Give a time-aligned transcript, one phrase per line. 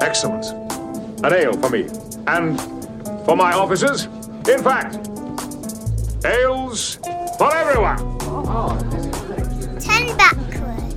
[0.00, 0.46] Excellent.
[1.24, 1.86] An ale for me.
[2.26, 2.60] And
[3.24, 4.06] for my officers.
[4.48, 4.96] In fact,
[6.24, 6.96] ales
[7.38, 8.18] for everyone.
[9.78, 10.94] Ten backward.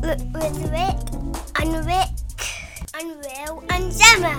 [0.00, 0.96] W- with Rick
[1.60, 2.16] and Rick
[2.94, 4.34] and Will and Gemma.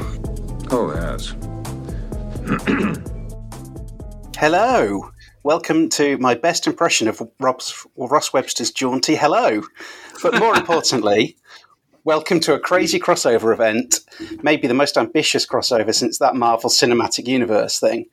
[0.71, 1.35] Oh, yes.
[4.37, 5.11] Hello.
[5.43, 9.61] Welcome to my best impression of Rob's, Ross Webster's jaunty hello.
[10.21, 11.35] But more importantly,
[12.05, 14.01] welcome to a crazy crossover event,
[14.41, 18.05] maybe the most ambitious crossover since that Marvel Cinematic Universe thing.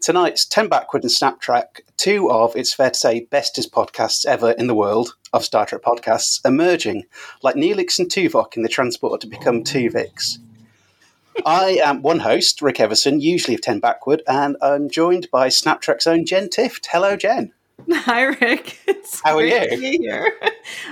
[0.00, 4.50] Tonight's 10 Backward and Snap Trek, two of, it's fair to say, bestest podcasts ever
[4.52, 7.04] in the world of Star Trek podcasts, emerging
[7.42, 10.38] like Neelix and Tuvok in the transport to become Tuvix.
[11.44, 15.80] I am one host, Rick Everson, usually of 10 Backward, and I'm joined by Snap
[15.80, 16.86] Trek's own Jen Tift.
[16.90, 17.52] Hello, Jen.
[17.92, 18.78] Hi, Rick.
[18.88, 19.76] It's How are great you?
[19.76, 20.32] To be here.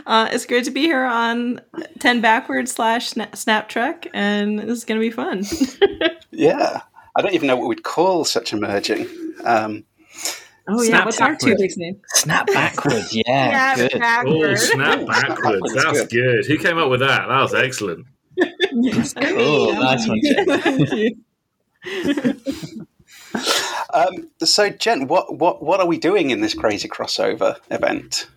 [0.06, 1.60] Uh, it's great to be here on
[1.98, 5.44] 10 backward slash snap trek, and this is going to be fun.
[6.36, 6.80] Yeah.
[7.14, 9.06] I don't even know what we'd call such a merging.
[9.44, 9.84] Um,
[10.68, 10.88] oh, yeah.
[10.88, 11.58] Snap What's our two backward.
[11.60, 12.00] weeks name?
[12.08, 14.00] Snap backwards, yeah, Snap good.
[14.00, 14.50] backward.
[14.50, 15.72] Oh, snap backwards.
[15.74, 16.10] That's That's good.
[16.10, 16.46] good.
[16.46, 17.28] Who came up with that?
[17.28, 18.04] That was excellent.
[18.36, 21.24] That's Cool, nice one, Jen.
[23.94, 28.28] Um, so, Jen, what, what, what are we doing in this crazy crossover event?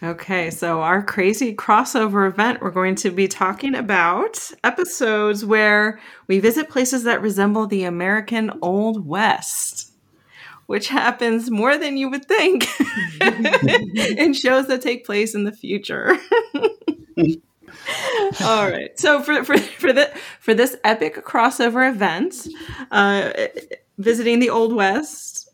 [0.00, 6.38] Okay, so our crazy crossover event, we're going to be talking about episodes where we
[6.38, 9.92] visit places that resemble the American Old West,
[10.66, 12.68] which happens more than you would think
[13.20, 16.16] in shows that take place in the future.
[18.44, 18.96] All right.
[18.98, 22.46] So for for for the for this epic crossover event,
[22.92, 23.32] uh,
[23.98, 25.50] visiting the Old West,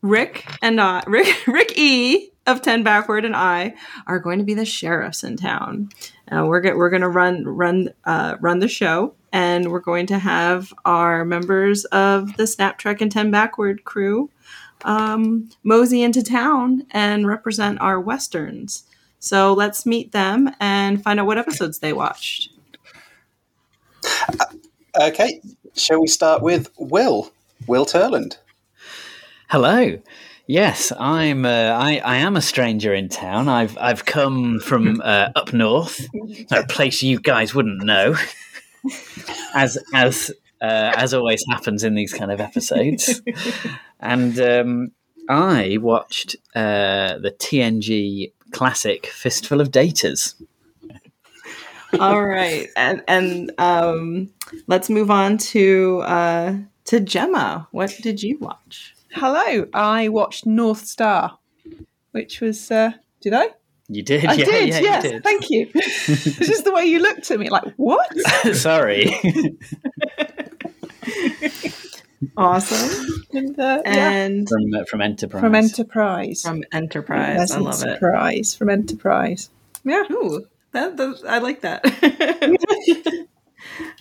[0.00, 3.74] Rick and I, Rick Rick E of Ten Backward and I
[4.06, 5.90] are going to be the sheriffs in town.
[6.30, 10.18] Uh, we're we're going to run run uh, run the show, and we're going to
[10.18, 14.30] have our members of the Snap Trek and Ten Backward crew
[14.84, 18.84] um, mosey into town and represent our westerns.
[19.18, 22.50] So let's meet them and find out what episodes they watched.
[25.00, 25.40] Okay,
[25.74, 27.32] shall we start with Will?
[27.66, 28.38] Will Turland.
[29.48, 29.98] Hello.
[30.46, 31.44] Yes, I'm.
[31.44, 33.48] Uh, I, I am a stranger in town.
[33.50, 36.06] I've I've come from uh, up north,
[36.50, 38.16] a place you guys wouldn't know,
[39.54, 40.30] as as
[40.62, 43.20] uh, as always happens in these kind of episodes.
[44.00, 44.92] and um,
[45.28, 50.34] I watched uh, the TNG classic Fistful of Datas.
[52.00, 54.30] All right, and and um,
[54.66, 56.54] let's move on to uh,
[56.88, 57.68] to Gemma.
[57.70, 58.94] What did you watch?
[59.12, 61.38] Hello, I watched North Star,
[62.12, 62.70] which was.
[62.70, 63.50] Uh, did I?
[63.88, 64.68] You did, I yeah, did.
[64.68, 65.24] yeah, yes, you did.
[65.24, 65.70] thank you.
[65.74, 68.08] it's just the way you looked at me, like what?
[68.54, 69.14] Sorry.
[72.36, 75.40] Awesome, And, uh, yeah, and from uh, from Enterprise.
[75.40, 76.42] from Enterprise.
[76.42, 77.36] from Enterprise.
[77.38, 77.86] Yes, I love it.
[77.88, 79.50] Enterprise from Enterprise.
[79.84, 80.02] Yeah.
[80.10, 81.84] Ooh, that, that I like that.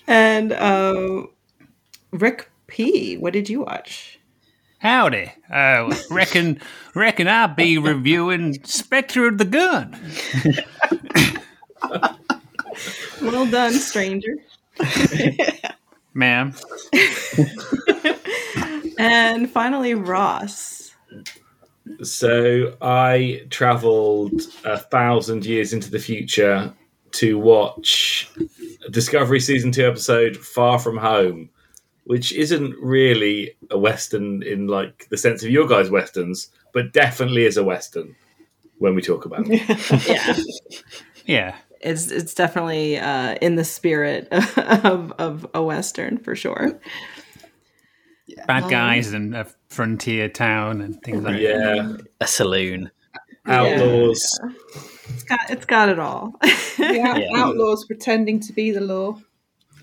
[0.07, 1.27] and uh,
[2.11, 4.19] Rick P, what did you watch?
[4.79, 5.31] Howdy.
[5.51, 6.61] Uh, reckon
[6.93, 9.99] reckon I'll be reviewing Spectre of the Gun.
[13.21, 14.35] Well done, stranger.
[16.13, 16.53] Ma'am.
[18.99, 20.93] And finally, Ross.
[22.03, 26.73] So I travelled a thousand years into the future
[27.13, 28.29] to watch
[28.91, 31.49] Discovery season two episode Far From Home,
[32.07, 37.43] which isn't really a western in like the sense of your guys' westerns, but definitely
[37.45, 38.15] is a western
[38.79, 40.07] when we talk about it.
[40.07, 40.35] Yeah,
[41.25, 41.55] Yeah.
[41.81, 44.27] it's it's definitely uh, in the spirit
[44.85, 46.79] of of a western for sure.
[48.45, 51.41] Bad guys and a frontier town and things like that.
[51.41, 52.91] Yeah, a saloon.
[53.45, 54.39] outlaws.
[55.09, 56.33] It's got it's got it all.
[56.41, 57.29] The out- Yeah.
[57.35, 59.19] outlaws pretending to be the law.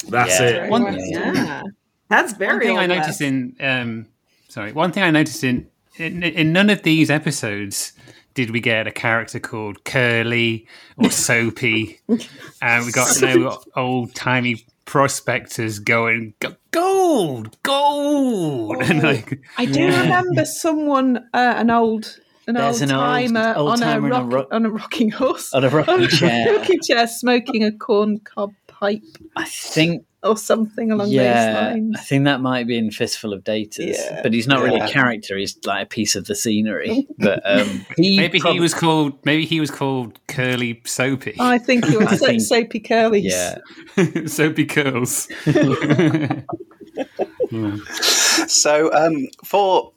[0.09, 0.65] That's Yeah.
[0.67, 0.71] it.
[0.71, 1.63] One, yeah,
[2.09, 2.53] that's very.
[2.57, 4.07] one thing I Old noticed in um,
[4.49, 7.93] sorry, one thing I noticed in, in in none of these episodes
[8.35, 10.67] did we get a character called Curly
[10.97, 12.01] or Soapy,
[12.61, 19.87] and we got no old timey prospectors going "Go- gold, gold, and like I do
[19.87, 24.23] remember someone, uh, an old, an There's old an timer old on, timer a on
[24.23, 26.57] a rock, ro- on a rocking horse, On a rocking chair.
[26.59, 29.03] rocking chair, smoking a corn cob pipe.
[29.37, 31.97] I think or something along those yeah, lines.
[31.99, 34.21] I think that might be in Fistful of Data, Yeah.
[34.23, 35.37] but he's not really a character.
[35.37, 37.07] He's like a piece of the scenery.
[37.19, 39.25] But um, he Maybe prob- he was called.
[39.25, 41.37] Maybe he was called Curly Soapy.
[41.39, 43.23] I think he was so, think- soapy curlies.
[43.31, 45.29] Yeah, Soapy curls.
[48.49, 49.93] So, um, for,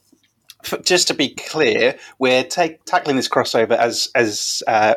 [0.64, 4.96] for just to be clear, we're take, tackling this crossover as as uh,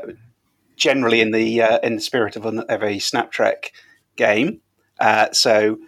[0.77, 3.73] generally in the uh, in the spirit of, an, of a Snap Trek
[4.17, 4.61] game.
[5.01, 5.79] Uh, so,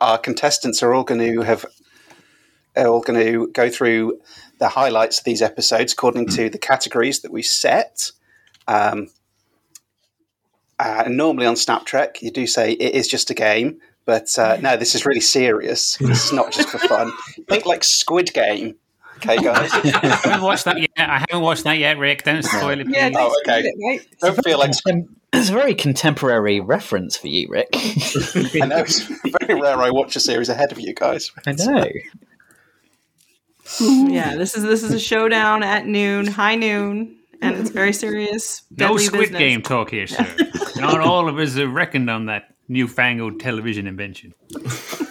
[0.00, 1.66] our contestants are all going to have
[2.76, 4.18] are all going to go through
[4.58, 8.12] the highlights of these episodes according to the categories that we set.
[8.68, 9.08] Um,
[10.78, 14.56] uh, normally on Snap Trek, you do say it is just a game, but uh,
[14.60, 15.98] no, this is really serious.
[16.00, 17.12] It's not just for fun.
[17.48, 18.76] Think like Squid Game,
[19.28, 19.70] okay, guys?
[19.72, 20.90] I haven't watched that yet.
[20.96, 22.24] I haven't watched that yet, Rick.
[22.24, 22.96] Don't spoil it, please.
[22.96, 23.60] Yeah, Oh, don't okay.
[23.60, 24.16] spoil it, mate.
[24.20, 24.70] Don't feel like
[25.32, 27.68] it's a very contemporary reference for you, Rick.
[27.74, 29.00] I know it's
[29.46, 31.30] very rare I watch a series ahead of you guys.
[31.46, 31.86] I know.
[33.80, 38.62] Yeah, this is this is a showdown at noon, high noon, and it's very serious.
[38.72, 39.38] No deadly Squid business.
[39.38, 40.26] Game talk here, sir.
[40.76, 44.34] Not all of us have reckoned on that newfangled television invention.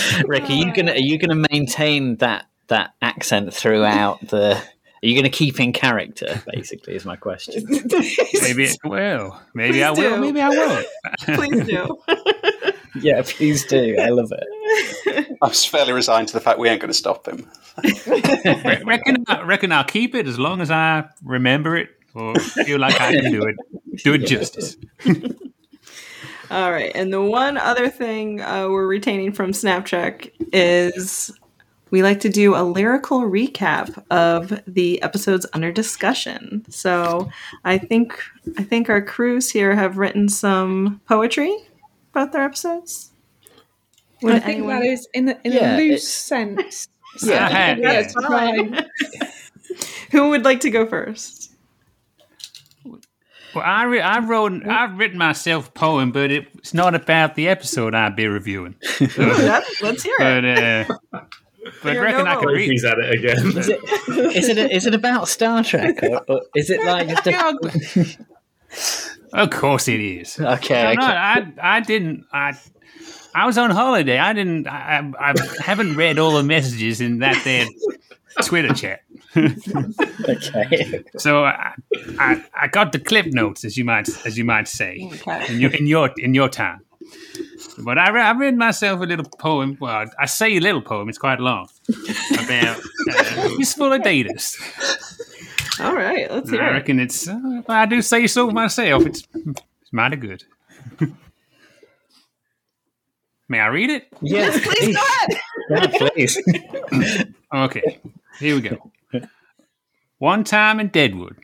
[0.26, 0.94] Rick, are you gonna oh.
[0.94, 4.56] are you gonna maintain that that accent throughout the?
[4.56, 6.42] Are you gonna keep in character?
[6.52, 7.64] Basically, is my question.
[7.68, 9.40] Maybe it will.
[9.54, 10.16] Maybe I will.
[10.16, 10.20] do.
[10.20, 10.86] Maybe I won't.
[11.24, 11.98] Please do.
[13.00, 13.96] yeah, please do.
[13.98, 15.26] I love it.
[15.42, 17.50] I was fairly resigned to the fact we ain't going to stop him.
[18.06, 22.78] Re- reckon, uh, reckon I'll keep it as long as I remember it or feel
[22.78, 23.56] like I can do it.
[24.04, 24.76] Do it justice.
[26.52, 31.30] All right, and the one other thing uh, we're retaining from Snap Trek is
[31.90, 36.64] we like to do a lyrical recap of the episodes under discussion.
[36.68, 37.30] So
[37.64, 38.18] I think
[38.58, 41.56] I think our crews here have written some poetry
[42.12, 43.12] about their episodes.
[44.22, 46.88] Would I think anyone- that is in a, in Yeah, a loose it's- sense.
[47.22, 48.08] Yeah, I Yeah, yeah.
[48.28, 48.86] fine.
[50.10, 51.51] Who would like to go first?
[53.54, 57.34] Well, I, re- I wrote, I've written myself a poem, but it, it's not about
[57.34, 58.76] the episode I'd be reviewing.
[59.00, 60.88] Yep, let's hear it.
[60.88, 61.24] But, uh,
[61.82, 62.54] but You're reckon I no can road.
[62.56, 62.70] read.
[62.70, 63.56] He's at it again.
[63.58, 63.80] Is it
[64.36, 68.16] is it is it about Star Trek or, or is it like just a,
[69.32, 70.38] Of course it is.
[70.40, 70.82] okay?
[70.82, 70.94] I'm okay.
[70.96, 72.24] not, I, I didn't.
[72.32, 72.54] I,
[73.34, 74.18] I was on holiday.
[74.18, 74.66] I didn't.
[74.66, 77.66] I, I, I haven't read all the messages in that there
[78.42, 79.00] Twitter chat.
[79.36, 81.02] okay.
[81.18, 81.74] So I,
[82.18, 85.52] I, I got the clip notes, as you might, as you might say, Okay.
[85.54, 86.80] in your, in your, in your time.
[87.78, 89.76] But I, re- I read myself a little poem.
[89.80, 91.08] Well, I say a little poem.
[91.08, 91.68] It's quite long.
[92.34, 92.80] About uh,
[93.58, 94.56] it's full of datas.
[95.80, 96.72] All right, let's hear I it.
[96.72, 97.28] reckon it's.
[97.28, 99.06] Uh, I do say so myself.
[99.06, 100.44] It's, it's mighty good.
[103.48, 104.06] May I read it?
[104.22, 104.96] Yes, please.
[105.70, 107.24] Yeah, please.
[107.54, 108.00] Okay,
[108.38, 108.92] here we go.
[110.18, 111.36] One time in Deadwood,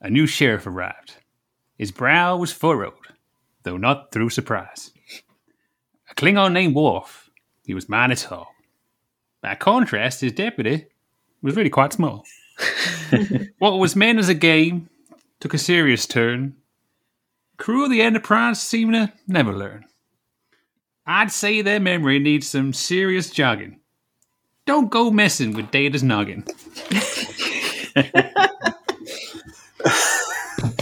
[0.00, 1.14] a new sheriff arrived.
[1.78, 2.94] His brow was furrowed,
[3.62, 4.92] though not through surprise.
[6.10, 7.30] A Klingon named Worf,
[7.64, 8.54] he was mighty tall.
[9.40, 10.86] By contrast, his deputy
[11.42, 12.24] was really quite small.
[13.58, 14.88] what was meant as a game
[15.40, 16.56] took a serious turn.
[17.56, 19.84] Crew of the Enterprise seemed to never learn.
[21.06, 23.80] I'd say their memory needs some serious jogging.
[24.66, 26.42] Don't go messing with Data's noggin.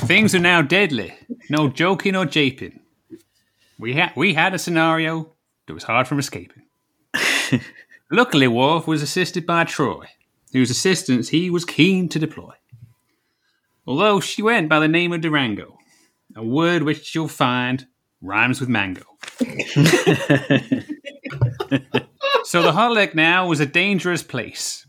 [0.07, 1.15] Things are now deadly.
[1.51, 2.81] No joking or japing.
[3.79, 5.31] We had we had a scenario
[5.67, 6.63] that was hard from escaping.
[8.11, 10.07] Luckily, Worf was assisted by Troi,
[10.53, 12.55] whose assistance he was keen to deploy.
[13.87, 15.77] Although she went by the name of Durango,
[16.35, 17.87] a word which you'll find
[18.23, 19.05] rhymes with mango.
[22.45, 24.87] So the holodeck now was a dangerous place,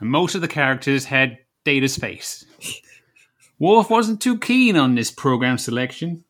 [0.00, 2.44] and most of the characters had Data's face.
[3.58, 6.24] Worf wasn't too keen on this program selection,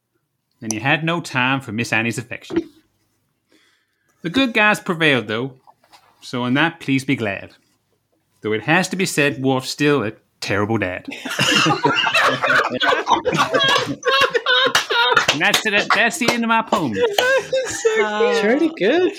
[0.62, 2.70] and he had no time for Miss Annie's affection.
[4.22, 5.54] The good guys prevailed, though,
[6.20, 7.54] so in that please be glad.
[8.42, 11.06] Though it has to be said, Worf's still a terrible dad.
[15.32, 16.94] and that's the, that's the end of my poem.
[18.02, 19.12] It's really good.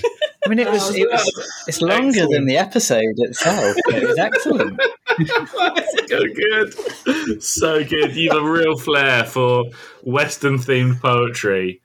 [0.45, 3.75] I mean, it was it was it's longer than the episode itself.
[3.85, 4.79] but It was excellent.
[6.07, 7.43] so good.
[7.43, 8.15] So good.
[8.15, 9.65] You have a real flair for
[10.03, 11.81] Western themed poetry.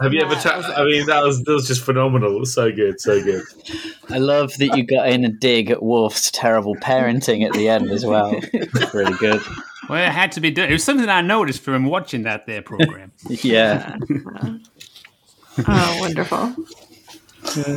[0.00, 0.34] Have you ever?
[0.34, 2.44] Ta- I mean, that was that was just phenomenal.
[2.46, 3.42] So good, so good.
[4.08, 7.90] I love that you got in a dig at Worf's terrible parenting at the end
[7.90, 8.34] as well.
[8.92, 9.40] Really good.
[9.90, 10.68] Well, it had to be done.
[10.68, 13.12] It was something I noticed from watching that there program.
[13.28, 13.96] Yeah.
[15.66, 16.54] Oh, wonderful.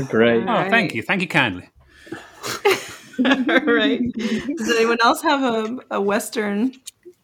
[0.10, 0.44] Great.
[0.48, 1.02] Oh, thank you.
[1.02, 1.70] Thank you kindly.
[3.26, 4.02] All right.
[4.14, 6.74] Does anyone else have a, a Western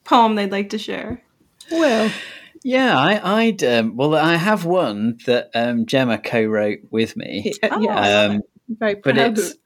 [0.04, 1.22] poem they'd like to share?
[1.72, 2.12] Well,
[2.64, 3.64] Yeah, I, I'd.
[3.64, 7.54] Um, well, I have one that um, Gemma co-wrote with me.
[7.64, 8.42] uh, yeah, Um, I'm
[8.80, 9.18] very but proud.
[9.38, 9.58] it's- of-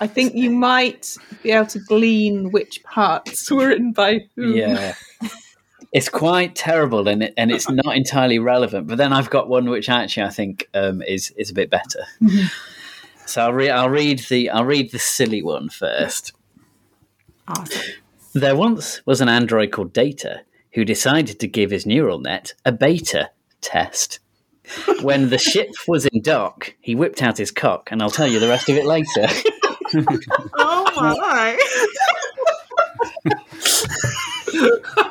[0.00, 4.54] I think you might be able to glean which parts were written by whom.
[4.54, 4.94] yeah,
[5.92, 8.86] it's quite terrible, and it, and it's not entirely relevant.
[8.86, 12.04] But then I've got one which actually I think um, is is a bit better.
[13.26, 13.70] so I'll read.
[13.70, 14.50] I'll read the.
[14.50, 16.32] I'll read the silly one first.
[17.46, 17.82] Awesome.
[18.34, 20.40] There once was an android called Data
[20.72, 24.18] who decided to give his neural net a beta test.
[25.02, 28.40] When the ship was in dock, he whipped out his cock, and I'll tell you
[28.40, 29.26] the rest of it later.
[30.56, 31.58] Oh my!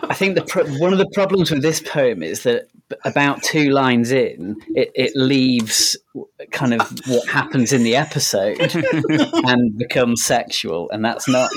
[0.10, 2.68] I think the pro- one of the problems with this poem is that
[3.06, 5.98] about two lines in, it, it leaves
[6.52, 8.60] kind of what happens in the episode
[9.48, 11.50] and becomes sexual, and that's not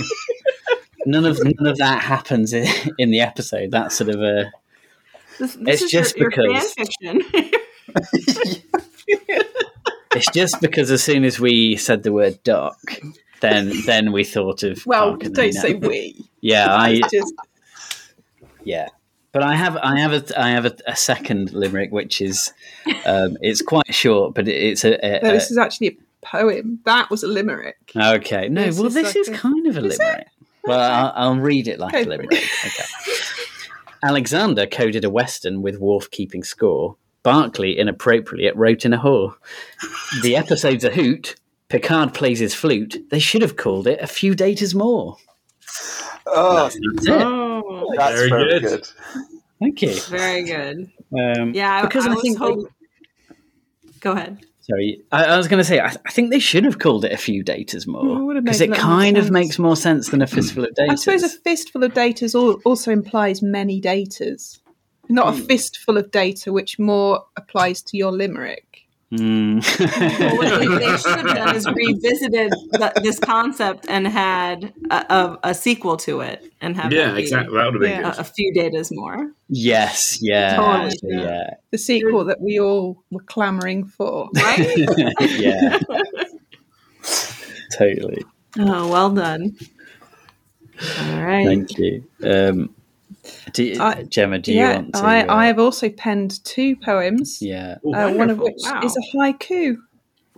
[1.05, 2.67] none of none of that happens in,
[2.99, 3.71] in the episode.
[3.71, 4.51] That's sort of a
[5.39, 7.53] This, this It's is just your, your because- fan fiction.
[10.17, 12.77] it's just because as soon as we said the word doc,
[13.41, 15.53] then then we thought of Well, don't Nina.
[15.53, 16.17] say we.
[16.41, 17.35] yeah I just
[18.65, 18.89] Yeah,
[19.33, 22.53] but I have I have a I have a, a second limerick which is
[23.05, 25.97] um, it's quite short, but it, it's a, a, no, this is actually a
[26.27, 26.81] poem.
[26.85, 27.77] That was a limerick.
[27.95, 28.49] okay.
[28.49, 30.27] No, This well, is this like is kind of a limerick.
[30.65, 32.33] Well, I'll, I'll read it like a limerick.
[32.33, 32.85] Okay.
[34.03, 36.97] Alexander coded a western with Worf keeping score.
[37.27, 39.35] Barclay inappropriately wrote in a whore.
[40.23, 41.35] The episode's a hoot.
[41.69, 42.97] Picard plays his flute.
[43.11, 45.17] They should have called it a few daters more.
[46.29, 47.11] Oh, That's it.
[47.11, 48.63] oh, that's Very very, good.
[48.63, 48.87] good.
[49.59, 50.01] Thank you.
[50.03, 50.91] very good.
[51.19, 52.71] Um, Yeah, I, because I, I, was think hope-
[54.01, 54.47] Go ahead.
[54.61, 57.11] Sorry, I, I was going to say I, I think they should have called it
[57.13, 59.33] a few daters more because made it a kind of sense.
[59.33, 60.91] makes more sense than a fistful of daters.
[60.91, 64.59] I suppose a fistful of datas al- also implies many datas,
[65.09, 65.41] not Hmm.
[65.41, 68.63] a fistful of data, which more applies to your limerick.
[69.13, 69.63] Mm.
[70.21, 74.97] Well, what they, they should have done is revisited the, this concept and had a,
[75.09, 77.57] a, a sequel to it, and have Yeah, be exactly.
[77.57, 78.15] That would have been Yeah.
[78.17, 79.31] A, a few datas more.
[79.49, 81.23] yes, yeah, Totally, yeah.
[81.25, 84.29] yeah, The sequel that we all were clamouring for.
[84.35, 84.75] Right?
[85.39, 85.79] yeah,
[87.73, 88.25] totally.
[88.59, 89.57] oh, well done.
[91.01, 91.47] All right.
[91.47, 92.05] Thank you.
[92.25, 92.75] Um,
[93.53, 95.01] do you, I- Gemma, do you want to?
[95.01, 97.77] I, uh, I have also penned two poems, yeah.
[97.87, 98.81] Ooh, uh, one of which Wow.
[98.85, 99.77] is a haiku.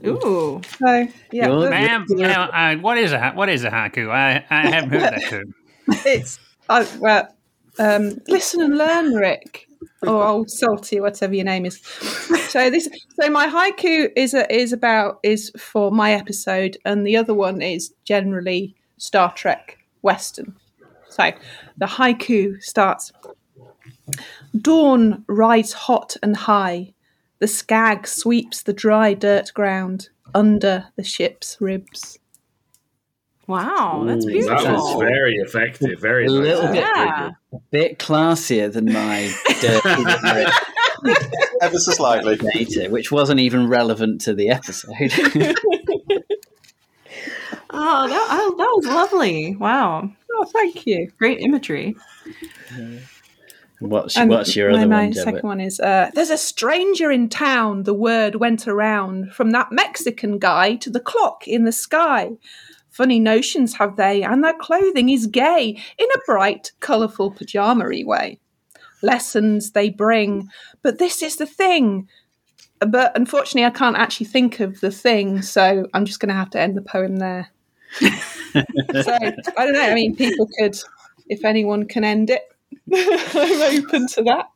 [0.07, 0.61] Ooh.
[0.79, 4.11] So, yeah, You're- Ma'am, ma'am, uh, what is a ha- what is a haiku?
[4.11, 5.55] I, I haven't heard that term.
[6.07, 7.29] it's uh, well,
[7.79, 9.67] um, listen and learn, Rick,
[10.07, 11.81] or old salty, whatever your name is.
[12.49, 12.89] So this,
[13.21, 17.61] so my haiku is a, is about is for my episode, and the other one
[17.61, 20.57] is generally Star Trek Western.
[21.19, 21.33] So
[21.77, 23.13] the haiku starts.
[24.59, 26.95] Dawn rides hot and high.
[27.41, 32.19] The skag sweeps the dry dirt ground under the ship's ribs.
[33.47, 34.57] Wow, that's Ooh, beautiful.
[34.63, 36.01] That was very effective.
[36.01, 37.31] Very A little bit, Yeah.
[37.53, 40.05] a bit classier than my dirty
[41.63, 42.37] Ever so slightly.
[42.37, 44.93] data, which wasn't even relevant to the episode.
[47.71, 49.55] Oh, that, oh, that was lovely.
[49.55, 50.11] Wow.
[50.41, 51.11] Oh, thank you.
[51.19, 51.97] Great imagery.
[53.81, 55.25] what's And what's your my, other my one, Gemma?
[55.25, 57.83] second one is uh, there's a stranger in town.
[57.83, 62.31] The word went around from that Mexican guy to the clock in the sky.
[62.89, 68.39] Funny notions have they, and their clothing is gay in a bright, colourful pyjama-y way.
[69.03, 70.49] Lessons they bring,
[70.83, 72.09] but this is the thing.
[72.79, 76.51] But unfortunately, I can't actually think of the thing, so I'm just going to have
[76.51, 77.51] to end the poem there.
[79.03, 79.83] so I don't know.
[79.83, 80.77] I mean, people could,
[81.29, 82.43] if anyone can end it,
[82.93, 84.51] I'm open to that.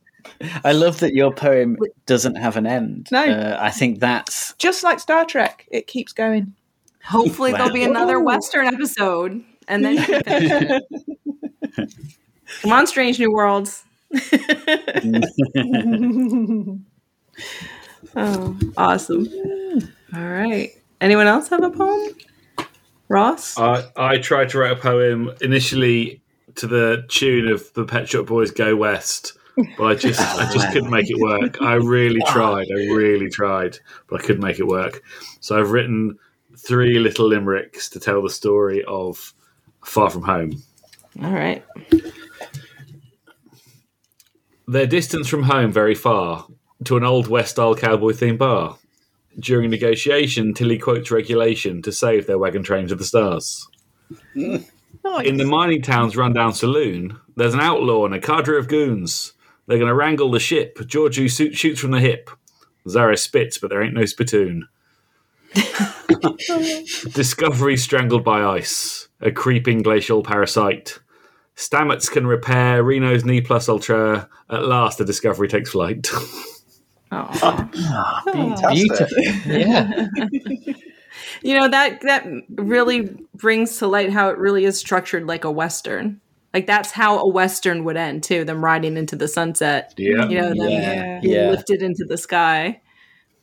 [0.64, 3.08] I love that your poem doesn't have an end.
[3.11, 3.22] No.
[3.25, 6.54] uh, I think that's Just like Star Trek, it keeps going.
[7.04, 8.25] Hopefully, there'll be another Ooh.
[8.25, 11.94] Western episode, and then you can finish it.
[12.62, 13.82] Come on, Strange New Worlds.
[18.14, 19.28] oh, awesome!
[20.14, 20.70] All right.
[21.00, 22.14] Anyone else have a poem?
[23.12, 23.59] Ross.
[23.59, 26.23] I, I tried to write a poem initially
[26.54, 29.35] to the tune of the Pet Shop Boys "Go West,"
[29.76, 31.61] but I just I just couldn't make it work.
[31.61, 32.66] I really tried.
[32.71, 33.78] I really tried,
[34.09, 35.02] but I couldn't make it work.
[35.40, 36.19] So I've written
[36.57, 39.35] three little limericks to tell the story of
[39.85, 40.62] Far From Home.
[41.23, 41.62] All right.
[44.66, 46.47] Their distance from home very far.
[46.85, 48.78] to an old West style cowboy themed bar.
[49.38, 53.66] During negotiation, Tilly quotes regulation to save their wagon train to the stars.
[54.34, 54.70] Nice.
[55.24, 59.32] In the mining town's rundown saloon, there's an outlaw and a cadre of goons.
[59.66, 60.78] They're going to wrangle the ship.
[60.78, 62.30] Georgiou shoot, shoots from the hip.
[62.88, 64.68] Zara spits, but there ain't no spittoon.
[67.12, 69.08] Discovery strangled by ice.
[69.20, 70.98] A creeping glacial parasite.
[71.56, 74.28] Stamets can repair Reno's knee plus ultra.
[74.50, 76.10] At last, the Discovery takes flight.
[77.12, 78.23] Aw.
[78.33, 79.09] Fantastic.
[79.09, 79.52] Beautiful.
[79.52, 80.07] Yeah.
[81.42, 82.25] You know that that
[82.57, 86.21] really brings to light how it really is structured like a western.
[86.54, 88.45] Like that's how a western would end too.
[88.45, 89.92] Them riding into the sunset.
[89.99, 90.26] yeah.
[90.26, 91.21] You know, them Yeah.
[91.21, 91.50] being Yeah.
[91.50, 92.81] lifted into the sky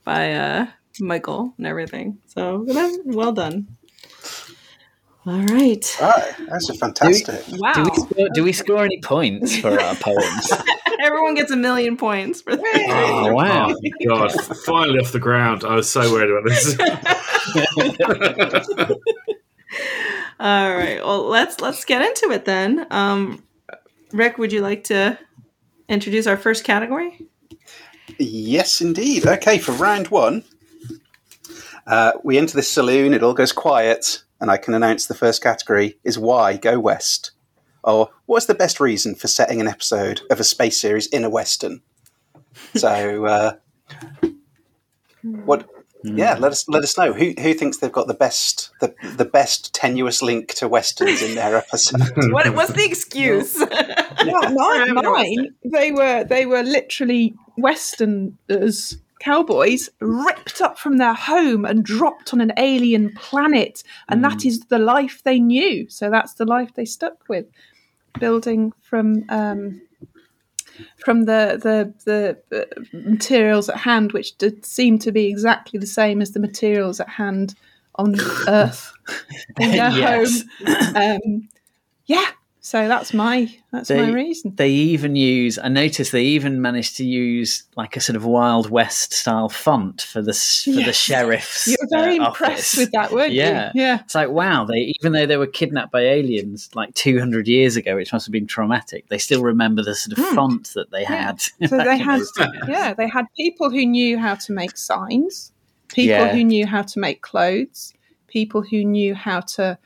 [0.04, 0.66] by uh
[1.00, 2.18] Michael and everything.
[2.26, 2.66] So
[3.06, 3.68] well done.
[5.26, 5.98] All right.
[6.02, 7.44] Right, that's a fantastic.
[7.60, 7.74] Wow.
[7.74, 10.52] Do we, score, do we score any points for our poems?
[11.02, 12.86] Everyone gets a million points for that.
[12.90, 13.72] Oh, wow.
[13.72, 13.76] Oh,
[14.08, 14.32] God.
[14.66, 15.64] Finally off the ground.
[15.64, 16.78] I was so worried about this.
[20.40, 21.04] All right.
[21.04, 22.88] Well, let's let's get into it then.
[22.90, 23.44] Um,
[24.14, 25.20] Rick, would you like to
[25.90, 27.28] introduce our first category?
[28.18, 29.26] Yes, indeed.
[29.26, 30.44] Okay, for round one,
[31.86, 35.41] uh, we enter this saloon, it all goes quiet, and I can announce the first
[35.41, 37.31] category is Why Go West?
[37.84, 41.29] Or what's the best reason for setting an episode of a space series in a
[41.29, 41.81] Western?
[42.75, 43.53] So, uh,
[45.22, 45.69] what?
[46.03, 49.25] Yeah, let us let us know who who thinks they've got the best the the
[49.25, 52.01] best tenuous link to westerns in their episode.
[52.31, 53.55] What what's the excuse?
[54.25, 55.55] Yeah, mine, mine.
[55.63, 62.42] They were they were literally Westerners, cowboys, ripped up from their home and dropped on
[62.42, 65.90] an alien planet, and that is the life they knew.
[65.90, 67.46] So that's the life they stuck with,
[68.20, 69.82] building from um,
[71.04, 71.94] from the the
[72.52, 76.40] the uh, materials at hand, which did seem to be exactly the same as the
[76.40, 77.56] materials at hand
[77.96, 78.16] on
[78.48, 78.94] Earth
[79.60, 80.44] in their Yes.
[80.44, 80.96] home.
[80.96, 81.50] Um,
[82.06, 82.26] yeah.
[82.70, 84.54] So that's my that's my reason.
[84.56, 85.58] They even use.
[85.58, 90.04] I noticed they even managed to use like a sort of Wild West style font
[90.04, 90.96] for the for the Yes.
[90.96, 91.66] sheriff's.
[91.68, 92.78] You were very uh, impressed office.
[92.78, 93.72] with that, weren't Yeah.
[93.74, 93.82] you?
[93.82, 94.02] Yeah.
[94.02, 97.96] It's like wow, they even though they were kidnapped by aliens like 200 years ago,
[97.96, 99.08] which must have been traumatic.
[99.08, 101.02] They still remember the sort of font that they.
[101.02, 101.26] Yeah.
[101.26, 101.41] had.
[101.70, 102.22] So they had
[102.67, 105.52] yeah, they had people who knew how to make signs,
[105.88, 106.34] people Yeah.
[106.36, 107.96] who knew how to make clothes,
[108.28, 109.80] people who knew how to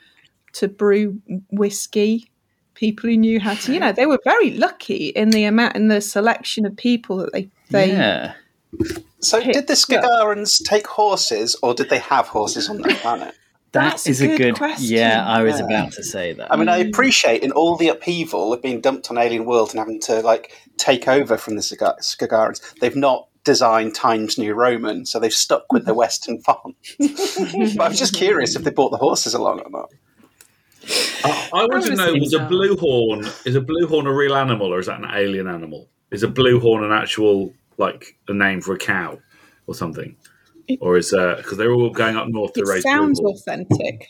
[0.59, 2.29] to brew whiskey,
[2.83, 5.87] people who knew how to you know, they were very lucky in the amount in
[5.87, 8.33] the selection of people that they they yeah.
[9.19, 13.33] So, did the Skagarans take horses, or did they have horses on their planet?
[13.71, 14.55] That's That a is a good good.
[14.55, 14.95] question.
[14.97, 15.65] Yeah, I was Yeah.
[15.65, 16.51] about to say that.
[16.51, 16.89] I mean, I mm.
[16.89, 20.51] appreciate in all the upheaval of being dumped on alien world and having to like
[20.77, 25.71] take over from the Skaga- Skagarans, they've not designed Times New Roman, so they've stuck
[25.71, 26.75] with the Western font.
[26.99, 29.89] but I was just curious if they brought the horses along or not.
[31.23, 32.47] I, I want to know: assume was a so.
[32.47, 35.89] blue horn is a blue horn a real animal, or is that an alien animal?
[36.11, 39.19] Is a blue horn an actual like a name for a cow
[39.67, 40.15] or something,
[40.79, 43.35] or is uh because they're all going up north to it raise sounds blue horn.
[43.35, 44.07] authentic.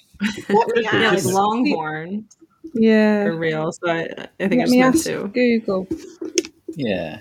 [0.50, 1.24] Let me yeah, like.
[1.26, 2.28] Longhorn
[2.74, 3.26] Yeah.
[3.26, 3.72] for real.
[3.72, 4.02] So I,
[4.40, 5.28] I think Let it's me meant to.
[5.30, 5.88] Google.
[6.76, 7.20] Yeah,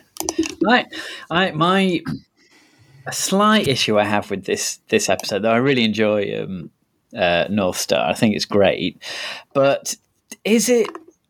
[0.68, 0.86] I,
[1.30, 2.00] I, my
[3.06, 6.70] a slight issue I have with this this episode, though I really enjoy um,
[7.16, 8.08] uh, North Star.
[8.08, 9.02] I think it's great,
[9.52, 9.96] but
[10.44, 10.88] is it?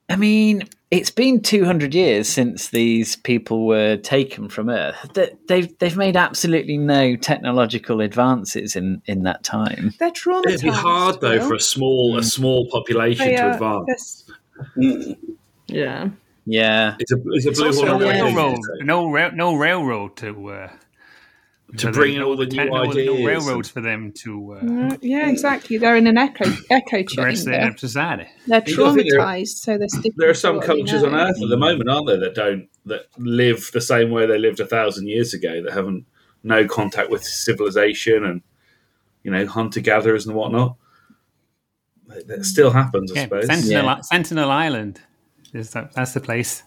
[0.08, 4.96] I mean, it's been two hundred years since these people were taken from Earth.
[5.14, 9.94] That they've they've made absolutely no technological advances in in that time.
[9.98, 10.46] They're traumatized.
[10.48, 11.48] It'd be hard though Will.
[11.48, 14.30] for a small a small population They to are- advance.
[14.76, 15.16] they're-
[15.68, 16.10] Yeah.
[16.44, 19.54] Yeah, It's a it's a blue Also, horn no a railroad railroad, no, rail, no
[19.54, 20.70] railroad to uh,
[21.76, 23.06] to so bring in all the no- new no, ideas.
[23.20, 25.78] No railroads for them to uh, Mm, yeah, exactly.
[25.78, 27.32] They're in an echo echo chamber.
[27.50, 28.26] their society.
[28.46, 30.12] They're You gotta think there- traumatized, so they're sticking.
[30.16, 33.70] There are some cultures on Earth at the moment, aren't there, that don't that live
[33.72, 36.04] the same way they lived a thousand years ago, that haven't
[36.42, 38.42] no contact with civilization and
[39.22, 40.76] you know hunter gatherers and whatnot.
[42.08, 43.46] That that still happens, I Yeah, suppose.
[43.46, 44.00] Sentinel, Yeah.
[44.02, 45.00] Sentinel Island.
[45.54, 46.62] Is that, that's the place.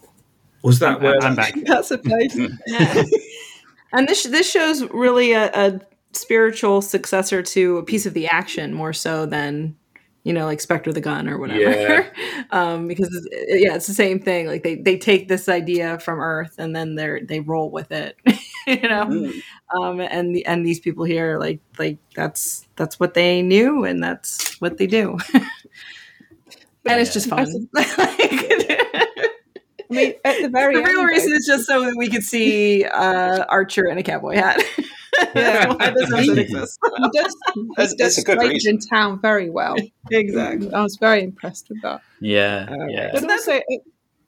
[0.63, 1.21] Was that where?
[1.23, 1.53] I'm back.
[1.65, 2.35] That's a place.
[3.95, 5.79] And this this shows really a, a
[6.13, 9.75] spiritual successor to a piece of the action more so than
[10.23, 11.61] you know like Spectre the Gun or whatever.
[11.61, 12.43] Yeah.
[12.51, 13.09] um, because
[13.47, 14.47] yeah, it's the same thing.
[14.47, 17.91] Like they they take this idea from Earth and then they are they roll with
[17.91, 18.17] it.
[18.67, 19.41] you know, Mm.
[19.79, 24.03] um, and the, and these people here like like that's that's what they knew and
[24.03, 25.17] that's what they do.
[25.33, 27.47] and it's just fun.
[29.91, 32.23] I mean, at the very The real end, reason is just so that we could
[32.23, 34.61] see uh, Archer in a cowboy hat.
[35.33, 35.73] Yeah.
[35.73, 36.77] That's why this episode exists.
[36.97, 38.73] he does, he does that's a good Stranger reason.
[38.75, 39.77] in town very well.
[40.11, 40.73] exactly.
[40.73, 42.01] I was very impressed with that.
[42.19, 42.93] Yeah, Okay.
[42.93, 43.11] yeah.
[43.13, 43.81] But also, it,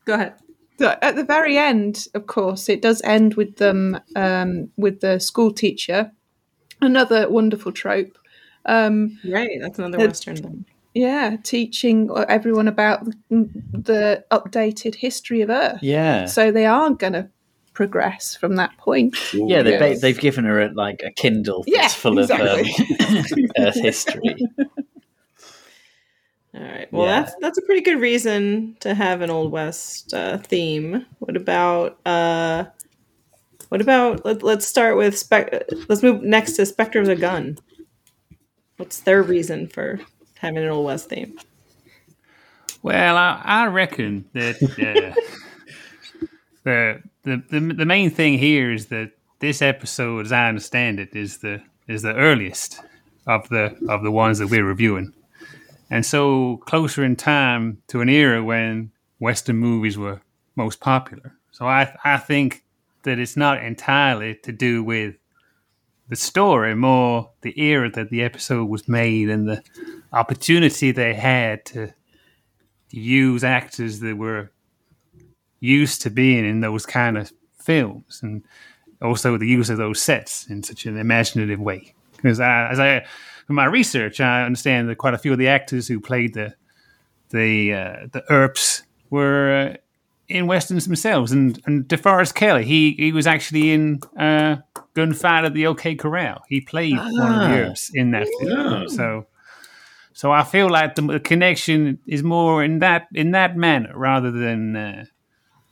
[0.06, 0.36] Go ahead.
[0.80, 5.52] At the very end, of course, it does end with them um, with the school
[5.52, 6.14] teacher.
[6.82, 8.18] Another wonderful trope.
[8.66, 10.66] Um, Right, that's another It- western thing.
[10.98, 13.14] Yeah, teaching everyone about the,
[13.72, 15.80] the updated history of Earth.
[15.84, 16.26] Yeah.
[16.26, 17.30] So they are going to
[17.74, 19.16] progress from that point.
[19.34, 20.02] Yeah, they, Yes.
[20.02, 22.40] they've given her a, like a Kindle that's Yeah, full of um,
[23.60, 24.36] Earth history.
[26.56, 26.92] All right.
[26.92, 27.22] Well, Yeah.
[27.22, 31.06] that's that's a pretty good reason to have an old west uh, theme.
[31.20, 32.66] What about uh,
[33.70, 35.66] what about let, let's start with spec.
[35.88, 37.58] Let's move next to Spectre of the Gun.
[38.78, 40.00] What's their reason for
[40.40, 41.38] having an old west theme?
[42.84, 45.20] Well, I, I reckon that uh,
[46.64, 51.16] the, the the the main thing here is that this episode, as I understand it,
[51.16, 52.82] is the is the earliest
[53.26, 55.14] of the of the ones that we're reviewing,
[55.90, 60.22] and so closer in time to an era when Western movies were
[60.56, 61.34] most popular.
[61.52, 62.64] So I I think
[63.04, 65.16] that it's not entirely to do with
[66.10, 69.64] the story, more the era that the episode was made and the
[70.14, 71.94] opportunity they had to
[72.90, 74.52] use actors that were
[75.60, 78.44] used to being in those kind of films and
[79.02, 81.94] also the use of those sets in such an imaginative way.
[82.16, 83.06] Because I, as i
[83.46, 86.56] from my research i understand that quite a few of the actors who played the
[87.30, 89.78] the uh, the earps were uh,
[90.28, 91.32] in westerns themselves.
[91.32, 94.58] And and DeForest Kelley he he was actually in uh
[94.98, 97.74] gunfight at the ok corral he played one of the Ah.
[98.02, 98.88] in that film Oh.
[98.88, 99.08] so
[100.14, 104.32] so I feel like the, the connection is more in that in that manner rather
[104.32, 105.06] than uh,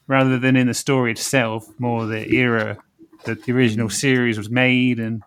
[0.07, 2.77] rather than in the story itself, more the era
[3.23, 5.23] that the original series was made and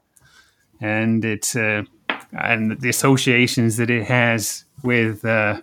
[0.80, 1.82] and it's uh,
[2.32, 5.60] and the associations that it has with uh,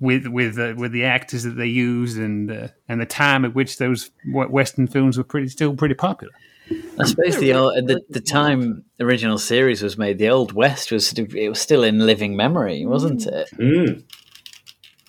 [0.00, 3.54] with with uh, with the actors that they used and uh, and the time at
[3.56, 6.32] which those Western films were pretty still pretty popular.
[6.98, 10.92] I suppose the, old, the the time the original series was made, the Old West
[10.92, 13.48] was sort of- it was still in living memory, wasn't it?
[13.58, 14.02] Mm.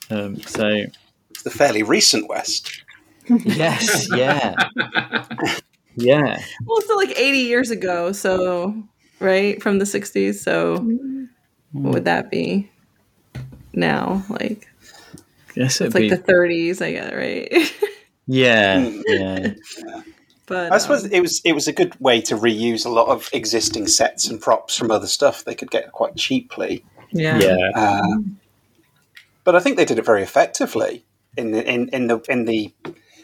[0.09, 0.85] Um, so
[1.43, 2.83] the fairly recent West.
[3.45, 4.55] yes, yeah,
[5.95, 6.39] yeah.
[6.65, 8.75] Well, it's still like 80 years ago, so
[9.19, 10.35] right from the 60s.
[10.35, 10.77] So
[11.71, 12.69] what would that be
[13.73, 14.23] now?
[14.29, 14.67] Like
[15.55, 17.73] Yes, it'd it's like be, the 30s, I guess, right?
[18.27, 19.53] yeah, yeah.
[20.45, 23.07] But I suppose um, it was it was a good way to reuse a lot
[23.07, 26.83] of existing sets and props from other stuff they could get quite cheaply.
[27.11, 28.17] yeah, Yeah, Uh,
[29.43, 31.03] but I think they did it very effectively
[31.37, 32.73] in the in, in the in the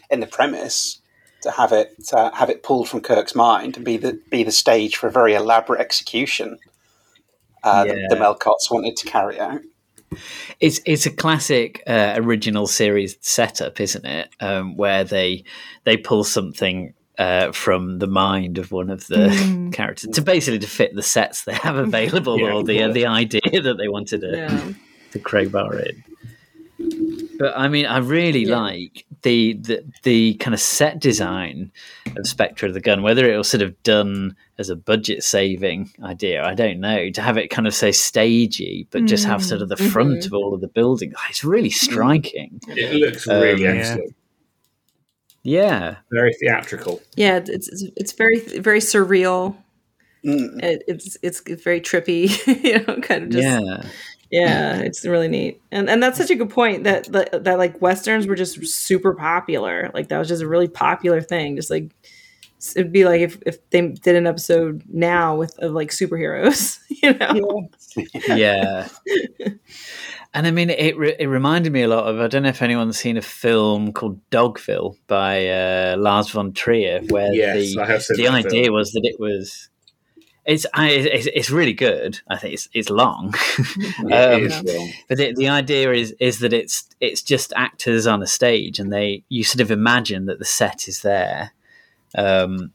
[0.09, 1.01] in the premise
[1.41, 4.51] to have it to have it pulled from Kirk's mind and be the be the
[4.51, 6.57] stage for a very elaborate execution
[7.63, 8.21] uh, that the Yeah.
[8.21, 9.61] Melkots wanted to carry out.
[10.59, 14.29] it's it's a classic uh, original series setup, isn't it?
[14.39, 15.43] Um, where they
[15.83, 19.69] they pull something uh, from the mind of one of the hmm.
[19.71, 22.93] characters to basically to fit the sets they have available Yeah, or the uh, yeah.
[22.93, 24.73] the idea that they wanted to yeah.
[25.11, 26.03] to crowbar in.
[27.37, 28.59] But I mean, I really Yeah.
[28.59, 31.73] like the, the the kind of set design
[32.15, 33.01] of Spectre of the Gun.
[33.01, 37.09] Whether it was sort of done as a budget saving idea, I don't know.
[37.09, 39.89] To have it kind of say stagey, but just have sort of the hmm.
[39.89, 40.27] front mm-hmm.
[40.27, 41.91] of all of the buildings, it's really hmm.
[41.91, 42.61] striking.
[42.69, 43.71] It looks Um, really yeah.
[43.71, 44.15] excellent.
[45.43, 47.01] Yeah, Very theatrical.
[47.15, 49.55] Yeah, it's it's, it's very very surreal.
[50.25, 50.61] Mm.
[50.61, 52.29] It, it's it's very trippy,
[52.63, 53.83] you know, kind of just yeah,
[54.31, 55.61] yeah, it's really neat.
[55.71, 59.13] And and that's such a good point that, that that like westerns were just super
[59.13, 59.89] popular.
[59.93, 61.55] Like that was just a really popular thing.
[61.55, 61.91] Just like
[62.75, 67.13] it'd be like if, if they did an episode now with of like superheroes, you
[67.13, 67.69] know.
[68.27, 68.87] yeah.
[70.33, 72.61] And I mean, it re- it reminded me a lot of I don't know if
[72.61, 77.85] anyone's seen a film called Dogville by uh, Lars von Trier, where Yes, the I
[77.85, 78.75] have seen the idea film.
[78.75, 79.69] was that it was
[80.45, 82.19] it's I, it's, it's really good.
[82.27, 83.33] I think it's it's long,
[84.11, 84.91] Um, long.
[85.07, 88.93] but the, the idea is is that it's it's just actors on a stage, and
[88.93, 91.51] they you sort of imagine that the set is there,
[92.15, 92.71] um,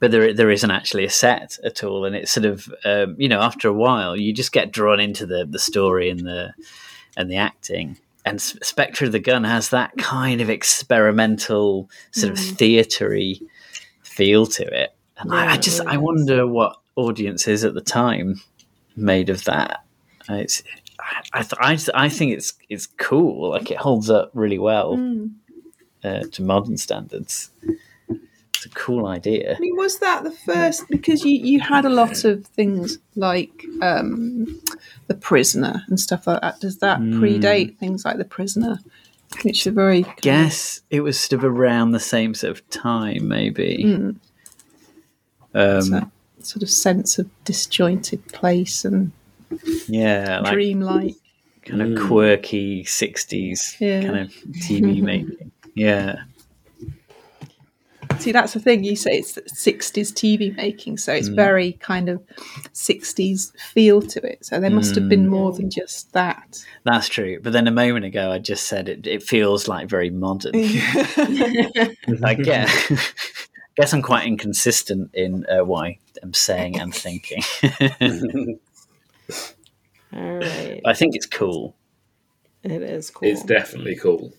[0.00, 3.28] but there there isn't actually a set at all, and it's sort of um, you
[3.28, 6.52] know after a while you just get drawn into the the story and the
[7.16, 7.96] and the acting.
[8.26, 13.40] And Spectre of the Gun has that kind of experimental sort of theatery
[14.02, 18.40] feel to it, and I, I just I wonder what audiences at the time
[18.96, 19.84] made of that.
[20.30, 20.62] Uh, It's
[21.34, 23.50] I, th- I, th- I think it's it's cool.
[23.50, 24.94] Like it holds up really well
[26.02, 27.50] uh, to modern standards.
[28.56, 29.56] It's a cool idea.
[29.56, 30.84] I mean, was that the first?
[30.88, 34.60] Because you, you had a lot of things like um,
[35.08, 36.60] the prisoner and stuff like that.
[36.60, 38.78] Does that predate things like the prisoner,
[39.42, 42.68] which are very kind of- Guess it was sort of around the same sort of
[42.70, 43.84] time, maybe.
[45.54, 49.12] Um, that sort of sense of disjointed place and
[49.88, 51.14] yeah, like dreamlike.
[51.64, 54.02] kind of quirky '60s Yeah.
[54.02, 54.30] kind of
[54.66, 55.50] TV making.
[55.76, 56.22] Yeah,
[58.18, 58.84] See, that's the thing.
[58.84, 62.22] You say it's 60s TV making, so it's very kind of
[62.72, 64.44] 60s feel to it.
[64.44, 66.64] So there must have been more than just that.
[66.84, 67.40] that's true.
[67.42, 69.06] But then a moment ago, I just said it.
[69.06, 70.52] It feels like very modern.
[72.24, 73.14] I guess.
[73.76, 77.42] guess I'm quite inconsistent in uh, what I'm saying and thinking.
[80.14, 80.80] All right.
[80.84, 81.74] I think it's cool.
[82.62, 83.28] It is cool.
[83.28, 84.32] It's definitely cool.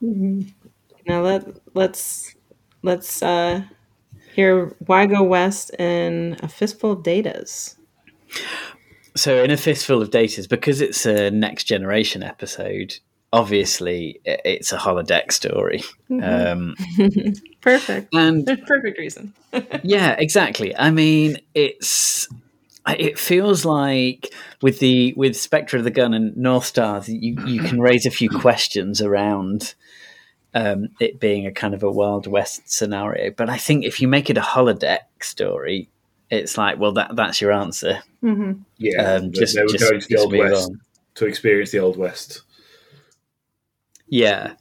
[0.00, 2.34] now let let's
[2.82, 3.62] let's uh
[4.34, 7.76] hear why go west in a fistful of datas.
[9.16, 12.98] So, in a fistful of datas, because it's a next generation episode,
[13.32, 15.82] obviously it's a holodeck story.
[16.22, 16.74] Um,
[17.60, 18.14] Perfect.
[18.14, 19.34] and Perfect reason.
[19.82, 20.76] yeah, exactly.
[20.76, 22.28] I mean, it's
[22.88, 27.62] it feels like with the with Spectre of the Gun and North Star, you you
[27.62, 29.74] can raise a few questions around
[30.54, 33.30] um, it being a kind of a Wild West scenario.
[33.30, 35.88] But I think if you make it a holodeck story,
[36.30, 38.02] it's like, well, that that's your answer.
[38.22, 40.80] Yeah, Um, just- they were just- going to the just Old move West on.
[41.16, 42.42] to experience the Old West.
[44.08, 44.54] Yeah,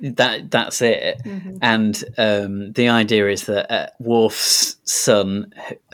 [0.00, 1.20] that that's it.
[1.62, 5.52] And um, the idea is that uh, Worf's son,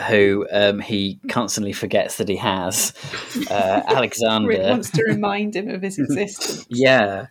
[0.08, 2.94] who um, he constantly forgets that he has,
[3.50, 6.66] uh, Alexander, wants to remind him of his existence.
[6.70, 7.26] yeah,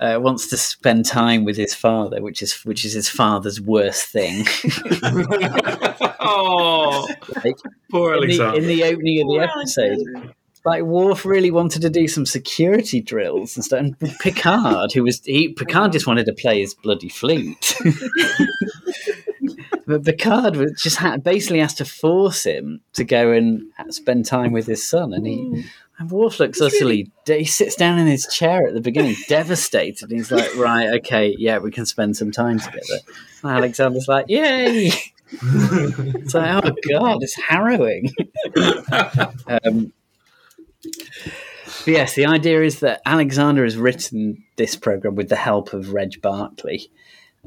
[0.00, 4.08] uh, wants to spend time with his father, which is which is his father's worst
[4.08, 4.44] thing.
[6.20, 7.08] oh,
[7.44, 7.56] Like,
[7.90, 10.34] poor in, the, in the opening of the episode.
[10.64, 13.78] Like Worf really wanted to do some security drills and stuff.
[13.78, 17.76] And Picard, who was he, Picard just wanted to play his bloody flute,
[19.86, 24.50] but Picard was just had, basically has to force him to go and spend time
[24.50, 25.14] with his son.
[25.14, 25.66] And he,
[25.98, 27.10] and Worf looks utterly.
[27.26, 30.10] He sits down in his chair at the beginning, devastated.
[30.10, 32.98] He's like, "Right, okay, yeah, we can spend some time together."
[33.42, 34.90] And Alexander's like, "Yay!"
[35.32, 38.10] it's like, "Oh God, it's harrowing."
[39.64, 39.92] um,
[41.86, 46.20] yes, the idea is that Alexander has written this program with the help of Reg
[46.20, 46.80] Barclay,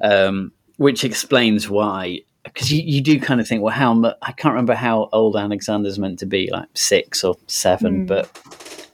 [0.01, 2.21] um, which explains why.
[2.53, 5.99] Because you, you do kind of think, well, how I can't remember how old Alexander's
[5.99, 8.29] meant to be, like six or seven, but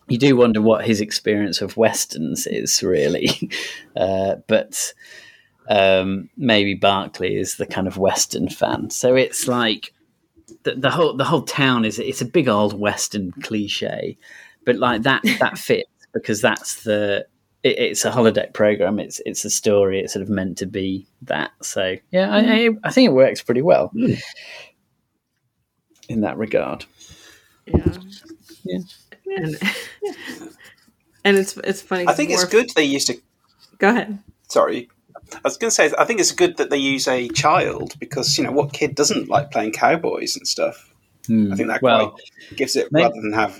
[0.07, 3.49] you do wonder what his experience of westerns is really.
[3.95, 4.93] uh, but
[5.69, 9.93] um, maybe Barclay is the kind of western fan, so it's like
[10.63, 14.17] the, the whole the whole town is it's a big old western cliche,
[14.65, 17.25] but like that that fits because that's the
[17.65, 18.99] it, it's a holodeck program.
[18.99, 19.99] It's it's a story.
[19.99, 21.51] It's sort of meant to be that.
[21.61, 24.13] So yeah, I, I, I think it works pretty well hmm.
[26.07, 26.85] in that regard.
[27.65, 27.97] Yeah.
[28.63, 28.79] Yeah.
[29.25, 29.55] And,
[31.25, 32.07] and it's it's funny.
[32.07, 33.19] I think it's Worf- good they used to.
[33.79, 34.19] Go ahead.
[34.47, 34.89] Sorry.
[35.33, 38.37] I was going to say, I think it's good that they use a child because,
[38.37, 40.93] you know, what kid doesn't like playing cowboys and stuff?
[41.25, 41.51] Hmm.
[41.51, 43.59] I think that Well, quite gives it may- rather than have.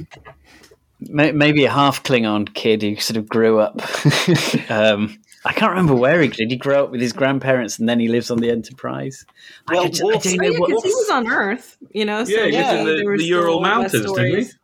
[1.00, 3.82] May- maybe a half Klingon kid who sort of grew up.
[4.70, 6.50] um, I can't remember where he did.
[6.50, 9.26] He grew up with his grandparents and then he lives on the Enterprise.
[9.68, 10.84] I, Well, could- I don't know what.
[10.84, 12.24] he was on Earth, you know.
[12.24, 14.44] So Yeah, he lived in the- the Ural Mountains, didn't he?
[14.44, 14.58] stories.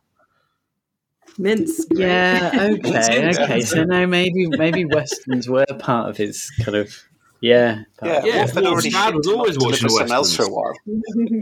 [1.38, 1.88] Minsk.
[1.92, 2.50] Yeah.
[2.54, 3.28] Okay.
[3.42, 3.60] Okay.
[3.62, 6.94] So now maybe maybe westerns were part of his kind of
[7.40, 7.84] yeah.
[8.02, 10.36] Yeah, of- Yeah, Worf Worf's dad was always off to live watching with someone else
[10.36, 10.74] for a while.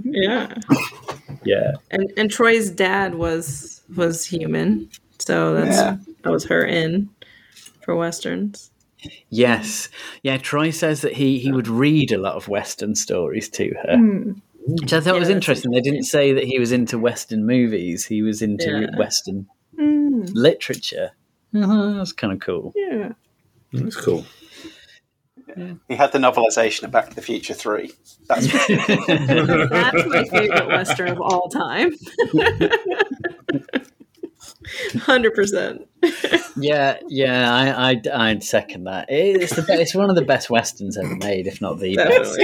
[0.04, 0.54] Yeah.
[1.44, 1.72] Yeah.
[1.90, 5.96] And and Troi's dad was was human, so that's Yeah.
[6.22, 7.08] that was her in
[7.82, 8.70] for westerns.
[9.30, 9.88] Yes.
[10.22, 10.36] Yeah.
[10.36, 13.96] Troi says that he he would read a lot of western stories to her.
[14.66, 15.70] Which I thought Yeah, was interesting.
[15.70, 18.04] They didn't say that he was into Western movies.
[18.04, 18.98] He was into Yeah.
[18.98, 19.46] Western
[20.34, 21.10] literature.
[21.54, 22.72] Uh-huh, that's kind of cool.
[22.76, 23.12] Yeah.
[23.72, 24.24] That's cool.
[25.88, 27.92] He had the novelisation of Back to the Future 3.
[28.28, 31.92] That's That's my favorite western of all time.
[35.00, 35.88] Hundred percent.
[36.56, 39.06] Yeah, yeah, I, I'd, I'd second that.
[39.08, 42.38] It's the be- it's one of the best westerns ever made, if not the best.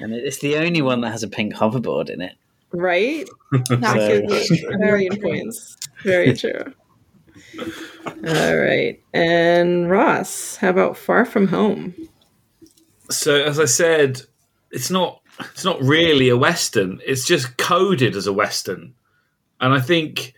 [0.00, 2.34] And it's the only one that has a pink hoverboard in it.
[2.72, 3.28] right?
[3.68, 4.78] That's So- good.
[4.78, 5.76] Very good points.
[6.04, 6.72] Very true.
[8.06, 9.00] All right.
[9.12, 11.94] And Ross, how about Far From Home?
[13.10, 14.22] So as I said,
[14.70, 17.00] it's not it's not really a western.
[17.04, 18.94] It's just coded as a western,
[19.60, 20.34] and I think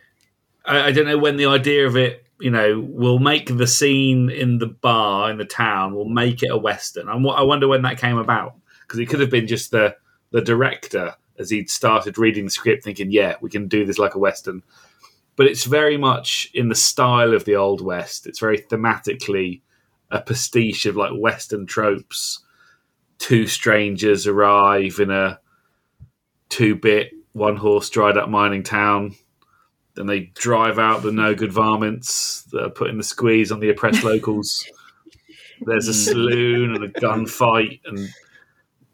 [0.65, 4.31] I, I don't know when the idea of it, you know, will make the scene
[4.31, 7.09] in the bar in the town will make it a western.
[7.09, 9.97] And I wonder when that came about because it could have been just the
[10.31, 14.15] the director as he'd started reading the script, thinking, "Yeah, we can do this like
[14.15, 14.63] a western."
[15.37, 18.27] But it's very much in the style of the old west.
[18.27, 19.63] It's very thematically
[20.11, 22.43] a pastiche of like western tropes
[23.23, 25.39] two strangers arrive in a
[26.49, 29.15] two bit, one horse dried up mining town.
[29.95, 33.71] Then they drive out the no good varmints that are putting the squeeze on the
[33.71, 34.67] oppressed locals.
[35.61, 38.09] There's a saloon and a gunfight, and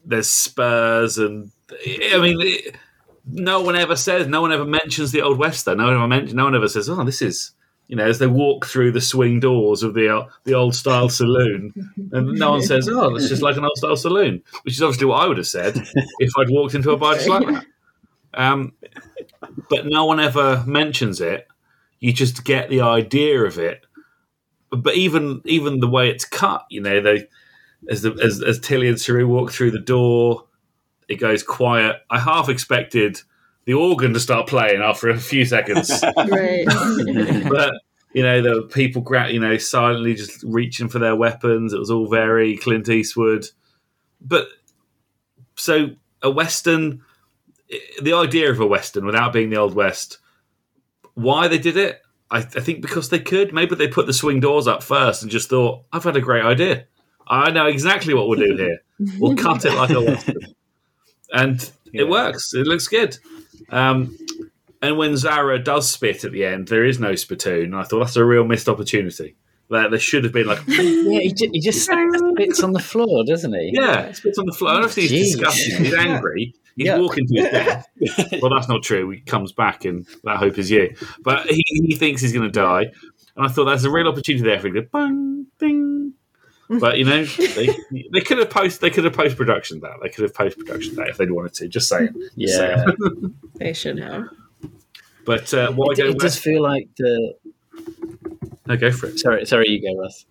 [0.05, 2.77] there's spurs, and I mean, it,
[3.31, 5.65] no one ever says, no one ever mentions the old west.
[5.65, 7.53] Though no one ever mentions, no one ever says, "Oh, this is."
[7.89, 11.09] You know, as they walk through the swing doors of the uh, the old style
[11.09, 11.73] saloon,
[12.13, 15.07] and no one says, "Oh, it's just like an old style saloon," which is obviously
[15.07, 15.77] what I would have said
[16.19, 17.67] if I'd walked into a bar just like that.
[18.35, 18.75] Um,
[19.71, 21.49] but no one ever mentions it.
[21.99, 23.85] You just get the idea of it.
[24.71, 27.27] But even even the way it's cut, you know, they
[27.89, 30.45] as the, as, as Tilly and Saru walk through the door,
[31.09, 31.97] it goes quiet.
[32.11, 33.21] I half expected
[33.65, 36.65] the organ to start playing after a few seconds Right.
[37.49, 37.75] but
[38.15, 41.73] you know, there were people, gra- you know, silently just reaching for their weapons.
[41.73, 43.47] It was all very Clint Eastwood.
[44.21, 44.49] But
[45.57, 45.91] so
[46.23, 47.03] a western,
[48.01, 50.19] the idea of a western without being the old west,
[51.15, 53.53] why they did it, I, I think because they could.
[53.53, 56.45] Maybe they put the swing doors up first and just thought, "I've had a great
[56.45, 56.87] idea.
[57.27, 58.79] I know exactly what we'll do here.
[59.19, 60.55] We'll cut it like a western."
[61.33, 61.61] And
[61.93, 62.03] Yeah.
[62.03, 62.53] it works.
[62.55, 63.17] It looks good.
[63.71, 64.17] Um,
[64.81, 67.75] and when Zareh does spit at the end, there is no spittoon.
[67.75, 69.35] I thought that's a real missed opportunity.
[69.71, 73.25] That there should have been like, Yeah, he just, he just spits on the floor,
[73.27, 73.73] doesn't he?
[73.75, 74.71] yeah, spits on the floor.
[74.73, 75.41] Obviously, he's Jeez.
[75.41, 75.79] disgusted.
[75.87, 76.55] He's angry.
[76.77, 76.99] He's Yeah.
[76.99, 77.87] walking to his death.
[78.41, 79.11] well, that's not true.
[79.11, 80.95] He comes back, and that hope is you.
[81.23, 82.87] But he, he thinks he's going to die.
[83.37, 86.15] And I thought that's a real opportunity there for him to go, bang, bing.
[86.69, 87.75] But you know, they,
[88.13, 90.95] they could have post they could have post production that they could have post production
[90.97, 91.69] that if they'd wanted to.
[91.69, 92.13] Just saying.
[92.15, 92.85] Just Yeah.
[92.85, 93.35] saying.
[93.55, 94.29] They should have.
[95.25, 97.35] But uh, why It, go it does feel like the.
[98.67, 99.19] No, go for it.
[99.19, 100.27] Sorry, sorry, you go, Russ.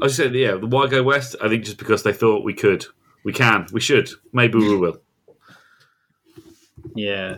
[0.00, 1.36] I was saying, yeah, the why go west?
[1.42, 2.84] I think just because they thought we could,
[3.24, 5.00] we can, we should, maybe we will.
[6.94, 7.36] Yeah,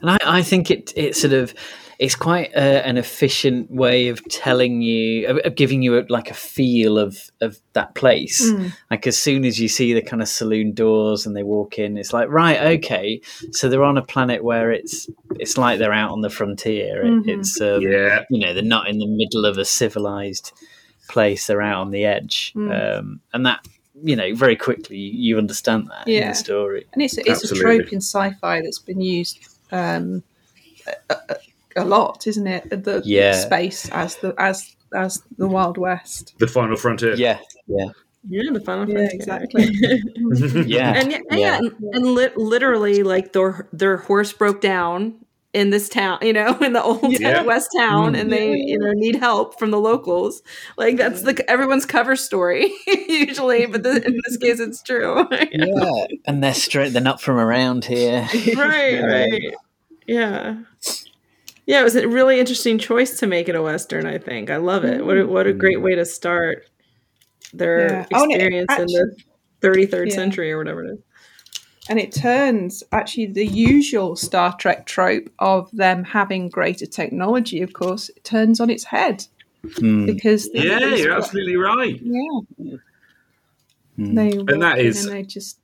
[0.00, 1.54] and I, I think it it sort of
[1.98, 6.30] it's quite a, an efficient way of telling you of, of giving you a, like
[6.30, 8.50] a feel of of that place.
[8.90, 11.96] Like as soon as you see the kind of saloon doors and they walk in,
[11.96, 13.20] it's like right, okay,
[13.52, 15.08] so they're on a planet where it's
[15.40, 17.02] it's like they're out on the frontier.
[17.04, 17.28] It, Mhm.
[17.38, 20.52] It's um, Yeah, you know they're not in the middle of a civilized
[21.08, 22.98] place; they're out on the edge, Mm.
[22.98, 23.66] um, and that
[24.02, 26.84] you know very quickly you understand that in the story.
[26.92, 29.38] And it's, it's a trope in sci-fi that's been used
[29.72, 30.22] um,
[31.08, 31.36] a, a,
[31.76, 32.68] a lot, isn't it?
[32.84, 33.32] The Yeah.
[33.32, 36.34] space as the as as the Wild West.
[36.38, 37.14] the final frontier.
[37.14, 37.86] Yeah, yeah,
[38.28, 39.10] Yeah, the final Yeah, Frontier.
[39.14, 39.64] exactly.
[40.66, 40.92] yeah.
[40.94, 41.36] and yeah, yeah.
[41.36, 41.56] Yeah.
[41.58, 45.14] and, and li- literally, like their their horse broke down
[45.52, 47.42] in this town, you know, in the old Yeah.
[47.42, 48.20] west town, Mm.
[48.20, 50.42] and they you know need help from the locals.
[50.76, 52.72] Like that's the everyone's cover story
[53.08, 55.26] usually, but the, in this case, it's true.
[55.52, 56.92] yeah, and they're straight.
[56.92, 58.28] They're not from around here.
[58.56, 59.54] right, right,
[60.06, 60.56] yeah.
[61.66, 64.06] Yeah, it was a really interesting choice to make it a western.
[64.06, 65.04] I think I love it.
[65.04, 66.64] What a, what a great way to start
[67.52, 68.06] their Yeah.
[68.14, 69.16] Oh, and it experience in the
[69.60, 70.14] 33rd Yeah.
[70.14, 70.98] century or whatever it is.
[71.88, 77.72] And it turns actually the usual Star Trek trope of them having greater technology, of
[77.72, 79.24] course, it turns on its head
[79.78, 80.06] Hmm.
[80.06, 82.00] because Yeah, you're absolutely right.
[82.00, 82.76] yeah.
[83.96, 84.14] Hmm.
[84.14, 85.62] They And that walk in is- and they just That-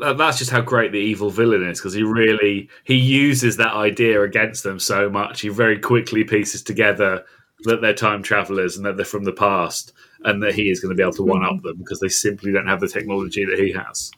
[0.00, 4.22] That's just how great the evil villain is because he really he uses that idea
[4.22, 5.40] against them so much.
[5.40, 7.24] He very quickly pieces together
[7.64, 9.92] that they're time travelers and that they're from the past,
[10.24, 11.66] and that he is going to be able to one up mm-hmm.
[11.66, 14.10] them because they simply don't have the technology that he has.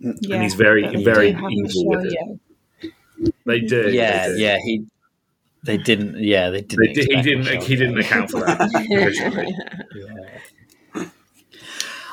[0.00, 0.34] yeah.
[0.34, 2.12] And he's very, very do have evil with it.
[2.12, 3.90] show, They do.
[3.90, 4.40] Yeah, they do.
[4.40, 4.58] yeah.
[4.64, 4.86] He.
[5.64, 6.22] They didn't.
[6.22, 6.86] Yeah, they didn't.
[6.86, 7.38] They did, he didn't.
[7.44, 8.70] Michelle He didn't account for that.
[8.90, 9.54] originally.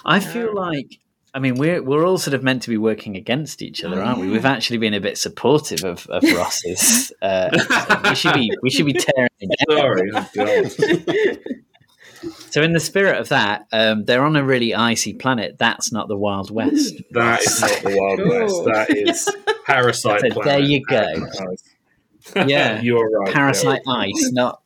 [0.03, 0.99] I feel uh, like.
[1.35, 4.21] I mean, we're we're all sort of meant to be working against each other, aren't
[4.21, 4.29] we?
[4.29, 7.11] We've actually been a bit supportive of, of Ross's.
[7.21, 7.49] Uh,
[8.09, 9.77] we should be we should be tearing it down.
[9.77, 10.11] Sorry,
[12.23, 15.57] oh, So, in the spirit of that, um, they're on a really icy planet.
[15.59, 16.95] That's not the Wild West.
[17.11, 18.63] That is not the Wild Cool.
[18.65, 18.89] West.
[18.89, 19.29] That is
[19.65, 20.45] Parasite So Planet.
[20.45, 22.45] there you go.
[22.47, 22.81] Yeah.
[22.87, 23.33] You're right.
[23.33, 24.61] Parasite ice, not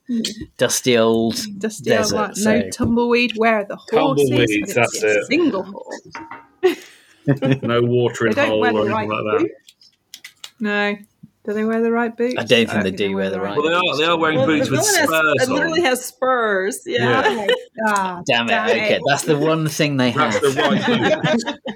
[0.57, 1.35] dusty old.
[1.57, 3.33] Dusty old Desert, like, so- no tumbleweed.
[3.37, 4.29] Where are the horses?
[4.29, 5.25] Tumbleweeds, that's it.
[5.25, 6.01] Single horse.
[7.61, 9.49] No watering They don't hole or anything right like that.
[10.59, 10.95] No.
[11.45, 12.35] Do they wear the right boots?
[12.37, 13.97] I don't think they do wear the right Well, they are.
[13.97, 15.55] They are wearing Well, boots the with villain has, spurs it on.
[15.55, 16.81] literally has spurs.
[16.85, 17.31] Yeah.
[17.33, 17.47] Yeah.
[17.87, 18.53] Ah, Damn it!
[18.71, 20.55] Okay, that's the one thing they That's have.
[20.55, 20.85] the right
[21.45, 21.55] boot.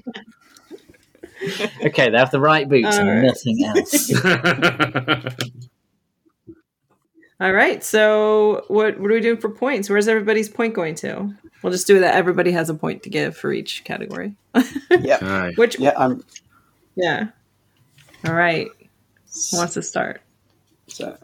[1.86, 3.26] Okay, they have the right boots and Alright.
[3.26, 4.12] nothing else.
[7.42, 7.84] All right.
[7.84, 9.90] So what what are we doing for points?
[9.90, 11.34] Where's everybody's point going to?
[11.62, 12.16] We'll just do that.
[12.16, 14.36] Everybody has a point to give for each category.
[15.02, 15.54] Yeah, Okay.
[15.56, 15.94] Which yeah.
[15.98, 16.24] I'm.
[16.96, 17.28] yeah.
[18.26, 18.68] All right.
[19.52, 20.22] Who wants to start?
[20.88, 21.18] So,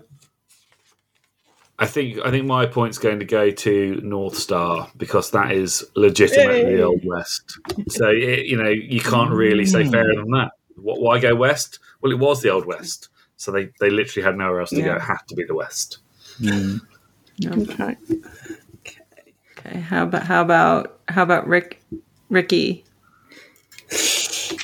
[1.78, 5.86] I think I think my point's going to go to North Star because that is
[5.96, 6.76] legitimately Yay.
[6.78, 7.60] the Old West.
[7.90, 10.52] So it, you know you can't really say fairer than that.
[10.76, 11.80] Wh- Why go West?
[12.02, 14.96] Well, it was the Old West, so they, they literally had nowhere else to go.
[14.96, 16.00] It had to be the West.
[16.42, 16.82] Mm.
[17.46, 17.96] Okay.
[19.58, 19.80] Okay.
[19.80, 21.82] How about how about how about Rick
[22.30, 22.84] Ricky?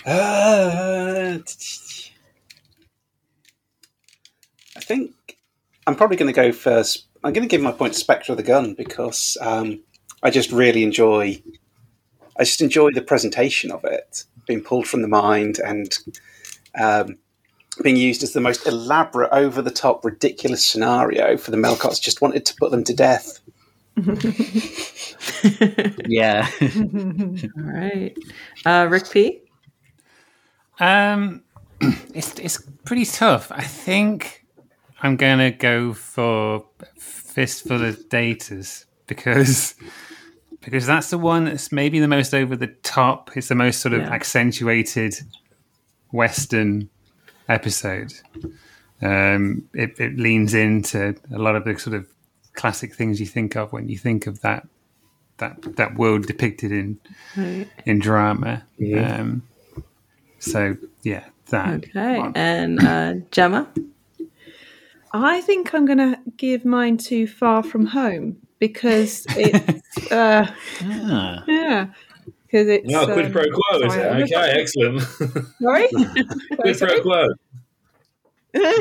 [0.05, 1.39] Uh,
[4.78, 5.38] I think
[5.88, 7.05] I'm probably going to go first.
[7.23, 9.82] I'm going to give my point to Spectre of the Gun because um,
[10.21, 11.41] I just really enjoy.
[12.38, 15.97] I just enjoy the presentation of it, being pulled from the mind and
[16.80, 17.17] um,
[17.82, 22.01] being used as the most elaborate, over-the-top, ridiculous scenario for the Melkots.
[22.01, 23.39] Just wanted to put them to death.
[26.08, 26.50] Yeah.
[26.62, 28.18] All right.
[28.66, 29.41] Uh, Rick P.
[30.80, 31.43] Um,
[32.14, 33.52] it's it's pretty tough.
[33.52, 34.46] I think
[35.02, 36.66] I'm gonna go for
[36.98, 39.76] fistful of datas because
[40.62, 43.36] because that's the one that's maybe the most over the top.
[43.36, 44.12] It's the most sort of Yeah.
[44.12, 45.16] accentuated
[46.12, 46.89] Western
[47.48, 48.14] episode.
[49.02, 52.08] Um, it, it leans into a lot of the sort of
[52.56, 54.68] classic things you think of when you think of that
[55.38, 56.99] that that world depicted in
[57.36, 57.68] Right.
[57.86, 58.64] in drama.
[58.78, 59.18] Yeah.
[59.18, 59.43] Um,
[60.39, 62.18] so yeah, that Okay.
[62.20, 62.32] one.
[62.36, 63.68] And uh, Gemma.
[65.14, 70.45] I think I'm going to give mine to Far From Home because it's, uh,
[70.82, 71.43] Ah.
[71.47, 71.88] yeah,
[72.45, 72.89] because it's.
[72.91, 74.34] No, quid um, pro quo, is sorry, it?
[74.34, 75.01] Okay, excellent.
[75.62, 75.88] Sorry?
[76.60, 77.28] quid pro quo.
[78.56, 78.72] no,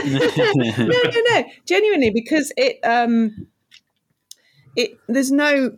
[0.86, 1.44] no, no.
[1.66, 3.46] Genuinely, because it um
[4.76, 5.76] it there's no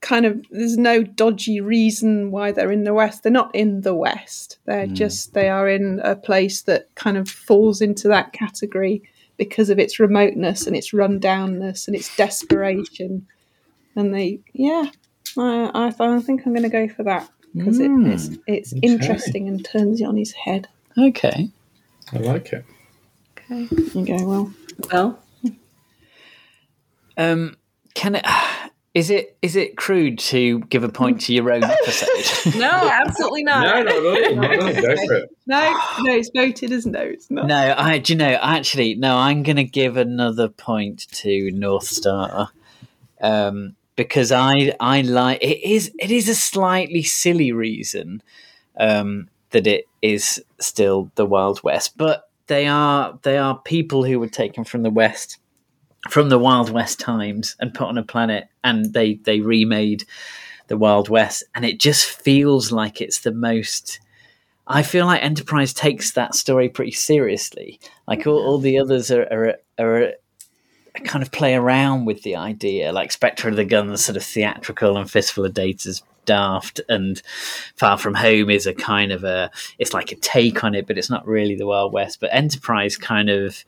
[0.00, 3.22] kind of there's no dodgy reason why they're in the West.
[3.22, 4.58] They're not in the West.
[4.66, 9.02] They're just they are in a place that kind of falls into that category
[9.36, 13.26] because of its remoteness and its rundownness and its desperation.
[13.96, 14.90] And they yeah.
[15.38, 19.48] I, I, I think I'm going to go for that because it, it's it's interesting
[19.48, 20.68] and turns you on his head.
[20.98, 21.48] Okay.
[22.12, 22.66] I like it.
[23.38, 24.54] Okay, you go well.
[24.92, 25.22] Well,
[27.16, 27.56] Um,
[27.94, 28.26] can it?
[28.94, 32.54] Is it is it crude to give a point to your own episode?
[32.58, 33.62] no, absolutely not.
[33.62, 34.36] No, not at all.
[34.36, 34.82] Not at all.
[34.82, 35.36] Go for it.
[35.46, 37.00] No, no, it's voted as no.
[37.00, 37.46] It's not.
[37.46, 39.16] no, I do you know actually no.
[39.16, 42.50] I'm going to give another point to North Star
[43.22, 48.22] um, because I I like it is it is a slightly silly reason
[48.78, 54.20] um, that it is still the Wild West, but they are they are people who
[54.20, 55.38] were taken from the West
[56.08, 60.04] from the Wild West times and put on a planet, and they they remade
[60.68, 64.00] the Wild West, and it just feels like it's the most.
[64.66, 67.80] I feel like Enterprise takes that story pretty seriously.
[68.06, 70.12] Like all, all the others are, are are
[71.04, 74.96] kind of play around with the idea, like Spectre of the Gun's sort of theatrical
[74.96, 77.20] and Fistful of Data's daft, and
[77.76, 80.98] Far From Home is a kind of a it's like a take on it, but
[80.98, 82.20] it's not really the Wild West.
[82.20, 83.64] But Enterprise kind of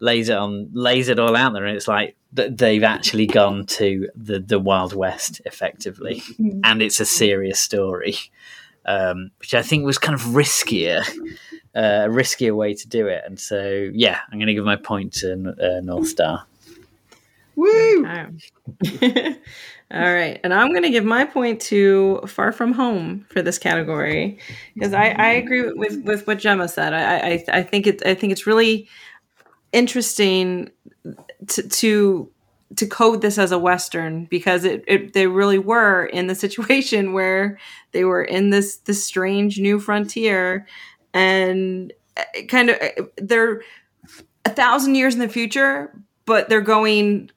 [0.00, 4.08] lays it on lays it all out there and it's like they've actually gone to
[4.14, 6.22] the the wild west effectively
[6.64, 8.16] and it's a serious story
[8.84, 11.00] um, which i think was kind of riskier
[11.74, 14.76] uh, a riskier way to do it and so yeah i'm going to give my
[14.76, 16.46] point to uh, north star
[17.56, 18.06] Woo!
[18.06, 19.36] Okay.
[19.92, 20.40] All right.
[20.44, 24.38] And I'm going to give my point to Far From Home for this category
[24.74, 26.92] because I, I agree with, with what Gemma said.
[26.92, 28.88] I, I, I think it, I think it's really
[29.76, 30.70] interesting
[31.48, 32.30] to, to,
[32.74, 37.12] to code this as a Western because it, it, they really were in the situation
[37.12, 37.58] where
[37.92, 40.66] they were in this, this strange new frontier
[41.12, 43.62] and uh, kind of, uh, they're
[44.46, 45.92] a thousand years in the future,
[46.24, 47.30] but they're going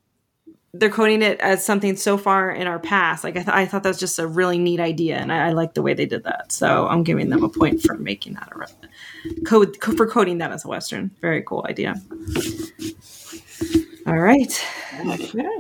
[0.73, 3.23] they're coding it as something so far in our past.
[3.23, 5.51] Like I, th- I thought that was just a really neat idea, and I, I
[5.51, 6.51] like the way they did that.
[6.51, 8.88] So I'm giving them a point for making that a re-
[9.45, 11.11] code co- for coding that as a western.
[11.21, 11.95] Very cool idea.
[14.07, 14.65] All right.
[15.33, 15.59] Yeah.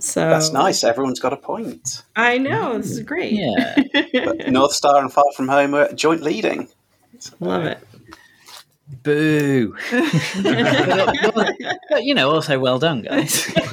[0.00, 0.84] So That's nice.
[0.84, 2.04] Everyone's got a point.
[2.14, 3.32] I know this is great.
[3.32, 3.76] Yeah.
[4.24, 6.68] But North Star and Far From Home are joint leading.
[7.40, 7.78] Love it.
[9.02, 9.74] Boo.
[9.90, 11.54] but,
[11.90, 13.50] but, you know, also well done, guys.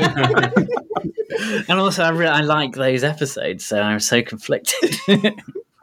[1.69, 4.95] and also, I, re- I like those episodes, so I'm so conflicted.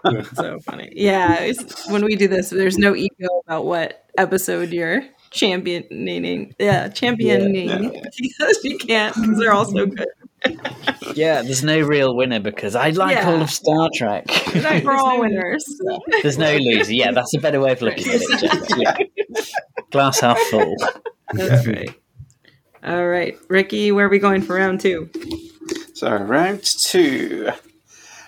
[0.34, 0.92] so funny.
[0.94, 6.54] Yeah, it's- when we do this, there's no ego about what episode you're championing.
[6.58, 10.06] Yeah, championing because you can't because they're all so good.
[11.14, 13.28] yeah, there's no real winner because I like Yeah.
[13.30, 14.24] all of Star Trek.
[14.84, 15.64] We're all winners.
[16.22, 16.92] There's no loser.
[16.92, 18.76] Yeah, that's a better way of looking at it.
[18.76, 18.96] Yeah.
[19.92, 20.74] Glass half full.
[21.32, 21.94] That's right.
[22.84, 25.08] All right, Ricky, where are we going for round two?
[25.94, 27.50] So, round two.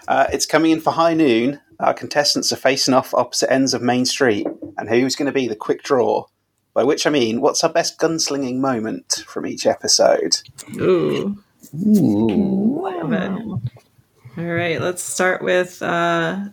[0.07, 1.61] Uh, it's coming in for high noon.
[1.81, 4.47] Our contestants are facing off opposite ends of Main Street.
[4.77, 6.27] And who's going to be the quick draw?
[6.73, 10.39] By which I mean, what's our best gunslinging moment from each episode?
[10.77, 11.39] Ooh,
[11.87, 12.83] Ooh.
[12.83, 13.31] love it.
[14.37, 16.47] All right, let's start with uh,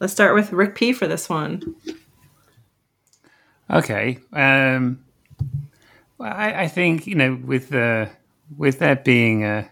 [0.00, 1.74] let's start with Rick P for this one.
[3.70, 4.18] Okay.
[4.32, 5.04] Um,
[6.16, 8.08] well, I, I think you know with the
[8.56, 9.68] with there being a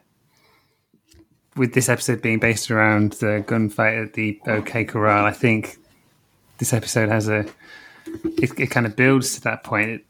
[1.56, 5.76] with this episode being based around the gunfight at the OK Corral, I think
[6.58, 7.46] this episode has a
[8.24, 10.02] it, it kind of builds to that point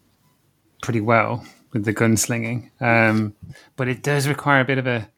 [0.83, 3.35] pretty well with the gunslinging, um,
[3.77, 5.09] but it does require a bit of a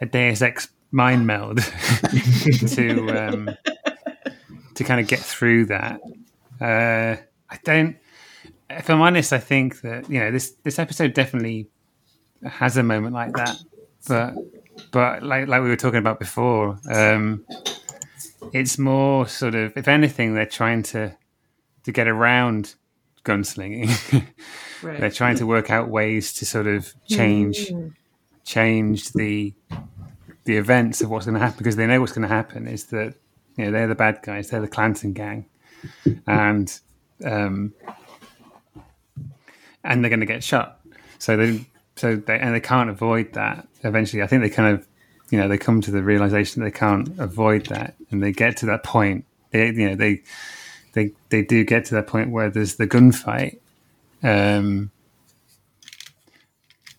[0.00, 1.58] a Deus Ex mind meld
[2.68, 3.50] to um,
[4.74, 6.00] to kind of get through that.
[6.60, 7.16] Uh,
[7.50, 7.96] I don't
[8.70, 11.68] if I'm honest, I think that you know this this episode definitely
[12.44, 13.58] has a moment like that,
[14.08, 14.34] but
[14.94, 17.44] but like like we were talking about before, um,
[18.52, 21.16] it's more sort of if anything they're trying to
[21.82, 22.76] to get around
[23.24, 23.90] gunslinging.
[24.82, 27.72] they're trying to work out ways to sort of change
[28.44, 29.52] change the
[30.44, 32.84] the events of what's going to happen because they know what's going to happen is
[32.86, 33.14] that
[33.56, 35.46] you know they're the bad guys, they're the Clanton gang,
[36.28, 36.80] and
[37.24, 37.72] um,
[39.82, 40.80] and they're going to get shot.
[41.18, 41.66] So they
[41.96, 43.66] so they and they can't avoid that.
[43.82, 44.86] Eventually, I think they kind of
[45.30, 48.66] you know they come to the realization they can't avoid that, and they get to
[48.66, 49.24] that point.
[49.50, 50.22] They you know they
[50.92, 53.58] they they do get to that point where there's the gunfight.
[54.22, 54.90] Um,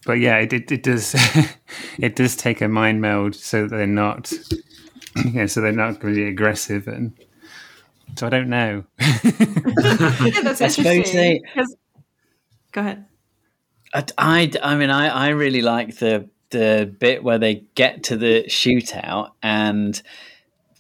[0.06, 1.16] but yeah, it, it, it does
[1.98, 4.32] it does take a mind meld so that they're not
[5.26, 7.14] you know, so they're not going to be aggressive and
[8.16, 8.84] so I don't know.
[9.00, 11.44] Yeah, that's I suppose interesting.
[11.56, 11.64] they-
[12.72, 13.06] Go ahead.
[13.96, 18.18] I, I, I mean, I, I really like the the bit where they get to
[18.18, 20.00] the shootout and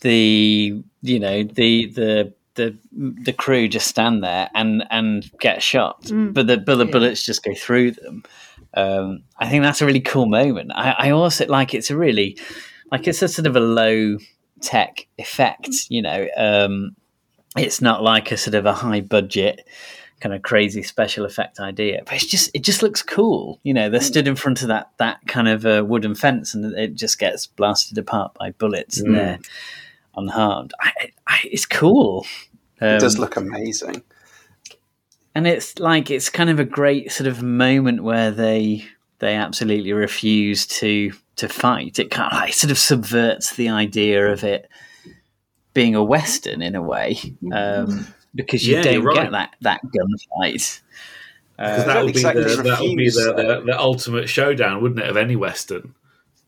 [0.01, 6.11] the you know the the the the crew just stand there and and get shot,
[6.33, 6.91] but the but the Yeah.
[6.91, 8.23] bullets just go through them.
[8.73, 10.71] Um, I think that's a really cool moment.
[10.75, 12.37] I, I also like it's a really
[12.91, 14.17] like it's a sort of a low
[14.61, 15.87] tech effect.
[15.89, 16.95] You know, um,
[17.57, 19.67] it's not like a sort of a high budget
[20.25, 23.89] kind of crazy special effect idea but it's just it just looks cool you know
[23.91, 27.19] they're stood in front of that that kind of a wooden fence and it just
[27.19, 29.39] gets blasted apart by bullets and they're
[30.17, 30.71] unharmed.
[30.79, 30.91] I,
[31.27, 32.25] I, it's cool.
[32.81, 34.01] It does Um, look amazing.
[35.35, 38.85] and it's like it's kind of a great sort of moment where they
[39.19, 41.99] they absolutely refuse to to fight.
[41.99, 44.69] It kind of like sort of subverts the idea of it
[45.73, 47.17] being a western in a way.
[47.53, 49.15] Um, because you Yeah, don't right.
[49.15, 50.81] get that that gunfight
[51.57, 54.81] Because Uh, that would be, exactly the, that would be the, the, the ultimate showdown,
[54.81, 55.95] wouldn't it, of any Western?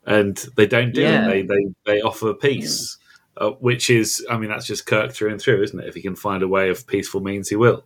[0.06, 1.28] And they don't do Yeah.
[1.28, 1.28] it.
[1.28, 2.98] They, they, they offer peace,
[3.38, 5.88] uh, which is, I mean, that's just Kirk through and through, isn't it?
[5.88, 7.84] If he can find a way of peaceful means, he will.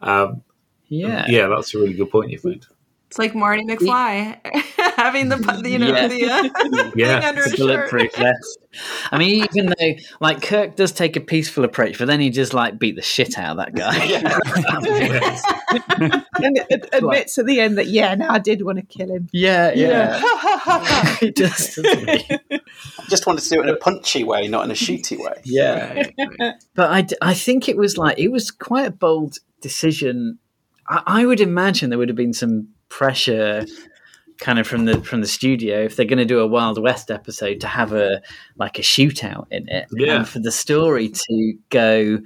[0.00, 0.42] Um,
[0.88, 2.66] yeah yeah, that's a really good point you've made.
[3.10, 4.38] It's like Marty McFly
[4.96, 6.06] having the you know Yeah.
[6.06, 7.18] the uh, Yeah.
[7.20, 7.58] thing under his shirt.
[7.58, 8.58] bulletproof vest.
[9.10, 12.54] I mean, even though like Kirk does take a peaceful approach, but then he just
[12.54, 13.96] like beat the shit out of that guy.
[15.10, 15.42] Yes.
[15.98, 19.28] and it, admits at the end that yeah, no, I did want to kill him.
[19.32, 20.20] yeah, yeah.
[20.22, 21.16] yeah.
[21.16, 21.74] he does.
[21.74, 22.38] he?
[23.08, 25.40] Just wanted to do it in a punchy way, not in a shooty way.
[25.44, 26.10] Yeah.
[26.76, 30.38] But I, d- I think it was like it was quite a bold decision.
[30.88, 33.64] I, I would imagine there would have been some pressure,
[34.38, 37.10] kind of from the from the studio, if they're going to do a Wild West
[37.10, 38.20] episode, to have a
[38.56, 40.16] like a shootout in it, Yeah.
[40.16, 42.18] and for the story to go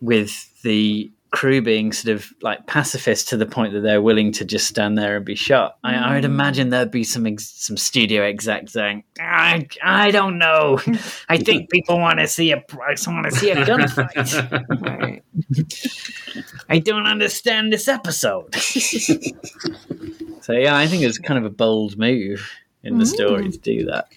[0.00, 4.44] with the crew being sort of like pacifist to the point that they're willing to
[4.44, 5.78] just stand there and be shot.
[5.84, 6.32] I, I would hmm.
[6.32, 10.80] imagine there'd be some ex- some studio exec saying, "I I don't know.
[11.28, 14.64] I think people want to see a want to see a gunfight.
[14.88, 15.22] Right.
[16.68, 22.50] I don't understand this episode." so yeah, I think it's kind of a bold move
[22.82, 23.50] in the story hmm.
[23.50, 24.08] to do that.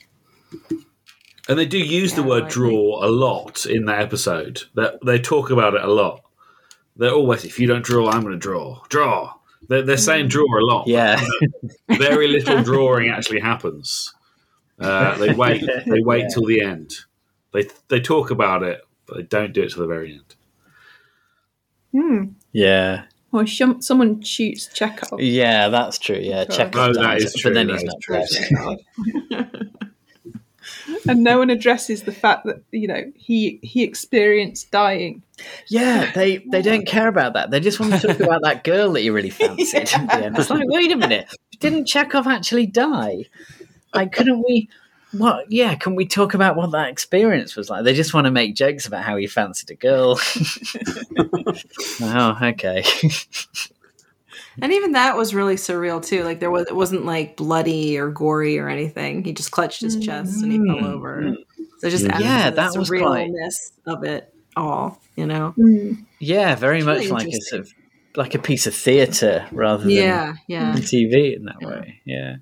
[1.49, 4.61] And they do use the word I draw a lot in that episode.
[4.75, 6.23] That they talk about it a lot.
[6.97, 8.81] They're always, if you don't draw, I'm going to draw.
[8.89, 9.33] Draw.
[9.67, 10.87] They're, they're saying draw a lot.
[10.87, 11.23] Yeah.
[11.89, 14.13] Very little drawing actually happens.
[14.79, 15.61] Uh, they wait.
[15.85, 16.27] They wait Yeah.
[16.33, 16.93] till the end.
[17.53, 20.35] They they talk about it, but they don't do it till the very end.
[21.91, 22.23] Hmm.
[22.51, 23.03] Yeah.
[23.33, 25.19] Or shum- someone shoots Chekhov.
[25.21, 26.17] Yeah, that's true.
[26.21, 26.57] Yeah, Okay.
[26.57, 26.75] check.
[26.75, 29.87] Oh, that is true, But then that he's is not true.
[31.07, 35.21] And no one addresses the fact that you know he he experienced dying.
[35.67, 37.51] Yeah, they they oh don't care about that.
[37.51, 39.93] They just want to talk about that girl that you really fancied.
[39.93, 40.37] end.
[40.37, 43.25] It's like, wait a minute, didn't Chekhov actually die?
[43.93, 44.69] Like, couldn't we?
[45.11, 45.51] What?
[45.51, 47.83] Yeah, can we talk about what that experience was like?
[47.83, 50.17] They just want to make jokes about how he fancied a girl.
[52.01, 52.85] oh, okay.
[54.61, 56.23] And even that was really surreal too.
[56.23, 59.23] Like there was it wasn't like bloody or gory or anything.
[59.23, 61.35] He just clutched his chest and he fell over.
[61.79, 63.31] So it just added Yeah, to the that was quite-
[63.87, 65.55] of it all, you know.
[66.19, 67.73] Yeah, very much really like a sort of
[68.15, 70.73] like a piece of theatre rather than Yeah, yeah.
[70.77, 72.01] TV in that way.
[72.05, 72.35] Yeah.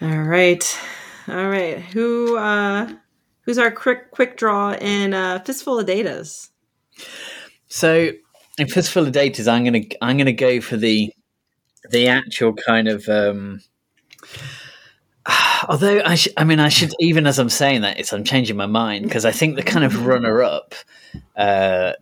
[0.00, 0.78] All right.
[1.28, 1.78] All right.
[1.80, 2.90] Who uh
[3.42, 6.50] who's our quick quick draw in uh Fistful of Datas?
[7.68, 8.10] So
[8.58, 11.12] in Fistful of Datas, I'm gonna I'm gonna go for the
[11.90, 13.08] the actual kind of.
[13.08, 13.60] Um,
[15.68, 18.56] although I, sh- I mean, I should even as I'm saying that, it's I'm changing
[18.56, 20.74] my mind because I think the kind of runner up,
[21.36, 21.92] uh,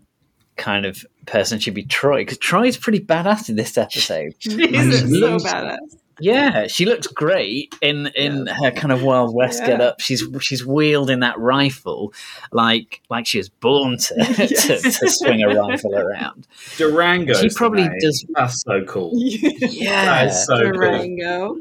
[0.56, 4.34] kind of person should be Troi because Troi's pretty badass in this episode.
[4.40, 5.44] He's so Yes.
[5.44, 5.78] badass.
[6.20, 9.66] Yeah, she looks great in in her kind of Wild West Yeah.
[9.68, 10.00] get up.
[10.00, 12.12] She's she's wielding that rifle
[12.52, 16.46] like like she was born to, to, to swing a rifle around.
[16.76, 17.34] Durango.
[17.34, 19.12] She probably does- That's so cool.
[19.14, 20.72] Yeah, That is so cool.
[20.72, 21.56] Durango.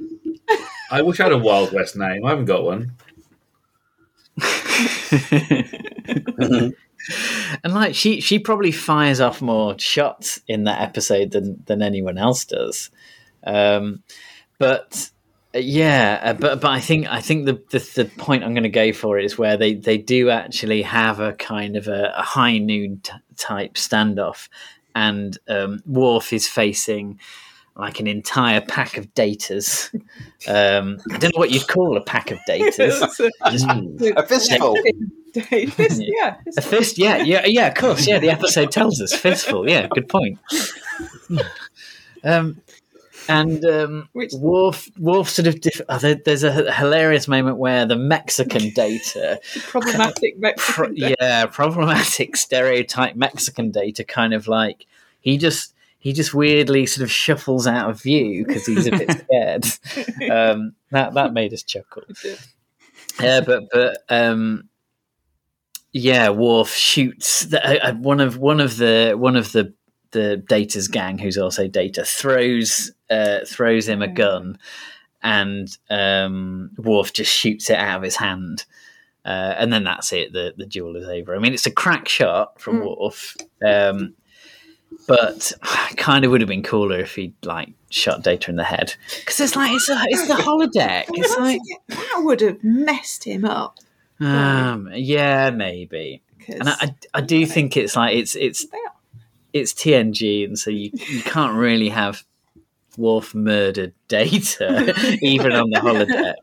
[0.91, 2.25] I wish I had a Wild West name.
[2.25, 2.91] I haven't got one.
[7.63, 12.17] and like she she probably fires off more shots in that episode than than anyone
[12.17, 12.89] else does
[13.43, 14.01] um
[14.61, 15.09] but
[15.53, 18.63] uh, yeah uh, but but i think i think the the, the point i'm going
[18.63, 22.21] to go for is where they they do actually have a kind of a, a
[22.21, 24.47] high noon t- type standoff
[24.95, 27.19] and um Worf is facing
[27.75, 29.93] like an entire pack of datas.
[30.47, 32.99] Um, I don't know what you'd call a pack of datas.
[33.49, 33.65] Just-
[34.17, 34.75] A fistful.
[35.33, 36.35] Fist, yeah.
[36.57, 37.67] A fist, yeah, yeah, yeah.
[37.67, 38.19] Of course, yeah.
[38.19, 39.69] The episode tells us fistful.
[39.69, 40.37] Yeah, good point.
[42.25, 42.61] Um,
[43.27, 45.61] and um, Which- Worf, Worf sort of.
[45.61, 51.15] Diff- oh, there, there's a hilarious moment where the Mexican data, Problematic pro- Mexican.
[51.19, 54.85] yeah, problematic stereotype Mexican data, kind of like
[55.21, 59.11] he just he just weirdly sort of shuffles out of view because he's a bit
[59.25, 60.31] scared.
[60.31, 62.03] Um, that that made us chuckle.
[63.19, 64.67] Yeah, but but um,
[65.93, 69.73] yeah, Worf shoots the, uh, uh, one of one of the one of the
[70.11, 74.57] the Data's gang, who's also Data, throws uh, throws him a gun,
[75.21, 78.65] and um, Worf just shoots it out of his hand.
[79.23, 80.33] Uh, and then that's it.
[80.33, 81.35] The the duel is over.
[81.35, 84.15] I mean, it's a crack shot from Worf, um,
[85.07, 85.51] but
[85.97, 89.39] kind of would have been cooler if he like shot Data in the head because
[89.39, 91.05] it's like it's a, it's the holodeck.
[91.09, 93.77] It's like that would have messed him up.
[94.19, 96.21] um, yeah, maybe.
[96.47, 98.65] And I, I, I do think it's like it's it's
[99.53, 102.23] it's TNG, and so you you can't really have
[102.97, 106.35] Worf murdered Data even on the holodeck.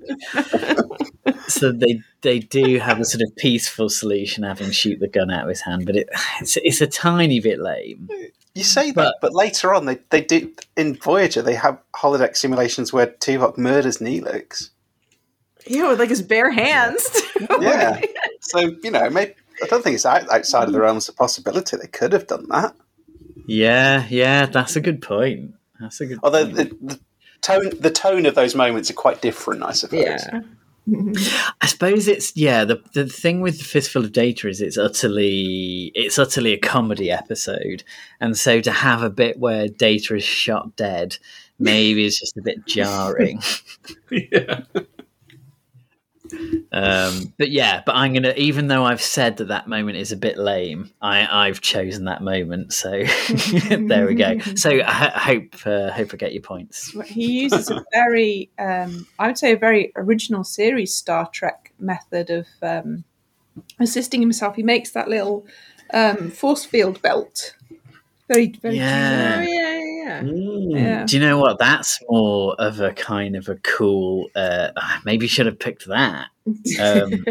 [1.50, 5.42] so they they do have a sort of peaceful solution, having shoot the gun out
[5.42, 6.08] of his hand, but it
[6.40, 8.08] it's, it's a tiny bit lame.
[8.54, 11.42] You say that, but later on, they, they do in Voyager.
[11.42, 14.70] They have holodeck simulations where Tuvok murders Neelix.
[15.66, 17.06] Yeah, with like his bare hands.
[17.60, 18.00] Yeah,
[18.40, 21.76] so you know, maybe I don't think it's outside of the realms of possibility.
[21.76, 22.74] They could have done that.
[23.48, 25.54] Yeah, yeah, that's a good point.
[25.80, 26.18] That's a good.
[26.22, 26.56] Although point.
[26.56, 27.00] the, the
[27.40, 30.02] tone the tone of those moments are quite different, I suppose.
[30.02, 30.40] Yeah.
[31.60, 32.64] I suppose it's yeah.
[32.64, 37.10] The the thing with the fistful of data is it's utterly it's utterly a comedy
[37.10, 37.84] episode,
[38.20, 41.18] and so to have a bit where data is shot dead
[41.58, 43.42] maybe is just a bit jarring.
[44.10, 44.60] yeah.
[46.72, 48.34] Um, but yeah, but I'm gonna.
[48.36, 52.22] Even though I've said that that moment is a bit lame, I I've chosen that
[52.22, 52.72] moment.
[52.72, 52.90] So
[53.70, 54.38] there we go.
[54.56, 56.96] So I ho- hope uh, hope I get your points.
[57.06, 62.30] He uses a very, um, I would say, a very original series Star Trek method
[62.30, 63.04] of um,
[63.78, 64.56] assisting himself.
[64.56, 65.46] He makes that little
[65.92, 67.54] um, force field belt.
[68.28, 69.36] Very, very Yeah.
[69.38, 70.78] Oh, yeah, yeah, yeah.
[70.78, 71.04] Yeah.
[71.06, 71.58] Do you know what?
[71.58, 74.28] That's more of a kind of a cool.
[74.34, 76.28] Uh, ah, maybe should have picked that,
[76.80, 77.24] um,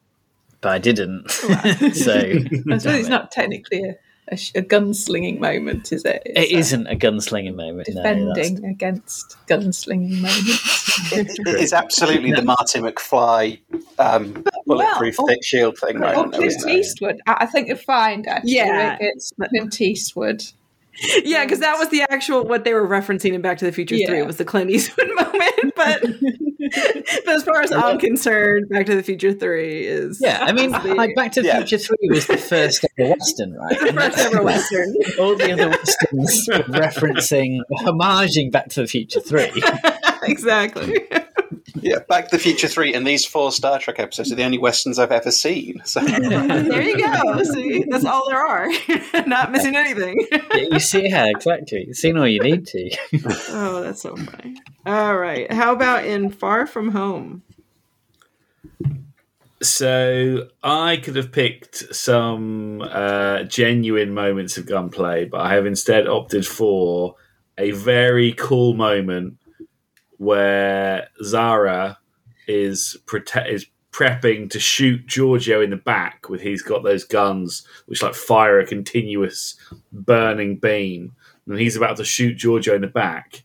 [0.60, 1.30] but I didn't.
[1.30, 3.10] so I suppose it's it.
[3.10, 3.94] not technically a,
[4.28, 6.22] a, sh- a gunslinging moment, is it?
[6.24, 7.88] It It's, uh, isn't a gunslinging moment.
[7.90, 11.12] No, that's- defending against gunslinging moments.
[11.12, 13.60] It is absolutely the Marty McFly
[13.98, 15.96] um, bulletproof well, thick shield thing.
[15.96, 16.68] or moment, Clint?
[16.68, 17.20] Eastwood.
[17.26, 18.54] I I think you'll find actually.
[18.54, 18.96] Yeah.
[19.00, 20.42] It's Clint Eastwood.
[21.24, 23.94] Yeah, because that was the actual what they were referencing in Back to the Future
[23.96, 24.06] Yeah.
[24.08, 25.74] Three was the Clint Eastwood moment.
[25.76, 26.02] But,
[27.24, 30.70] but as far as I'm concerned, Back to the Future Three is Yeah, I mean,
[30.72, 31.58] the- like Back to the Yeah.
[31.64, 33.80] Future Three was the first ever western, right?
[33.80, 34.94] the first ever western.
[35.18, 39.50] All the other westerns referencing, homaging Back to the Future Three.
[40.22, 41.06] exactly.
[41.84, 44.56] Yeah, Back to the Future 3 and these four Star Trek episodes are the only
[44.56, 45.82] westerns I've ever seen.
[45.84, 47.42] So there you go.
[47.42, 48.70] See, that's all there are.
[49.26, 50.26] Not missing anything.
[50.54, 51.84] you see how exactly.
[51.86, 52.90] You've seen all you need to.
[53.50, 54.56] oh, that's so funny.
[54.86, 55.52] All right.
[55.52, 57.42] How about in Far From Home?
[59.60, 66.08] So I could have picked some uh, genuine moments of gunplay, but I have instead
[66.08, 67.16] opted for
[67.58, 69.36] a very cool moment
[70.18, 71.96] where Zareh
[72.46, 77.66] is prote- is prepping to shoot Georgiou in the back with he's got those guns
[77.86, 79.54] which like fire a continuous
[79.92, 81.12] burning beam,
[81.46, 83.42] and he's about to shoot Georgiou in the back,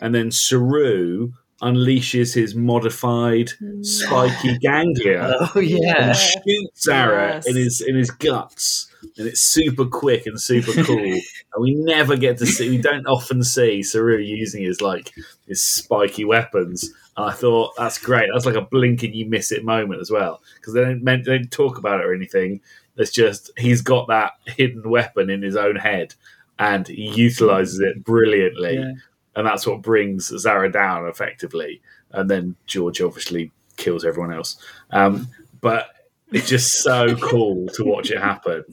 [0.00, 1.32] and then Saru
[1.62, 3.84] unleashes his modified mm.
[3.84, 6.08] spiky ganglia Oh yeah.
[6.08, 7.46] and shoots Zareh Yes.
[7.46, 10.98] in his in his guts, and it's super quick and super cool.
[11.54, 12.68] and we never get to see.
[12.68, 15.12] We don't often see Saru using his like
[15.46, 16.90] his spiky weapons.
[17.16, 18.28] And I thought that's great.
[18.32, 21.24] That's like a blink and you miss it moment as well because they don't meant
[21.24, 22.60] they don't talk about it or anything.
[22.96, 26.14] It's just he's got that hidden weapon in his own head
[26.58, 28.76] and he utilizes it brilliantly.
[28.76, 28.92] Yeah.
[29.34, 31.80] And that's what brings Zareh down effectively.
[32.10, 34.58] And then George obviously kills everyone else.
[34.90, 35.28] Um,
[35.60, 35.88] but
[36.32, 38.64] it's just so cool to watch it happen.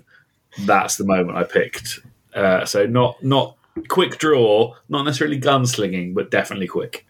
[0.65, 1.99] That's the moment I picked.
[2.33, 3.55] Uh, so not not
[3.87, 7.05] quick draw, not necessarily gunslinging, but definitely quick.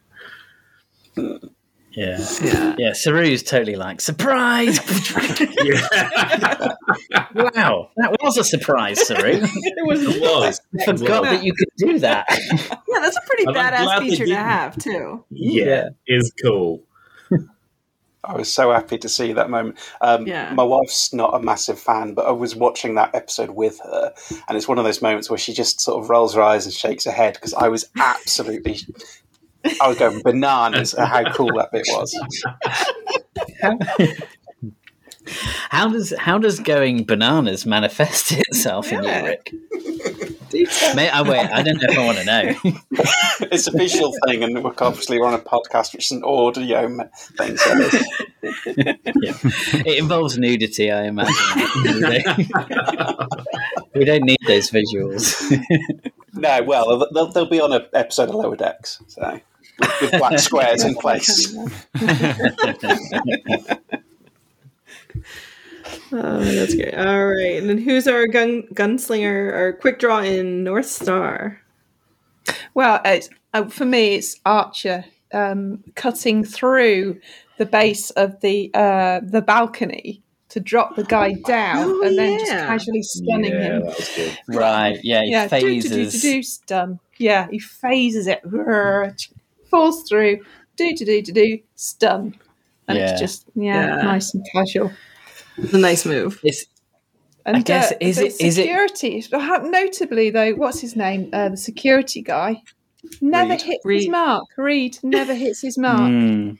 [1.91, 2.25] Yeah.
[2.41, 2.75] Yeah.
[2.79, 2.93] Yeah.
[2.93, 4.79] Saru's totally like, surprise!
[7.35, 7.89] Wow.
[7.97, 9.39] That was a surprise, Saru.
[9.43, 10.59] it was.
[10.79, 12.25] I forgot that you could do that.
[12.29, 15.23] Yeah, that's a pretty I'm badass feature to have too.
[15.29, 16.83] Yeah, is cool.
[18.21, 19.77] I was so happy to see that moment.
[20.01, 20.53] Um, Yeah.
[20.53, 24.13] My wife's not a massive fan, but I was watching that episode with her,
[24.47, 26.73] and it's one of those moments where she just sort of rolls her eyes and
[26.73, 28.79] shakes her head because I was absolutely,
[29.81, 32.15] I was going bananas at how cool that bit was.
[35.69, 39.53] How does how does going bananas manifest itself in you, Rick?
[40.95, 41.39] May, I wait.
[41.51, 42.55] I don't know if I want to know.
[43.51, 46.87] It's a visual thing, and we're obviously we're on a podcast, which is an audio
[47.37, 47.55] thing.
[47.55, 48.03] So it's-
[49.85, 51.33] It involves nudity, I imagine.
[53.95, 55.41] we, don't, need those visuals.
[56.33, 59.39] no, well, they'll, they'll be on an episode of Lower Decks, so
[59.79, 61.55] with, with black squares in place.
[66.11, 66.93] Oh, that's great.
[66.93, 71.61] All right, and then who's our gun gunslinger or quick draw in North Star?
[72.73, 77.19] Well, it's, uh, for me, it's Archer um, cutting through
[77.57, 82.39] the base of the uh, the balcony to drop the guy down Oh, and then
[82.39, 83.81] just casually stunning yeah, him.
[83.85, 84.37] that was good.
[84.55, 84.99] right?
[85.03, 86.21] Yeah, he Yeah, do do do do phases.
[86.21, 86.99] do stun.
[87.17, 88.41] Yeah, he phases it,
[89.69, 90.43] falls through,
[90.75, 92.35] do do do do do stun,
[92.87, 93.11] and Yeah.
[93.11, 94.01] it's just yeah, Yeah.
[94.03, 94.91] nice and casual.
[95.63, 96.39] It's a nice move.
[96.43, 96.65] It's
[97.45, 99.23] And guess, uh, is the it- is it- security?
[99.31, 101.29] Notably, though, what's his name?
[101.33, 102.61] Uh, the security guy
[103.21, 103.61] never Reed.
[103.61, 103.99] hits Reed.
[104.01, 104.43] his mark.
[104.57, 105.99] Reed never hits his mark.
[106.11, 106.57] Mm,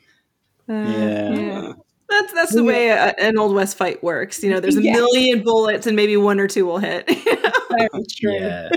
[0.68, 1.72] Uh, Yeah.
[2.08, 4.42] That's that's the way a, an old west fight works.
[4.42, 4.96] You know, there's a Yes.
[4.96, 7.06] million bullets and maybe one or two will hit.
[7.70, 7.88] Very
[8.18, 8.34] true.
[8.34, 8.68] yeah.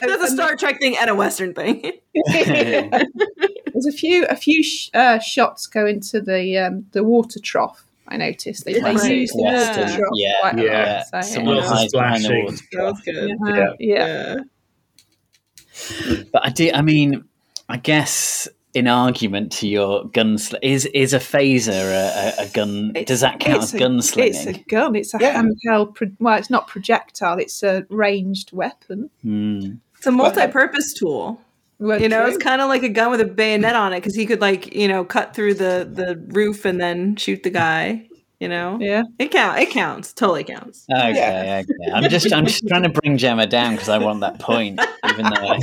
[0.00, 1.92] that's a Star Trek thing and a Western thing.
[2.26, 7.84] There's a few a few sh- uh, shots go into the um, the water trough.
[8.10, 9.10] I noticed they, they Right.
[9.10, 9.68] use the Yeah.
[9.68, 10.32] water trough Yeah.
[10.40, 11.02] quite a Yeah.
[11.12, 11.24] lot.
[11.24, 12.58] So, Someone Lots of hides behind the splashing.
[12.72, 13.28] That was good.
[13.28, 13.54] yeah.
[13.54, 13.74] Yeah.
[13.78, 14.36] yeah.
[14.36, 16.24] Yeah.
[16.32, 16.70] But I do.
[16.74, 17.24] I mean,
[17.68, 20.58] I guess in argument to your gunsling.
[20.62, 22.92] Is is a phaser a, a, a gun?
[23.06, 24.26] does that count as It's a- gunslinging?
[24.28, 24.94] It's a gun.
[24.96, 25.42] It's a Yeah.
[25.42, 25.94] handheld.
[25.94, 27.38] Pro- well, it's not projectile.
[27.38, 29.10] It's a ranged weapon.
[29.22, 29.76] Hmm.
[29.96, 31.40] It's a multi-purpose tool.
[31.80, 32.34] You know, true.
[32.34, 34.74] it's kind of like a gun with a bayonet on it because he could like
[34.74, 38.08] you know cut through the the roof and then shoot the guy.
[38.40, 39.02] You know, yeah.
[39.18, 40.12] it counts It counts.
[40.12, 40.86] Totally counts.
[40.94, 41.62] Okay, Yeah.
[41.64, 41.92] okay.
[41.92, 44.78] I'm just I'm just trying to bring Gemma down because I want that point.
[45.08, 45.58] Even though I, I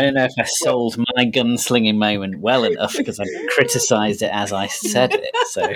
[0.00, 4.52] don't know if I sold my gunslinging moment well enough because I criticised it as
[4.52, 5.30] I said it.
[5.50, 5.72] So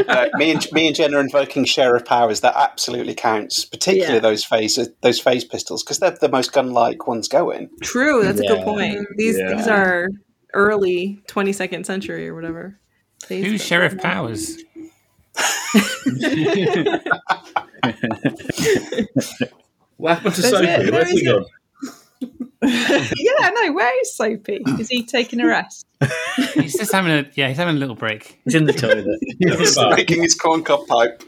[0.08, 2.40] Uh, me and me and Jen are invoking sheriff powers.
[2.42, 4.20] That absolutely counts, particularly Yeah.
[4.20, 7.68] those phase those phase pistols because they're the most gun-like ones going.
[7.82, 8.22] True.
[8.22, 9.06] That's a good point.
[9.16, 9.54] These Yeah.
[9.56, 10.06] these are
[10.54, 12.78] early 22nd century or whatever.
[13.28, 14.56] These- Who's Sheriff Powers?
[19.96, 20.66] What happened to There's Sophie?
[20.66, 21.46] a- there Where's he is gone?
[22.62, 23.72] yeah, no.
[23.72, 24.62] Where is Soapy?
[24.78, 25.86] Is he taking a rest?
[26.54, 28.38] He's just having a yeah, he's having a little break.
[28.44, 29.06] he's in the toilet.
[29.38, 31.22] He's making his corncob pipe.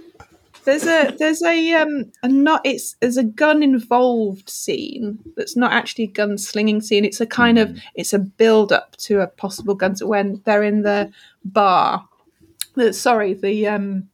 [0.65, 5.73] There's a there's a um a not it's there's a gun involved scene that's not
[5.73, 7.05] actually a gun slinging scene.
[7.05, 10.83] It's a kind of it's a build up to a possible gun when they're in
[10.83, 11.11] the
[11.45, 12.07] bar.
[12.75, 14.09] The, sorry, the um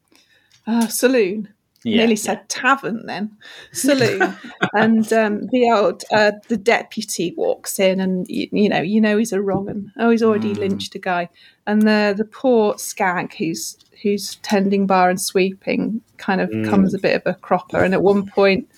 [0.66, 1.48] uh, saloon.
[1.84, 3.36] Yeah, Nearly said tavern then.
[3.72, 4.36] Saloon,
[4.72, 9.16] and um, the old uh, the deputy walks in, and you, you know you know
[9.16, 9.92] he's a wrong un.
[9.96, 11.28] Oh, he's already lynched a guy,
[11.68, 16.98] and the the poor skag who's who's tending bar and sweeping kind of comes a
[16.98, 18.68] bit of a cropper, and at one point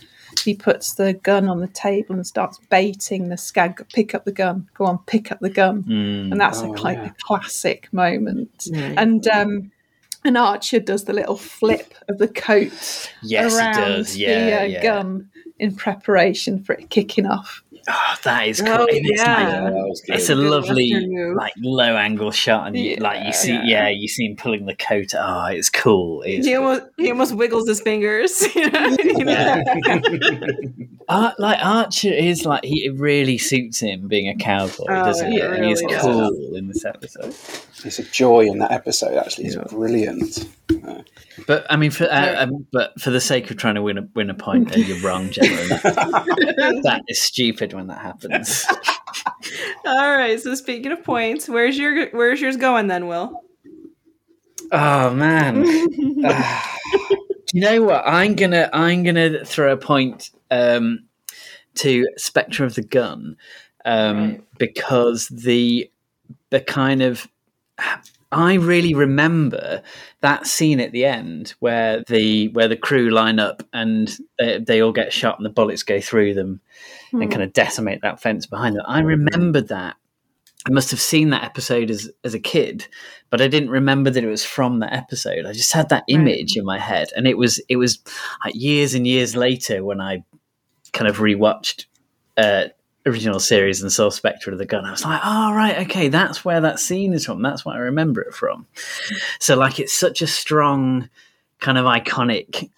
[0.45, 3.85] he puts the gun on the table and starts baiting the skag.
[3.93, 4.69] Pick up the gun.
[4.75, 5.83] Go on, pick up the gun.
[5.85, 6.33] Mm.
[6.33, 7.07] And that's Oh, a, cla- yeah.
[7.07, 8.67] a classic moment.
[8.73, 8.95] Right.
[8.99, 9.73] And um,
[10.25, 14.13] and Archer does the little flip of the coat Yes, he around does.
[14.15, 14.83] the Yeah, uh, yeah.
[14.83, 17.63] gun in preparation for it kicking off.
[17.89, 18.87] Oh, that is Oh, cool.
[18.91, 19.63] It's yeah.
[19.65, 19.73] like-
[20.07, 20.15] that.
[20.17, 20.93] It's a lovely,
[21.35, 23.65] like low angle shot, and you, like you see, Yeah.
[23.65, 23.89] yeah.
[23.89, 25.15] you see him pulling the coat.
[25.19, 26.23] Oh, it's cool.
[26.23, 26.65] It's he cool.
[26.65, 28.43] almost he almost wiggles his fingers.
[28.55, 28.97] You know?
[29.01, 29.25] You
[31.11, 31.17] know?
[31.17, 35.33] Ar- like Archer is like he it really suits him being a cowboy, Oh, doesn't
[35.33, 35.65] it it?
[35.65, 36.03] he is does.
[36.03, 37.35] cool in this episode.
[37.85, 39.17] It's a joy in that episode.
[39.17, 40.47] Actually, it's brilliant.
[41.47, 44.09] But I mean, for uh, um, but for the sake of trying to win a
[44.15, 45.57] win a point, uh, you're wrong, Gemma.
[45.83, 48.67] That, that is stupid when that happens.
[49.87, 50.39] All right.
[50.39, 53.43] So speaking of points, where's your where's yours going then, Will?
[54.71, 55.63] Oh man.
[55.65, 58.03] Do you know what?
[58.07, 61.07] I'm gonna I'm gonna throw a point um,
[61.77, 63.37] to Spectre of the Gun
[63.85, 65.91] um, because the
[66.51, 67.29] the kind of
[68.33, 69.83] I really remember
[70.21, 74.83] that scene at the end where the where the crew line up and they, they
[74.83, 76.61] all get shot and the bullets go through them
[77.13, 78.85] and kind of decimate that fence behind them.
[78.87, 79.97] I remembered that.
[80.67, 82.87] I must have seen that episode as as a kid,
[83.31, 85.47] but I didn't remember that it was from that episode.
[85.47, 87.99] I just had that image in my head, and it was it was
[88.45, 90.23] like years and years later when I
[90.93, 91.87] kind of rewatched
[92.37, 92.65] uh,
[93.07, 94.85] original series and saw Spectre of the Gun.
[94.85, 97.43] I was like, oh right, okay, that's where that scene is from.
[97.43, 98.67] That's what I remember it from.
[99.39, 101.09] So like, it's such a strong
[101.61, 102.71] kind of iconic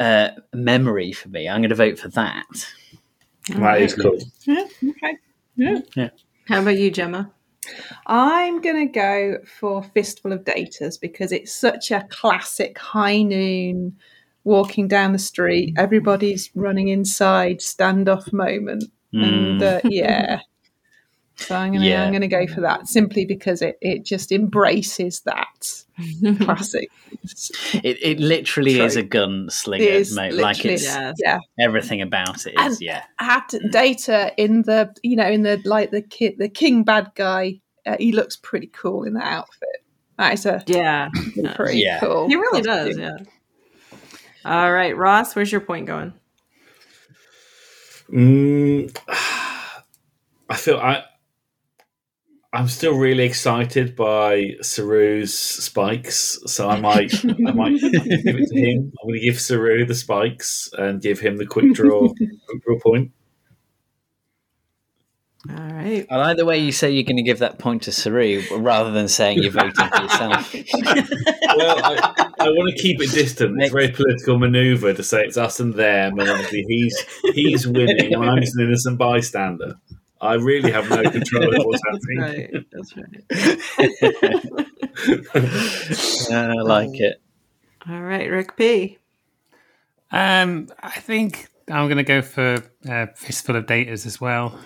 [0.00, 1.48] uh, memory for me.
[1.48, 2.46] I'm going to vote for that.
[3.50, 4.18] That is cool.
[4.48, 5.18] Okay.
[5.56, 6.10] Yeah.
[6.46, 7.30] How about you, Gemma?
[8.06, 13.96] I'm going to go for Fistful of Datas because it's such a classic high noon
[14.48, 18.84] walking down the street, everybody's running inside standoff moment.
[19.12, 20.40] And uh, yeah.
[21.40, 22.02] So I'm gonna Yeah.
[22.02, 25.84] I'm gonna go for that simply because it, it just embraces that
[26.40, 26.88] classic.
[27.74, 29.08] It, it literally is a True.
[29.20, 30.34] gunslinger, It is mate.
[30.34, 31.14] Like it's Yes.
[31.24, 31.38] yeah.
[31.60, 33.04] everything about it is, And- yeah.
[33.20, 37.12] I had data in the you know in the like the kid the king bad
[37.14, 37.60] guy.
[37.86, 39.84] Uh, he looks pretty cool in that outfit.
[40.18, 41.08] That is a Yeah.
[41.54, 42.00] pretty Yeah.
[42.00, 42.26] cool.
[42.26, 43.18] He really does, yeah.
[44.48, 46.14] All right, Ross, where's your point going?
[48.10, 48.98] Mm,
[50.48, 51.04] I feel I.
[52.54, 58.58] I'm still really excited by Saru's spikes, so I might, I might give it to
[58.58, 58.90] him.
[59.02, 62.78] I'm going to give Saru the spikes and give him the quick draw, quick draw
[62.82, 63.12] point.
[65.50, 66.06] All right.
[66.10, 68.90] I like the way you say you're going to give that point to Saru rather
[68.90, 70.54] than saying you're voting for yourself.
[71.56, 73.60] Well, I, I want to keep it distant.
[73.60, 77.66] It's a very political manoeuvre to say it's us and them, and obviously he's he's
[77.66, 79.76] winning, and I'm just an innocent bystander.
[80.20, 82.18] I really have no control of what's happening.
[82.20, 82.66] Right.
[82.70, 83.24] That's right.
[86.30, 87.20] I like it.
[87.88, 88.98] All right, Rick P.
[90.10, 94.58] Um, I think I'm going to go for uh, Fistful of Datas as well.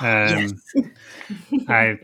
[0.00, 0.60] Um,
[1.68, 1.98] I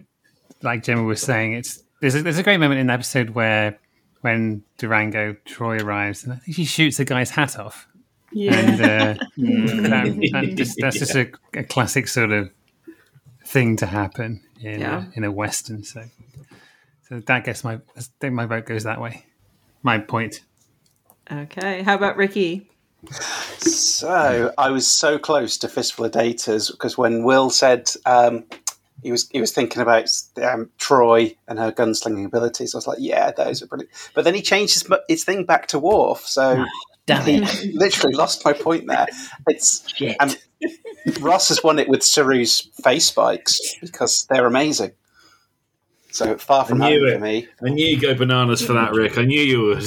[0.63, 3.79] like Gemma was saying, it's there's a, there's a great moment in the episode where
[4.23, 7.87] when Durango Troi arrives, and I think she shoots the guy's hat off.
[8.33, 8.55] Yeah.
[8.55, 9.25] And uh,
[9.89, 12.51] that, that just, that's just a, a classic sort of
[13.47, 15.05] thing to happen in Yeah.
[15.07, 15.85] a, in a western.
[15.85, 16.05] So,
[17.09, 19.25] so that gets my I think my vote goes that way.
[19.83, 20.41] My point.
[21.31, 21.83] Okay.
[21.83, 22.69] How about Ricky?
[23.59, 28.45] So I was so close to Fistful of Datas because when Will said um,
[29.03, 30.09] he was he was thinking about
[30.43, 33.93] um, Troi and her gunslinging abilities, I was like, yeah, those are brilliant.
[34.15, 36.65] But then he changed his, his thing back to Worf, so
[37.07, 37.75] Damn he it!
[37.75, 39.07] literally lost my point there.
[39.47, 40.17] It's Shit.
[40.21, 40.37] and
[41.21, 44.93] Ross has won it with Saru's face spikes because they're amazing.
[46.17, 47.13] So far from I knew home it.
[47.15, 47.49] for me.
[47.65, 49.19] I knew you'd go bananas for that, Rick.
[49.19, 49.85] I knew you would.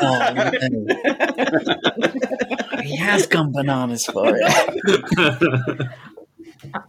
[0.00, 0.34] Oh,
[2.76, 2.82] no.
[2.82, 5.16] he has gone bananas for it.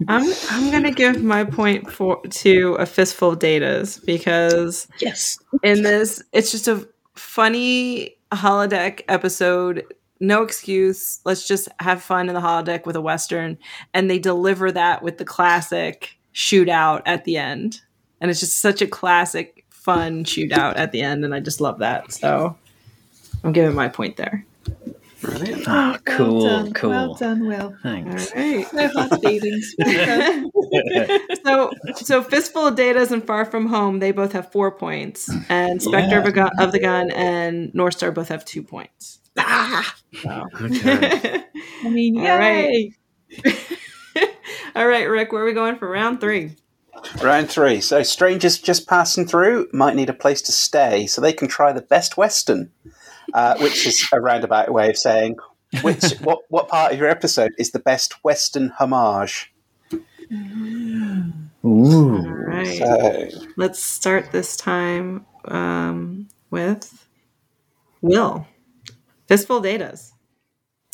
[0.07, 5.38] I'm I'm gonna give my point for to a fistful of datas because Yes.
[5.63, 9.83] in this it's just a funny holodeck episode
[10.19, 13.57] no excuse let's just have fun in the holodeck with a western
[13.93, 17.81] and they deliver that with the classic shootout at the end
[18.22, 21.80] and it's just such a classic fun shootout at the end and i just love
[21.80, 22.55] that so
[23.43, 24.45] i'm giving my point there
[25.20, 25.63] Brilliant.
[25.68, 26.89] Oh, cool, well done, cool.
[26.91, 27.76] Well done, Will.
[27.82, 28.36] Thanks.
[28.36, 29.76] right No hard feelings.
[31.43, 35.82] So so fistful of datas and far from home they both have four points and
[35.82, 39.95] spectre of, a gun, of the gun and north star both have two points ah,
[40.61, 41.43] okay.
[41.84, 42.93] I mean, All yay!
[43.45, 43.57] right.
[44.76, 46.55] All right, Rick, where are we going for round three?
[47.22, 47.82] Round three.
[47.82, 51.72] So strangers just passing through might need a place to stay, so they can try
[51.72, 52.72] the best Western,
[53.34, 55.38] uh, which is a roundabout way of saying
[55.82, 59.54] which what what part of your episode is the best Western homage.
[61.66, 62.18] Ooh.
[62.18, 62.78] All right.
[62.78, 67.08] So Let's start this time um, with
[68.02, 68.48] Will.
[69.28, 70.14] Fistful datas.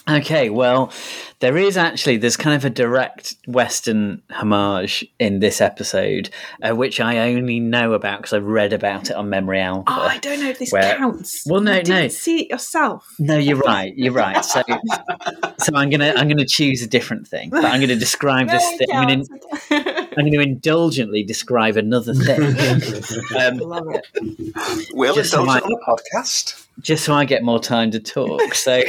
[0.09, 0.91] Okay, well,
[1.39, 6.29] there is actually there's kind of a direct Western homage in this episode,
[6.61, 9.85] uh, which I only know about because I've read about it on Memory Alpha.
[9.87, 11.45] Oh, I don't know if this Where- counts.
[11.47, 12.07] Well, no, you didn't no.
[12.09, 13.15] See it yourself.
[13.17, 13.93] No, you're right.
[13.95, 14.43] You're right.
[14.43, 14.61] So,
[15.59, 18.87] so I'm gonna I'm gonna choose a different thing, but I'm gonna describe this thing.
[18.93, 22.41] I'm gonna, I'm gonna indulgently describe another thing,
[23.39, 24.93] um, Love it.
[24.93, 26.67] Will Just indulge like- on the podcast.
[26.81, 28.53] just so I get more time to talk.
[28.53, 28.81] So,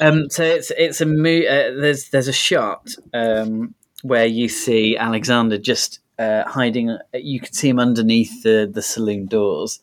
[0.00, 4.96] um, so it's it's a mo- uh, there's there's a shot um, where you see
[4.96, 6.96] Alexander just uh, hiding.
[7.14, 9.80] You can see him underneath the the saloon doors,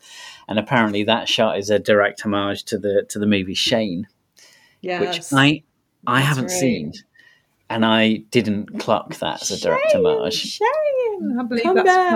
[0.47, 4.07] and apparently that shot is a direct homage to the to the movie Shane,
[4.81, 5.01] Yes.
[5.31, 5.63] which I
[6.05, 6.59] I That's haven't right.
[6.59, 6.93] seen,
[7.69, 10.33] and I didn't clock that as a direct homage.
[10.35, 10.67] Shame.
[11.39, 12.13] I believe Come that's back.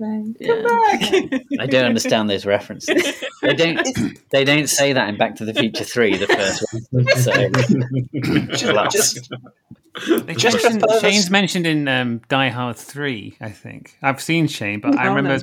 [0.00, 0.34] not a.
[0.38, 0.62] Yeah.
[0.62, 1.42] back.
[1.60, 3.24] I don't understand those references.
[3.42, 3.86] They don't.
[4.30, 7.06] They don't say that in Back to the Future Three, the first one.
[7.16, 8.92] So, class.
[8.92, 9.30] Just
[10.26, 13.96] They Just mentioned- for Shane's mentioned in um, Die Hard Three, I think.
[14.02, 15.38] I've seen Shane, but I remember.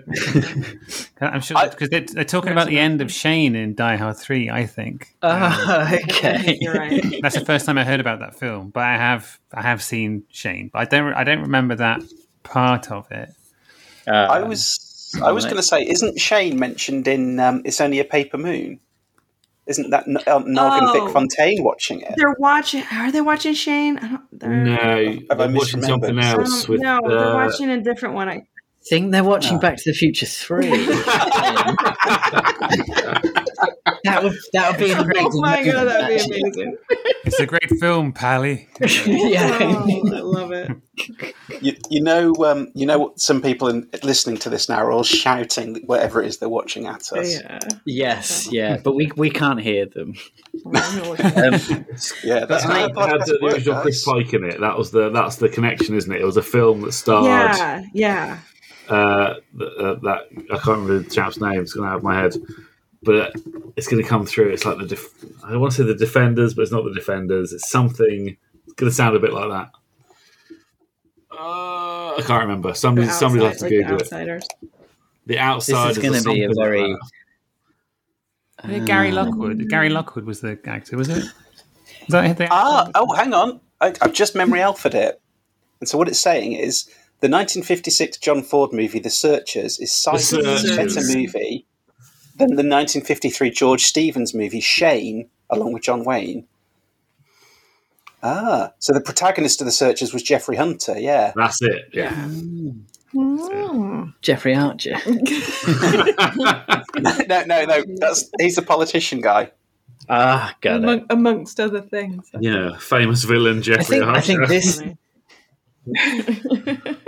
[1.21, 1.27] no.
[1.27, 4.49] I'm sure because they're, they're talking about the end of Shane in Die Hard Three.
[4.49, 6.59] I think Oh, okay.
[6.67, 7.19] Right.
[7.21, 8.69] that's the first time I heard about that film.
[8.71, 12.01] But I have I have seen Shane, but I don't I don't remember that
[12.43, 13.29] part of it.
[14.07, 17.99] Uh, I was I was going to say, isn't Shane mentioned in um, "It's Only
[17.99, 18.79] a Paper Moon"?
[19.67, 21.05] Isn't that N- uh, Nog and Oh.
[21.05, 22.13] Vic Fontaine watching it?
[22.17, 22.83] They're watching.
[22.91, 23.97] Are they watching Shane?
[23.99, 24.73] I don't, No,
[25.29, 25.85] Have I I'm watching misremembered?
[25.85, 26.81] something Um, else with.
[26.81, 28.27] no, they're uh, watching a different one.
[28.27, 28.47] I,
[28.89, 29.59] think they're watching No.
[29.59, 30.69] Back to the Future Three.
[34.03, 35.17] that would that would be a great.
[35.19, 36.77] oh my god, that'd be amazing.
[37.23, 38.67] It's a great film, Pally.
[39.05, 39.59] yeah.
[39.61, 40.71] Oh, I love it.
[41.61, 43.19] You, you know, um, you know what?
[43.19, 46.87] Some people in, listening to this now are all shouting whatever it is they're watching
[46.87, 47.39] at us.
[47.41, 47.59] Yeah.
[47.85, 48.51] Yes.
[48.51, 48.77] Yeah.
[48.83, 50.13] But we we can't hear them.
[50.65, 54.03] Yeah, Um, that's But how I- the It had podcast the works, original Chris.
[54.03, 54.59] Pike in it.
[54.59, 56.21] That was the that's the connection, isn't it?
[56.21, 58.39] It was a film that starred Yeah, yeah.
[58.91, 61.59] Uh, th- uh, that I can't remember the chap's name.
[61.61, 62.35] It's going to have my head,
[63.01, 63.29] but uh,
[63.75, 64.49] it's going to come through.
[64.49, 66.93] It's like the def- I don't want to say the Defenders, but it's not the
[66.93, 67.53] Defenders.
[67.53, 68.37] It's something.
[68.65, 69.71] It's going to sound a bit like that.
[71.31, 72.73] Uh, I can't remember.
[72.73, 74.45] Somebody The somebody will have outside- to like the Google it.
[75.27, 76.97] The outside This is gonna be a very-
[78.63, 79.69] Uh, Gary Lockwood.
[79.69, 81.23] Gary Lockwood was the actor, was it?
[81.23, 81.31] Was
[82.09, 83.59] that the Ah, oh, hang on.
[83.79, 85.21] I, I've just memory alphaed it.
[85.79, 86.87] And so what it's saying is
[87.21, 91.67] the 1956 John Ford movie, The Searchers, is cited as a better movie
[92.35, 96.47] than the 1953 George Stevens movie, Shane, along with John Wayne.
[98.23, 101.31] Ah, so the protagonist of The Searchers was Jeffrey Hunter, yeah.
[101.35, 101.89] That's it.
[101.93, 102.27] Yeah.
[104.21, 104.95] Jeffrey Archer.
[107.27, 107.83] no, no, no.
[107.97, 109.51] That's he's a politician guy.
[110.09, 111.03] Ah, got it.
[111.09, 112.29] Amongst other things.
[112.39, 114.53] Yeah, famous villain I Jeffrey think, I think Archer.
[114.53, 114.81] this.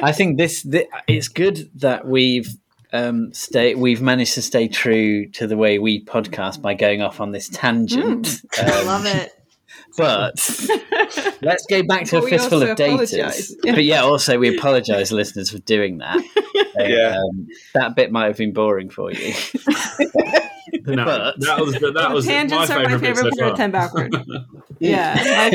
[0.01, 2.47] I think this, thi- It's good that we've
[2.91, 3.73] um, stay.
[3.75, 7.49] We've managed to stay true to the way we podcast by going off on this
[7.49, 8.41] tangent.
[8.57, 9.31] I Um, love it.
[9.95, 10.33] But
[11.43, 13.15] let's go back to But a fistful of data.
[13.15, 13.31] Yeah.
[13.75, 16.19] But yeah, also we apologise, listeners, for doing that.
[16.75, 17.17] So, Yeah.
[17.19, 19.33] um, that bit might have been boring for you.
[20.87, 23.43] no, but- that was that was my Tangents are my favorite, favorite bit part so
[23.43, 23.57] of far.
[23.57, 24.15] Ten Backward.
[24.79, 25.49] yeah.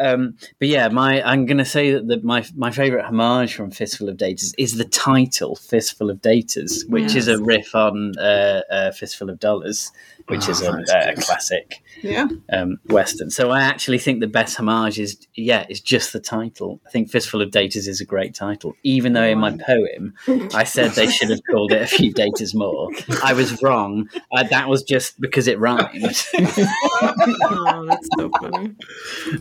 [0.00, 3.70] Um, but yeah, my I'm going to say that the, my my favorite homage from
[3.70, 8.62] Fistful of Datas is the title Fistful of Datas, which is a riff on uh,
[8.70, 9.92] uh, Fistful of Dollars,
[10.30, 12.28] which is a, a classic Yeah.
[12.52, 13.30] um, western.
[13.30, 16.80] So I actually think the best homage is yeah, is just the title.
[16.86, 20.14] I think Fistful of Datas is a great title, even though in my poem
[20.54, 22.88] I said they should have called it a few datas more.
[23.22, 24.08] I was wrong.
[24.32, 25.90] Uh, that was just because it rhymed.
[26.34, 28.74] oh, that's so funny.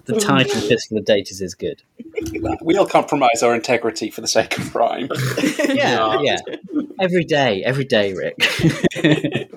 [0.05, 1.81] the title Fistful of Datas is good.
[2.61, 5.09] We'll compromise our integrity for the sake of rhyme.
[5.69, 6.37] yeah, yeah.
[6.99, 8.35] Every day, every day, Rick.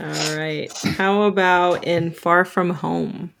[0.00, 0.72] All right.
[0.96, 3.34] How about in Far From Home?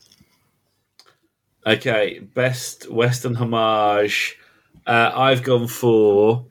[1.66, 4.36] Okay, best Western homage.
[4.86, 6.46] Uh, I've gone for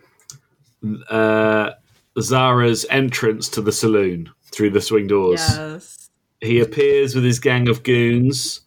[1.09, 1.71] uh,
[2.19, 5.41] Zareh's entrance to the saloon through the swing doors.
[5.41, 6.09] Yes.
[6.41, 8.61] He appears with his gang of goons,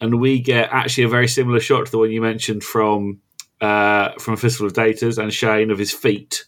[0.00, 3.20] and we get actually a very similar shot to the one you mentioned from
[3.60, 6.46] uh, from Fistful of Datas and Shane of his feet,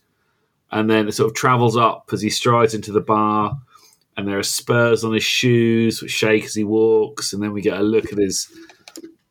[0.70, 3.59] and then it sort of travels up as he strides into the bar,
[4.17, 7.63] and there are spurs on his shoes which shake as he walks, and then we
[7.63, 8.49] get a look at his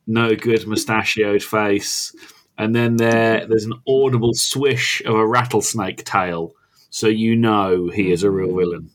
[0.08, 2.16] no good mustachioed face,
[2.58, 6.54] and then there there's an audible swish of a rattlesnake tail,
[6.90, 8.90] so you know he is a real villain.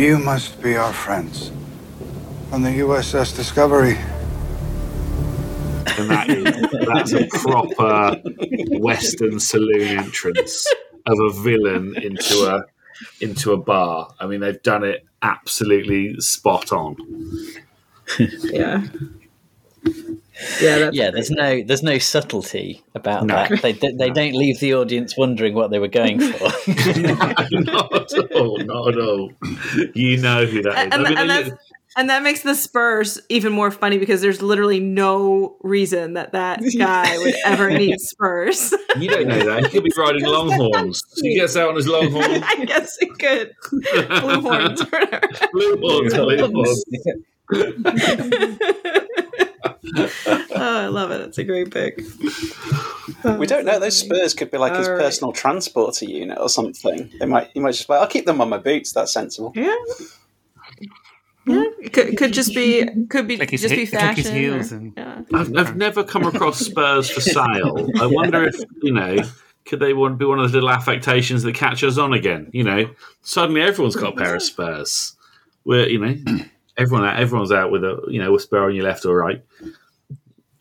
[0.00, 1.52] You must be our friends.
[2.48, 3.98] From the USS Discovery.
[5.98, 6.42] and that is
[6.86, 8.18] that's a proper
[8.78, 10.66] Western saloon entrance
[11.04, 12.64] of a villain into a
[13.20, 14.14] into a bar.
[14.18, 16.96] I mean, they've done it absolutely spot on.
[18.18, 18.82] Yeah.
[20.60, 23.34] Yeah, that's yeah, there's no there's no subtlety about No.
[23.34, 23.62] that.
[23.62, 26.44] They, they, they don't leave the audience wondering what they were going for.
[27.60, 29.30] not at all, not at all.
[29.94, 30.84] You know who that is.
[30.84, 31.50] and, I mean, and that's
[31.96, 36.60] and that makes the Spurs even more funny because there's literally no reason that that
[36.78, 38.72] guy would ever need Spurs.
[38.96, 39.64] you don't know that.
[39.64, 41.02] He could be riding longhorns.
[41.20, 42.42] He gets out on his longhorn.
[42.44, 43.54] I guess it could.
[44.22, 44.80] Blue horns.
[44.80, 45.28] or whatever.
[45.52, 46.84] Blue horns, blue horns.
[49.96, 51.20] oh, I love it.
[51.22, 51.98] It's a great pick.
[51.98, 52.04] We
[53.24, 53.78] oh, don't know.
[53.78, 55.02] Those spurs could be like his All right.
[55.02, 57.10] personal transporter unit or something.
[57.18, 57.50] They might.
[57.54, 58.92] You might just like, I'll keep them on my boots.
[58.92, 59.52] That's sensible.
[59.54, 59.74] Yeah.
[61.46, 61.52] Hmm.
[61.52, 64.24] Yeah, it could could just be could be Like just he- be fashion.
[64.24, 65.22] his heels or- and- yeah.
[65.32, 67.88] I've, I've never come across Spurs for sale.
[68.00, 69.16] I wonder if you know,
[69.64, 72.50] could they want be one of those little affectations that catch us on again?
[72.52, 72.90] You know,
[73.22, 75.16] suddenly everyone's got a pair of Spurs.
[75.62, 76.14] Where you know,
[76.80, 79.42] everyone everyone's out with a you know a spur on your left or right.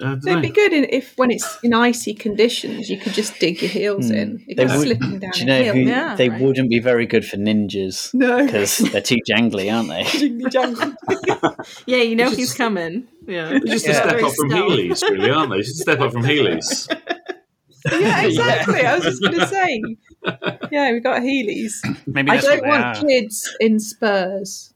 [0.01, 3.37] Uh, so it'd be good in, if, when it's in icy conditions, you could just
[3.37, 4.13] dig your heels hmm.
[4.13, 4.45] in.
[4.47, 6.39] You They go would, slipping down do you know hill, who, yeah, they right.
[6.41, 8.45] wouldn't be very good for ninjas No.
[8.45, 11.65] because they're too jangly, aren't they?
[11.85, 13.07] Yeah, you know he's coming.
[13.27, 13.49] Yeah.
[13.49, 14.71] They're just a step Very up from stealth.
[14.71, 15.57] Heelys, really, aren't they?
[15.57, 16.87] Just a step up from Heelys.
[17.91, 18.85] yeah, exactly.
[18.85, 19.81] I was just going to say.
[20.71, 21.73] Yeah, we got Heelys.
[22.07, 23.03] Maybe I don't want are.
[23.03, 24.73] kids in Spurs.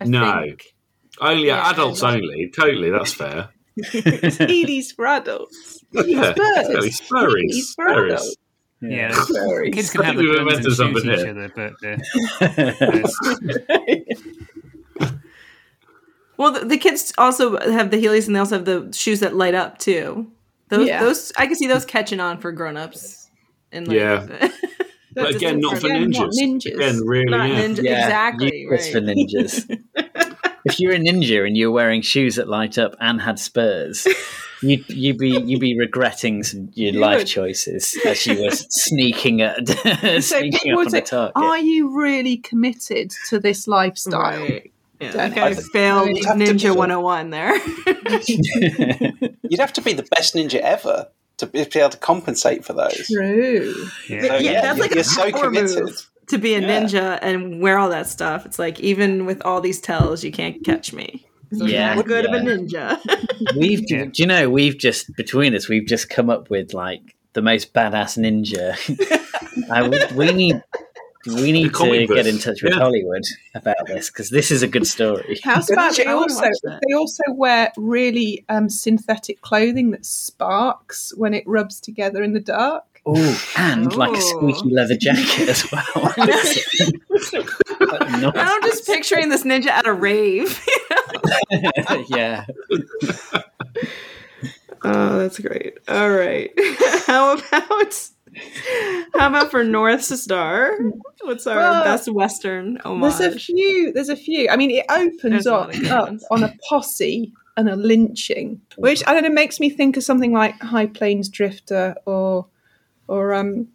[0.00, 0.42] I No.
[0.42, 0.74] think.
[1.20, 1.70] Only Yeah.
[1.70, 2.50] adults only.
[2.54, 3.50] Totally, that's fair.
[3.80, 5.84] Heelys for adults.
[5.92, 6.66] Yeah, Spurs.
[6.66, 6.90] totally.
[6.90, 7.74] Spurries.
[7.74, 8.04] For Spurries.
[8.12, 8.36] adults.
[8.82, 9.68] Yeah, Spurs.
[9.74, 11.30] kids can have think the we've guns and invented shoot each here.
[11.30, 11.74] other, but
[15.00, 15.08] uh,
[16.38, 19.34] Well, the, the kids also have the Heelys, and they also have the shoes that
[19.34, 20.30] light up too.
[20.68, 21.00] Those, Yeah.
[21.00, 23.30] those I can see those catching on for grown-ups.
[23.72, 24.48] And like, Yeah.
[25.14, 26.18] But again, not for Again, ninjas.
[26.18, 26.74] not ninjas.
[26.74, 27.62] Again, really, Not yeah.
[27.64, 28.58] ninja- Yeah, exactly.
[28.58, 28.92] useless Right.
[28.92, 30.52] for ninjas.
[30.66, 34.06] If you're a ninja and you're wearing shoes that light up and had spurs,
[34.62, 37.26] you'd you'd be you'd be regretting some, your You life would.
[37.26, 39.68] choices as you were sneaking at
[40.00, 41.36] So sneaking people up would on say, the target.
[41.36, 44.40] Are you really committed to this lifestyle?
[44.40, 44.70] Right.
[45.00, 47.54] Yeah, Don't I have- failed You'd have to Ninja 101 there.
[49.42, 53.06] You'd have to be the best ninja ever to be able to compensate for those.
[53.06, 53.74] True.
[54.08, 54.22] Yeah.
[54.22, 55.84] So, yeah, that's like you're a so power committed.
[55.84, 56.82] move to be a Yeah.
[56.82, 58.46] ninja and wear all that stuff.
[58.46, 61.26] It's like even with all these tells, you can't catch me.
[61.56, 62.98] So Yeah, that good of a ninja.
[63.56, 64.06] We've Yeah.
[64.06, 67.72] do you know we've just between us we've just come up with like the most
[67.72, 68.74] badass ninja.
[69.70, 70.62] I, we, we need
[71.26, 72.78] we need to comic get in touch with Yeah.
[72.80, 73.22] Hollywood
[73.54, 75.38] about this because this is a good story.
[75.44, 81.44] How's about they also they also wear really um, synthetic clothing that sparks when it
[81.46, 82.95] rubs together in the dark?
[83.08, 86.12] Oh, and like a squeaky leather jacket as well.
[86.18, 86.32] And
[88.36, 90.60] I'm just picturing this ninja at a rave.
[92.08, 92.46] yeah.
[94.82, 95.78] oh, that's great.
[95.86, 96.50] All right.
[97.06, 98.08] How about
[99.14, 100.76] how about for North Star?
[101.22, 103.18] What's our Well, best Western homage?
[103.18, 103.92] There's a few.
[103.92, 104.48] There's a few.
[104.50, 108.60] I mean, it opens up, lot of good up on a posse and a lynching,
[108.76, 112.46] which I don't know makes me think of something like High Plains Drifter or
[113.08, 113.68] or um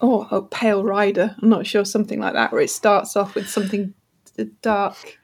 [0.00, 1.34] or, or Pale Rider.
[1.42, 3.94] I'm not sure something like that, where it starts off with something
[4.62, 5.18] dark.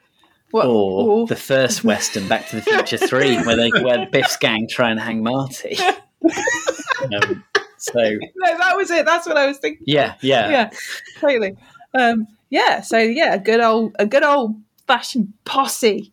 [0.50, 0.66] What?
[0.66, 4.66] Or or- the first Western, Back to the Future Three, where they where Biff's gang
[4.68, 5.76] try and hang Marty.
[7.04, 7.44] Um,
[7.76, 9.04] so no, that was it.
[9.04, 9.84] That's what I was thinking.
[9.86, 10.70] yeah, yeah, yeah,
[11.20, 11.54] totally.
[11.92, 14.56] Um, yeah, so yeah, a good old a good old
[14.86, 16.12] fashioned posse.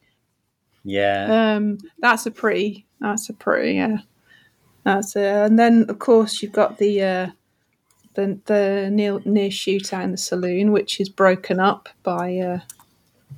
[0.84, 1.56] yeah.
[1.56, 2.88] Um, that's a pretty.
[3.00, 3.76] That's a pretty.
[3.76, 4.00] Yeah,
[4.84, 7.28] that's a, and then of course you've got the uh,
[8.16, 12.60] the the near near shootout in the saloon, which is broken up by uh,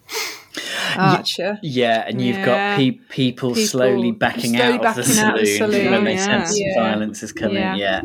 [0.97, 1.59] Archer.
[1.61, 2.45] Yeah, and you've Yeah.
[2.45, 5.91] got pe- people, People slowly backing slowly out of the backing out of the saloon,
[5.91, 6.25] when they yeah.
[6.43, 6.75] sense Yeah.
[6.83, 7.57] violence is coming.
[7.57, 7.75] Yeah.
[7.75, 8.01] Yeah.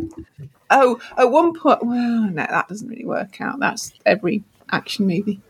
[0.70, 3.58] Oh, at one point, well, no, that doesn't really work out.
[3.58, 5.40] That's every action movie.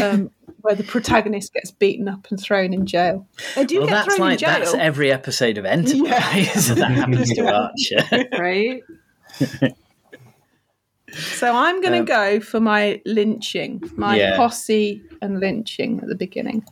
[0.00, 3.26] Um, where the protagonist gets beaten up and thrown in jail.
[3.54, 4.58] They do Well, get that's thrown like in jail.
[4.58, 8.28] that's every episode of Enterprise that happens to Archer.
[8.38, 8.82] right?
[11.12, 14.36] So I'm going to Um, go for my lynching, my Yeah.
[14.36, 16.64] posse and lynching at the beginning.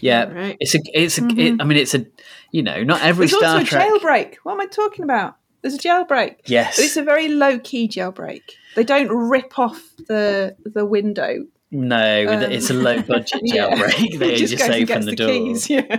[0.00, 0.56] Yeah, Right.
[0.60, 2.06] it's a, it's a, it, I mean, it's a,
[2.52, 3.88] you know, not every There's Star also a Trek.
[3.88, 4.34] jailbreak.
[4.42, 5.36] What am I talking about?
[5.62, 6.36] There's a jailbreak.
[6.46, 8.42] Yes, But it's a very low key jailbreak.
[8.76, 11.46] They don't rip off the the window.
[11.70, 13.70] No, um, it's a low budget Yeah.
[13.70, 14.18] jailbreak.
[14.18, 15.28] They Just just, open the, the door.
[15.28, 15.98] keys, Yeah.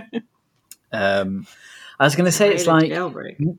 [0.92, 1.46] Um,
[2.00, 3.58] I was going to say it's like jailbreak.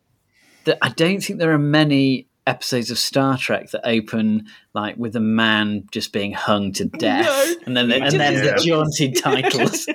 [0.65, 0.77] that.
[0.81, 5.19] I don't think there are many episodes of Star Trek that open like with a
[5.19, 7.55] man just being hung to death, No.
[7.65, 8.53] and then and then Yeah.
[8.55, 9.85] the jaunty titles.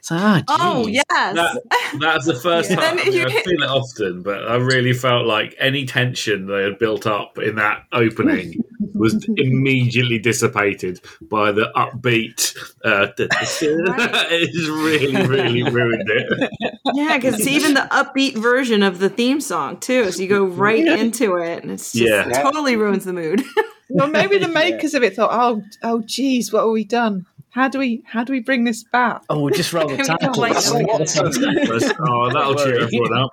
[0.00, 1.04] so, oh, Oh yes.
[1.10, 1.60] That,
[2.00, 2.76] that's the first Yeah.
[2.76, 2.84] time.
[2.84, 5.84] I, Then mean, you I hit- feel it often, but I really felt like any
[5.86, 8.54] tension they had built up in that opening
[8.94, 12.56] was immediately dissipated by the upbeat.
[12.84, 16.50] Uh, it just really, really ruined it.
[16.94, 20.10] Yeah, because even the upbeat version of the theme song too.
[20.12, 22.42] So you go right into it, and it's just Yeah.
[22.42, 23.42] totally ruins the mood.
[23.88, 27.26] Well, maybe the makers of it thought, "Oh, oh, geez, what have we done?
[27.50, 30.02] How do we, how do we bring this back?" Oh, we'll just roll the We
[30.04, 30.38] don't titles.
[30.38, 31.92] like We'll get the subtitles.
[32.00, 32.84] oh, that'll cheer worry.
[32.84, 33.30] everyone up.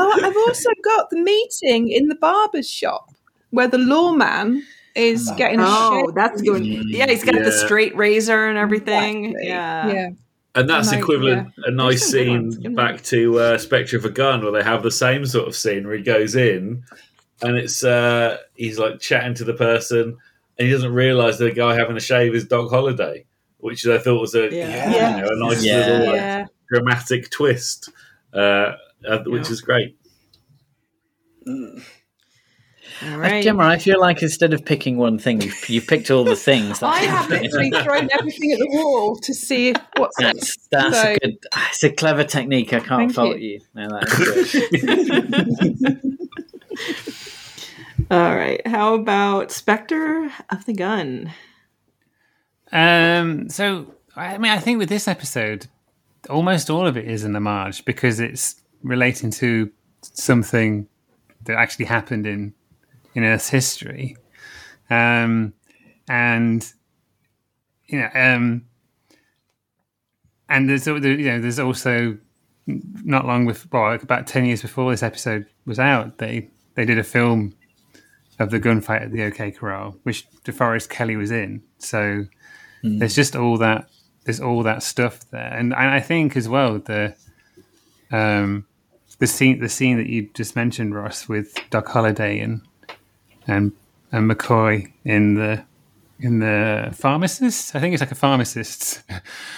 [0.00, 3.10] Oh, I've also got the meeting in the barber's shop
[3.50, 4.64] where the lawman
[4.94, 5.34] is oh.
[5.34, 6.14] getting a oh, shave.
[6.14, 6.62] that's good.
[6.62, 9.24] Mm, yeah, he's got the straight razor and everything.
[9.24, 9.48] Exactly.
[9.48, 9.92] Yeah.
[9.92, 10.08] yeah.
[10.54, 14.04] And that's And I- equivalent, a nice scene ones, isn't back to uh, Spectre of
[14.04, 16.82] a Gun, where they have the same sort of scene where he goes in
[17.42, 20.16] and it's uh, he's like chatting to the person
[20.58, 23.26] and he doesn't realise the guy having a shave is Doc Holliday,
[23.58, 25.16] which I thought was a, Yeah.
[25.16, 25.76] you know, a nice Yeah.
[25.86, 26.44] little like, Yeah.
[26.68, 27.90] dramatic twist,
[28.34, 28.72] uh,
[29.06, 29.52] uh, which Yeah.
[29.52, 29.96] is great.
[33.04, 33.42] All right.
[33.44, 36.82] Gemma, I feel like instead of picking one thing, you've, you've picked all the things.
[36.82, 41.12] I have literally thrown everything at the wall to see if what's That's that's So-
[41.12, 41.38] a good.
[41.70, 42.72] It's a clever technique.
[42.72, 43.60] I can't Thank fault you.
[43.74, 44.54] No, that's.
[48.10, 48.66] All right.
[48.66, 51.32] How about Spectre of the Gun?
[52.72, 55.66] Um, so I mean, I think with this episode,
[56.30, 59.70] almost all of it is an homage because it's relating to
[60.02, 60.88] something
[61.44, 62.54] that actually happened in
[63.14, 64.16] in Earth's history,
[64.90, 65.52] um,
[66.08, 66.72] and
[67.86, 68.64] you know, um,
[70.48, 72.18] and there's you know, there's also
[72.66, 76.84] not long before, well, like about ten years before this episode was out, they they
[76.84, 77.54] did a film
[78.38, 81.62] of the gunfight at the OK Corral, which DeForest Kelley was in.
[81.78, 82.26] So
[82.82, 83.88] there's just all that
[84.24, 87.14] there's all that stuff there, and, and I think as well the
[88.12, 88.66] um
[89.18, 92.60] the scene the scene that you just mentioned, Ross, with Doc Holliday and
[93.48, 93.72] and
[94.12, 95.64] and McCoy in the
[96.20, 97.74] in the pharmacist.
[97.76, 99.02] I think it's like a pharmacist.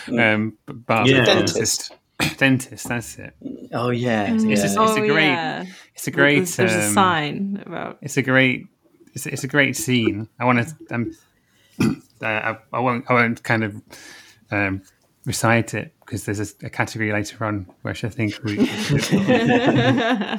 [0.08, 1.24] um, bar Yeah.
[1.24, 1.92] Dentist,
[2.36, 3.34] Dentist, that's it.
[3.72, 4.50] Oh yeah, It's, yeah.
[4.56, 5.64] just, it's Oh, a great, yeah.
[5.94, 6.36] it's a great.
[6.36, 7.98] There's, there's a um, sign about.
[8.02, 8.66] It's a great,
[9.14, 10.28] it's, it's a great scene.
[10.38, 11.12] I want to, um,
[11.80, 13.80] uh, I, I won't, I won't kind of
[14.50, 14.82] um,
[15.24, 18.58] recite it because there's a, a category later on which I think we.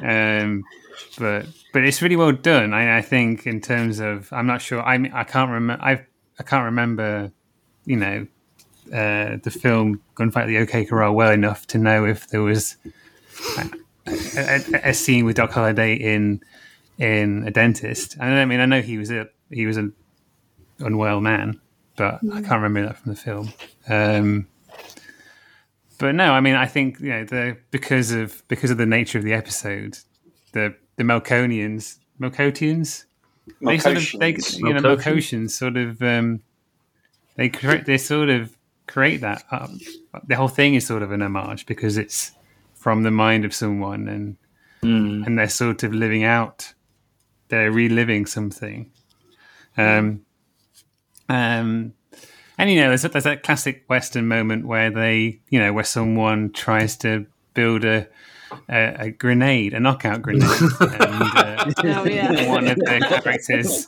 [0.04, 0.64] um,
[1.18, 2.74] but but it's really well done.
[2.74, 4.82] I, I think in terms of, I'm not sure.
[4.82, 5.84] I mean, I can't remember.
[5.84, 6.06] I
[6.40, 7.32] I can't remember.
[7.86, 8.28] You know,
[8.94, 12.78] uh, the film Gunfight at the OK Corral well enough to know if there was
[13.58, 13.70] a,
[14.06, 16.42] a, a scene with Doc Holliday in
[16.98, 18.18] in a dentist.
[18.20, 19.94] And I mean, I know he was a he was an
[20.80, 21.60] unwell man,
[21.96, 23.54] but I can't remember that from the film.
[23.88, 24.48] Um,
[26.02, 29.20] but no, I mean, I think you know the because of because of the nature
[29.20, 30.00] of the episode,
[30.52, 33.06] the the Melkonians, Melkotians,
[33.62, 34.58] they sort of they Melkotians.
[34.58, 35.04] you know Melkotians.
[35.04, 36.42] Melkotians sort of um,
[37.36, 38.58] they create they sort of
[38.88, 39.80] create that um,
[40.28, 42.32] the whole thing is sort of an homage because it's
[42.74, 44.38] from the mind of someone and
[44.84, 46.74] and they're sort of living out
[47.50, 48.92] they're reliving something
[49.78, 50.26] um
[51.30, 51.94] um
[52.62, 56.52] and you know there's, there's that classic western moment where they you know where someone
[56.52, 58.08] tries to build a
[58.70, 60.44] a, a grenade, a knockout grenade,
[60.80, 62.50] and uh, Oh, yeah.
[62.50, 63.88] one of the characters,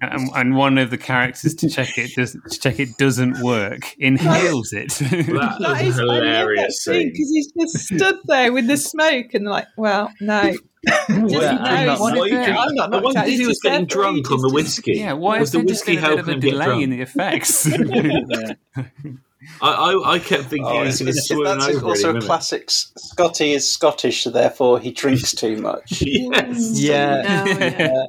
[0.00, 3.94] and, and one of the characters to check it does to check it doesn't work,
[3.98, 4.90] inhales it.
[4.90, 9.66] That, That is is hilarious because he's just stood there with the smoke and like,
[9.76, 10.54] well, no.
[10.86, 13.18] Just Well, no, I'm not- one why of the- drink- I'm not I knocked wonder
[13.20, 13.28] out.
[13.28, 14.92] if he was just getting for drunk on the whiskey.
[14.96, 16.82] yeah, why was is the whiskey of helping a him get delay drunk?
[16.84, 17.66] in the effects?
[19.62, 22.10] I, I, I kept thinking Oh, he was going to swoon that's over also any
[22.10, 22.26] a minute.
[22.26, 22.70] classic.
[22.70, 26.02] Scotty is Scottish, so therefore he drinks too much.
[26.02, 26.80] Yes.
[26.80, 27.44] Yeah.
[27.80, 28.04] Yeah.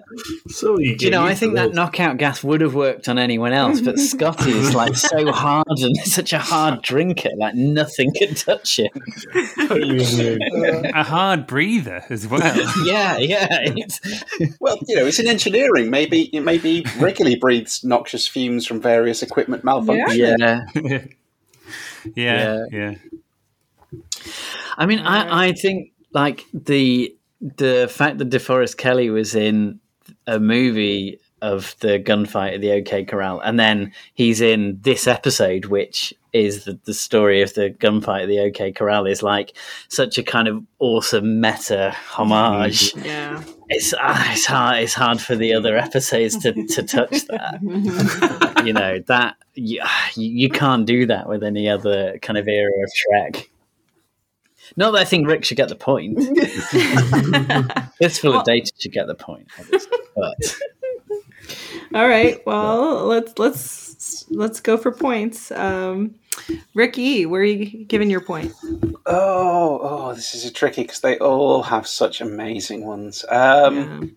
[0.48, 1.76] So you, Do you know, I think that this.
[1.76, 5.96] knockout gas would have worked on anyone else, but Scotty is like so hard and
[5.98, 8.90] such a hard drinker, like nothing can touch him.
[10.94, 12.42] a hard breather as well.
[12.86, 13.48] Yeah, yeah.
[13.76, 14.00] It's,
[14.60, 15.90] Well, you know, it's in engineering.
[15.90, 20.36] Maybe it maybe regularly breathes noxious fumes from various equipment malfunction.
[20.40, 20.66] yeah.
[20.76, 21.04] yeah,
[22.16, 22.66] yeah.
[22.72, 22.96] Yeah.
[24.78, 29.80] I mean, I, I think like the the fact that DeForest Kelley was in
[30.28, 35.66] a movie of the gunfight at the OK Corral, and then he's in this episode,
[35.66, 39.58] which is the, the story of the gunfight at the OK Corral, is like
[39.90, 42.94] such a kind of awesome meta homage.
[43.04, 43.44] Yeah.
[43.74, 48.62] It's uh, it's hard it's hard for the other episodes to, to touch that.
[48.66, 49.82] you know that you,
[50.16, 53.50] you can't do that with any other kind of era of Trek.
[54.76, 56.18] Not that I think Rick should get the point.
[57.98, 59.48] Fistful of Data should get the point,
[60.16, 60.58] but
[61.94, 62.46] All right.
[62.46, 63.91] Well, let's let's
[64.30, 65.52] let's go for points.
[65.52, 66.16] Um,
[66.74, 68.54] Ricky, where are you giving your point?
[69.06, 73.26] Oh, oh, this is a tricky because they all have such amazing ones.
[73.30, 74.16] Um,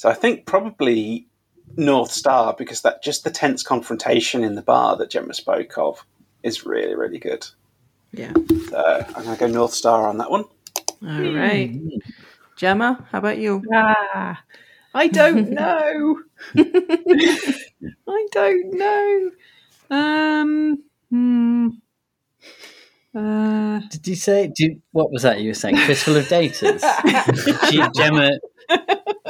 [0.00, 1.26] So I think probably
[1.76, 6.06] North Star because that just the tense confrontation in the bar that Gemma spoke of
[6.42, 7.46] is really really good.
[8.12, 8.32] Yeah.
[8.70, 10.44] So I'm going to go North Star on that one.
[11.06, 11.78] All right.
[12.56, 13.62] Gemma, how about you?
[13.74, 14.42] Ah,
[14.94, 16.20] I don't know.
[16.56, 19.30] I don't know.
[19.90, 20.82] Um.
[21.10, 21.68] Hmm.
[23.14, 24.52] Uh, did you say?
[24.54, 25.76] Did, what was that you were saying?
[25.76, 26.80] Fistful of Datas.
[27.70, 28.30] she, Gemma,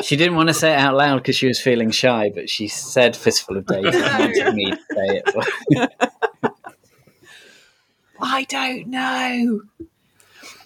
[0.02, 2.68] she didn't want to say it out loud because she was feeling shy, but she
[2.68, 6.52] said "Fistful of Datas." and wanted me to say it.
[8.20, 9.62] I don't know.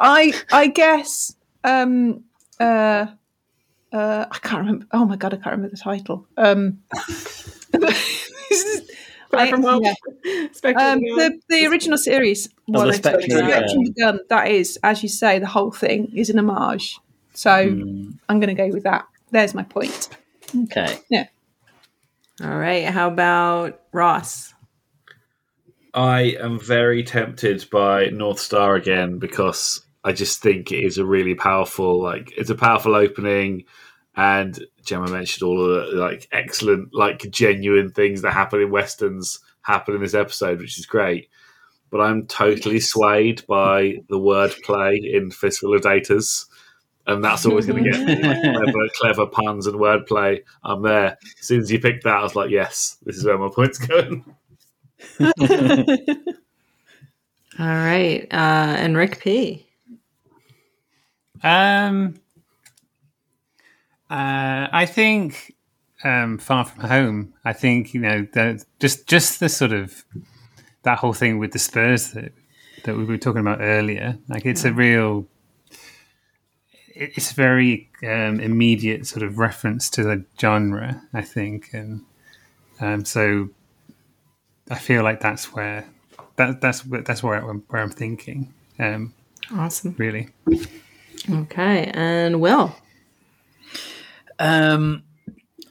[0.00, 1.36] I I guess.
[1.62, 2.24] Um.
[2.58, 3.06] Uh.
[3.94, 4.26] Uh.
[4.30, 4.86] I can't remember.
[4.92, 6.26] Oh my god, I can't remember the title.
[6.36, 6.78] Um.
[9.30, 9.82] Far from home.
[9.82, 9.94] yeah.
[10.64, 14.20] Um, the the, the original series, Oh, the it's- Spectre the Spectre of the Gun,
[14.28, 16.98] that is, as you say, the whole thing is an homage.
[17.32, 19.06] So I'm going to go with that.
[19.32, 20.08] There's my point.
[20.64, 20.98] Okay.
[21.10, 21.26] Yeah.
[22.42, 22.84] All right.
[22.84, 24.54] How about Ross?
[25.94, 31.04] I am very tempted by North Star again because I just think it is a
[31.04, 33.64] really powerful, like it's a powerful opening,
[34.16, 39.40] and Gemma mentioned all of the like excellent, like genuine things that happen in westerns
[39.62, 41.28] happen in this episode, which is great.
[41.90, 46.46] But I'm totally swayed by the wordplay in Fistful of Datas.
[47.06, 48.22] and that's always going to get me.
[48.22, 50.40] Like, clever, clever puns and wordplay.
[50.62, 51.18] I'm there.
[51.40, 53.78] As soon as you picked that, I was like, yes, this is where my point's
[53.78, 54.24] going.
[57.58, 58.26] All right.
[58.30, 59.66] Uh, and Rick P.
[61.42, 62.14] Um,
[64.14, 65.54] uh, I think
[66.04, 67.34] um, Far From Home.
[67.44, 70.04] I think you know the, just just the sort of
[70.84, 72.32] that whole thing with the Spurs that
[72.84, 74.16] that we were talking about earlier.
[74.28, 75.26] Like it's a real,
[76.94, 81.02] it's very um, immediate sort of reference to the genre.
[81.12, 82.02] I think, and
[82.80, 83.48] um, so
[84.70, 85.88] I feel like that's where
[86.36, 88.54] that that's that's where I'm, where I'm thinking.
[88.78, 89.14] Um,
[89.52, 89.94] Awesome.
[89.98, 90.28] really.
[91.30, 91.90] Okay.
[91.94, 92.74] And Will.
[94.38, 95.02] Um,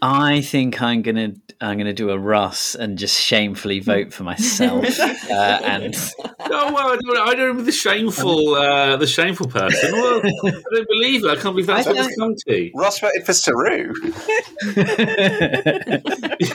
[0.01, 4.85] I think I'm gonna I'm gonna do a Russ and just shamefully vote for myself.
[4.99, 5.95] uh, and
[6.41, 9.93] Oh well, I don't, I don't know the shameful, uh, the shameful person.
[9.93, 11.29] Well, I don't believe it.
[11.29, 12.71] I can't believe that's what it's come to.
[12.75, 13.93] Ross voted for Saru
[14.75, 16.01] Yeah,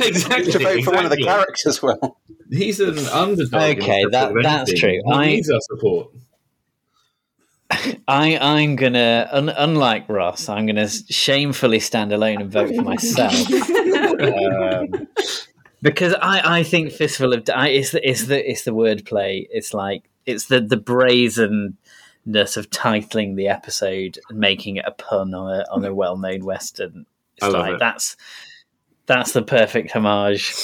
[0.02, 0.52] exactly.
[0.52, 1.82] to vote for one of the characters.
[1.82, 2.18] Well,
[2.50, 3.78] He's an underdog.
[3.78, 5.00] Okay, that- that's true.
[5.04, 6.10] He I- needs our support.
[7.70, 13.34] I I'm gonna un, unlike Ross, I'm gonna shamefully stand alone and vote for myself.
[14.20, 15.08] um,
[15.82, 19.46] because I, I think fistful of I, it's the it's the it's the wordplay.
[19.50, 25.34] It's like it's the the brazenness of titling the episode and making it a pun
[25.34, 27.06] on a on a well known western.
[27.36, 27.80] It's I love like it.
[27.80, 28.16] that's
[29.06, 30.54] that's the perfect homage.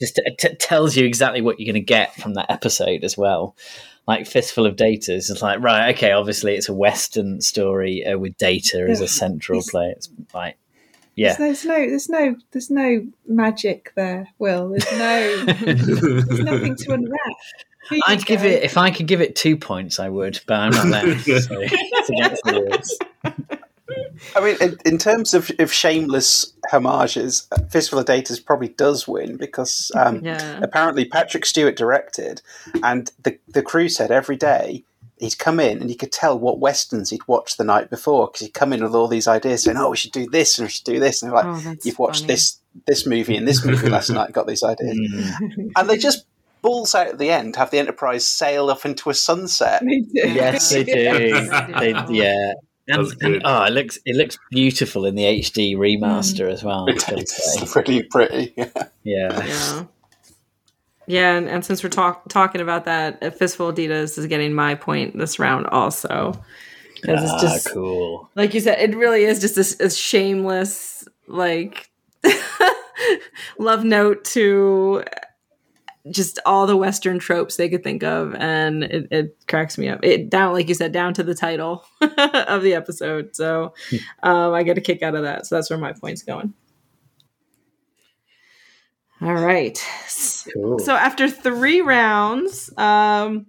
[0.00, 3.18] Just t- t- tells you exactly what you're going to get from that episode as
[3.18, 3.56] well.
[4.08, 6.10] Like fistful of data is just like right, okay.
[6.12, 9.92] Obviously, it's a western story uh, with data as a central It's- play.
[9.96, 10.56] It's like
[11.14, 14.28] yeah, There's no, there's no, there's no magic there.
[14.38, 17.20] Will there's no, there's nothing to unwrap.
[17.90, 18.46] Here I'd give go.
[18.48, 21.18] it if I could give it two points, I would, but I'm not there.
[21.40, 22.98] so it's against the rules.
[24.36, 29.06] I mean, in, in terms of, of shameless homages, uh, Fistful of Datas probably does
[29.08, 30.60] win because um, Yeah.
[30.62, 32.42] apparently Patrick Stewart directed,
[32.82, 34.84] and the the crew said every day
[35.18, 38.40] he'd come in and you could tell what westerns he'd watched the night before because
[38.46, 40.70] he'd come in with all these ideas saying, "Oh, we should do this and we
[40.70, 42.34] should do this," and they're like, Oh, "You've watched funny.
[42.34, 45.70] this this movie and this movie last night, and got these ideas," Mm.
[45.76, 46.24] and they just
[46.60, 49.80] balls out at the end have the Enterprise sail off into a sunset.
[49.82, 50.02] They.
[50.34, 50.92] Yes, they do.
[51.78, 52.52] They, yeah.
[52.88, 56.88] And, and- oh, it looks it looks beautiful in the HD remaster as well.
[56.88, 57.18] I've gotta.
[57.20, 58.54] It's pretty pretty.
[58.56, 58.70] Yeah.
[59.04, 59.46] Yeah.
[59.46, 59.84] Yeah.
[61.10, 64.52] Yeah, and, and since we're talk, talking about that, a Fistful of Datas is getting
[64.52, 66.32] my point this round also.
[67.00, 68.28] Because Ah, it's just, cool.
[68.34, 71.88] like you said, it really is just a, a shameless, like,
[73.58, 75.02] love note to
[76.10, 78.34] just all the Western tropes they could think of.
[78.34, 80.00] And it, it cracks me up.
[80.04, 83.34] It down, like you said, down to the title of the episode.
[83.36, 83.74] So
[84.22, 85.46] um, I get a kick out of that.
[85.46, 86.54] So that's where my point's going.
[89.20, 89.76] All right.
[90.54, 90.78] Cool.
[90.78, 93.46] So after three rounds, um,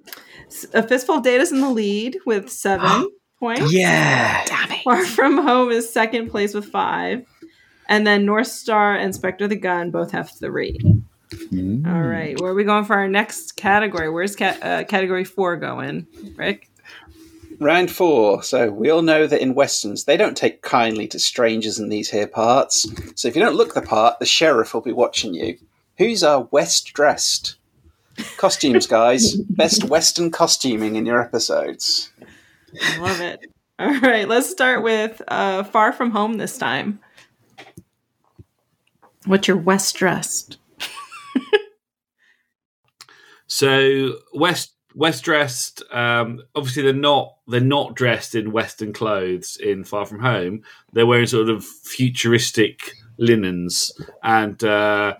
[0.48, 3.07] s- a fistful of data's in the lead with seven
[3.40, 3.72] points.
[3.72, 4.44] yeah.
[4.45, 4.84] Damn it.
[4.84, 7.23] Far from home is second place with five,
[7.88, 10.80] and then North Star and Spectre the Gun both have three.
[11.32, 11.86] Mm.
[11.86, 14.10] All right, where are we going for our next category?
[14.10, 16.70] Where's ca- uh, category four going, Rick?
[17.60, 18.42] Round four.
[18.42, 22.10] So we all know that in westerns they don't take kindly to strangers in these
[22.10, 22.88] here parts.
[23.16, 25.58] So if you don't look the part, the sheriff will be watching you.
[25.98, 27.58] Who's our west dressed?
[28.38, 29.36] Costumes, guys.
[29.36, 32.12] Best western costuming in your episodes.
[32.82, 33.46] I love it.
[33.78, 37.00] All right, let's start with uh, Far From Home this time.
[39.26, 40.59] What's your West dressed?
[43.50, 45.84] So West West dressed.
[45.92, 50.62] Um, obviously, they're not they're not dressed in Western clothes in Far From Home.
[50.94, 53.92] They're wearing sort of futuristic linens
[54.24, 55.16] and uh,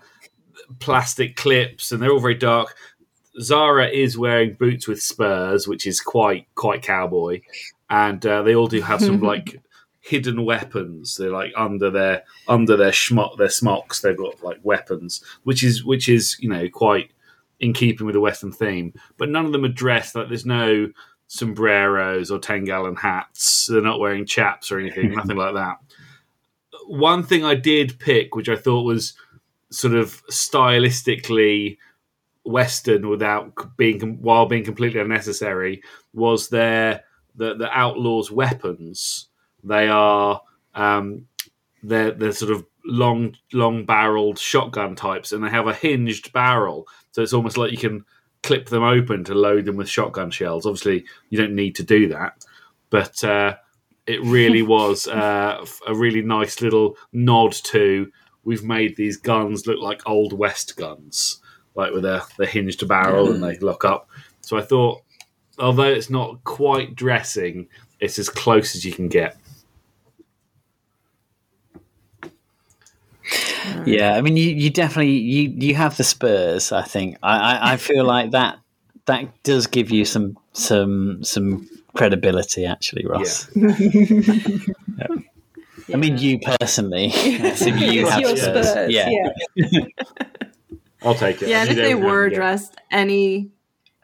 [0.78, 2.74] plastic clips, and they're all very dark.
[3.40, 7.40] Zareh is wearing boots with spurs, which is quite quite cowboy,
[7.88, 9.60] and uh, they all do have some like
[10.00, 11.16] hidden weapons.
[11.16, 14.00] They're like under their under their schmuck their smocks.
[14.00, 17.10] They've got like weapons, which is which is you know quite
[17.60, 18.92] in keeping with the Western theme.
[19.18, 20.88] But none of them are dressed like there's no
[21.28, 23.66] sombreros or ten gallon hats.
[23.66, 25.12] They're not wearing chaps or anything.
[25.14, 25.78] nothing like that.
[26.86, 29.14] One thing I did pick, which I thought was
[29.70, 31.78] sort of stylistically
[32.44, 35.82] Western without being while being completely unnecessary,
[36.12, 37.04] was their
[37.36, 39.28] the the outlaws' weapons.
[39.62, 40.40] They are
[40.74, 41.26] um,
[41.82, 46.88] they're they're sort of long long barreled shotgun types, and they have a hinged barrel,
[47.12, 48.04] so it's almost like you can
[48.42, 50.66] clip them open to load them with shotgun shells.
[50.66, 52.44] Obviously, you don't need to do that,
[52.88, 53.56] but uh,
[54.06, 58.10] it really was uh, a really nice little nod to
[58.44, 61.40] we've made these guns look like old west guns,
[61.74, 64.08] like with a the hinged barrel and they lock up.
[64.40, 65.02] So I thought,
[65.58, 67.68] although it's not quite dressing,
[68.00, 69.36] it's as close as you can get.
[73.86, 76.72] Yeah, I mean, you, you definitely you you have the Spurs.
[76.72, 78.58] I think I, I, I feel like that
[79.06, 83.48] that does give you some some some credibility, actually, Ross.
[84.98, 85.06] Yeah.
[85.94, 87.10] I mean, you personally.
[87.14, 88.68] I assume you It's have your Spurs.
[88.68, 89.08] Spurs, Yeah.
[89.56, 89.80] yeah.
[91.02, 91.48] I'll take it.
[91.48, 93.50] Yeah, and if they were to dressed any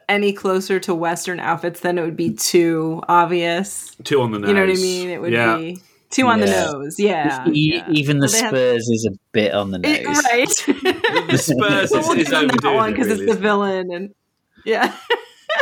[0.09, 3.95] any closer to Western outfits, then it would be too obvious.
[4.03, 4.47] two on the nose.
[4.49, 5.09] You know what I mean?
[5.09, 5.57] It would yeah.
[5.57, 6.45] be two on Yeah.
[6.45, 6.99] the nose.
[6.99, 7.47] Yeah.
[7.49, 7.87] E- yeah.
[7.91, 10.23] Even the So they had- Spurs is a bit on the It- nose.
[10.23, 10.47] right.
[11.29, 13.91] The Spurs is, we'll is give that overdoing one it, because really, it's the villain,
[13.91, 14.15] and
[14.65, 14.95] yeah.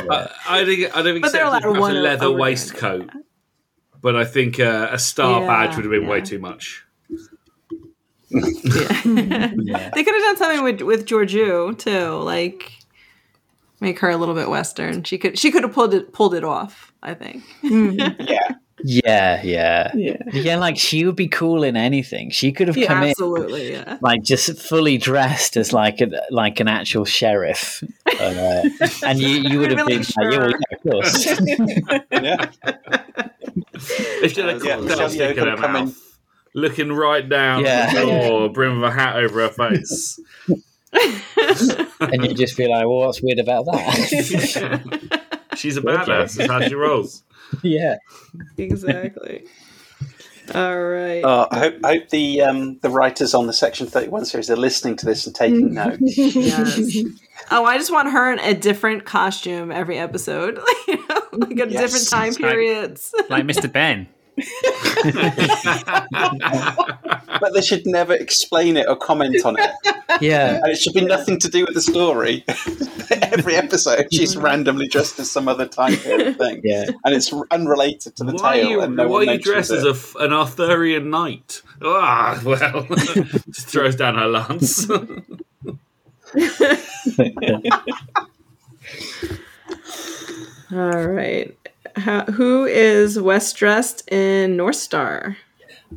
[0.09, 3.09] I, I think I don't But they're accept allowed one as leather over waistcoat,
[4.01, 6.83] but I think uh, a star Yeah, badge would have been way too much.
[8.31, 8.41] They
[10.03, 12.71] could have done something with with Georgiou too, like
[13.79, 15.03] make her a little bit Western.
[15.03, 16.91] She could she could have pulled it pulled it off.
[17.01, 17.43] I think.
[18.19, 18.49] Yeah.
[18.87, 20.17] Yeah, yeah, Yeah.
[20.31, 20.57] yeah.
[20.57, 22.29] Like she would be cool in anything.
[22.29, 23.97] She could have Yeah, come in Absolutely, yeah.
[24.01, 27.83] like just fully dressed as like a, like an actual sheriff,
[28.19, 28.63] uh,
[29.03, 31.25] and you you would have Really been like, yeah, well, yeah, of course.
[32.11, 32.51] Yeah.
[34.23, 35.95] If she had a yeah, stick in her come in.
[36.53, 37.91] looking right down Yeah.
[37.93, 40.19] the door, brim of a hat over her face.
[41.99, 45.31] and you'd just be like, well, what's weird about that?
[45.57, 46.35] She's a badass.
[46.35, 47.23] That's how she rolls.
[47.63, 47.95] yeah.
[48.57, 49.45] exactly.
[50.53, 51.23] All right.
[51.23, 54.49] Uh, I hope, I hope the um, the writers on the Section Thirty One series
[54.51, 55.99] are listening to this and taking notes.
[56.17, 56.97] Yes.
[57.51, 60.57] Oh, I just want her in a different costume every episode.
[60.87, 61.81] you know, like at Yes.
[61.81, 63.13] different time It's like- periods.
[63.29, 63.71] like Mr.
[63.71, 64.07] Benn.
[67.39, 69.69] But they should never explain it or comment on it,
[70.21, 70.59] Yeah.
[70.61, 72.43] and it should be nothing to do with the story.
[73.11, 76.85] Every episode, she's randomly dressed as some other time period thing, Yeah.
[77.03, 78.69] and it's unrelated to the Why are tale.
[78.69, 79.77] you, and no why one are you mentions dressed it.
[79.77, 81.61] as a f an Arthurian knight?
[81.81, 82.85] Ah, well,
[83.49, 84.89] just throws down her lance.
[90.71, 91.55] All right.
[91.95, 95.37] How, who is West dressed in North Star?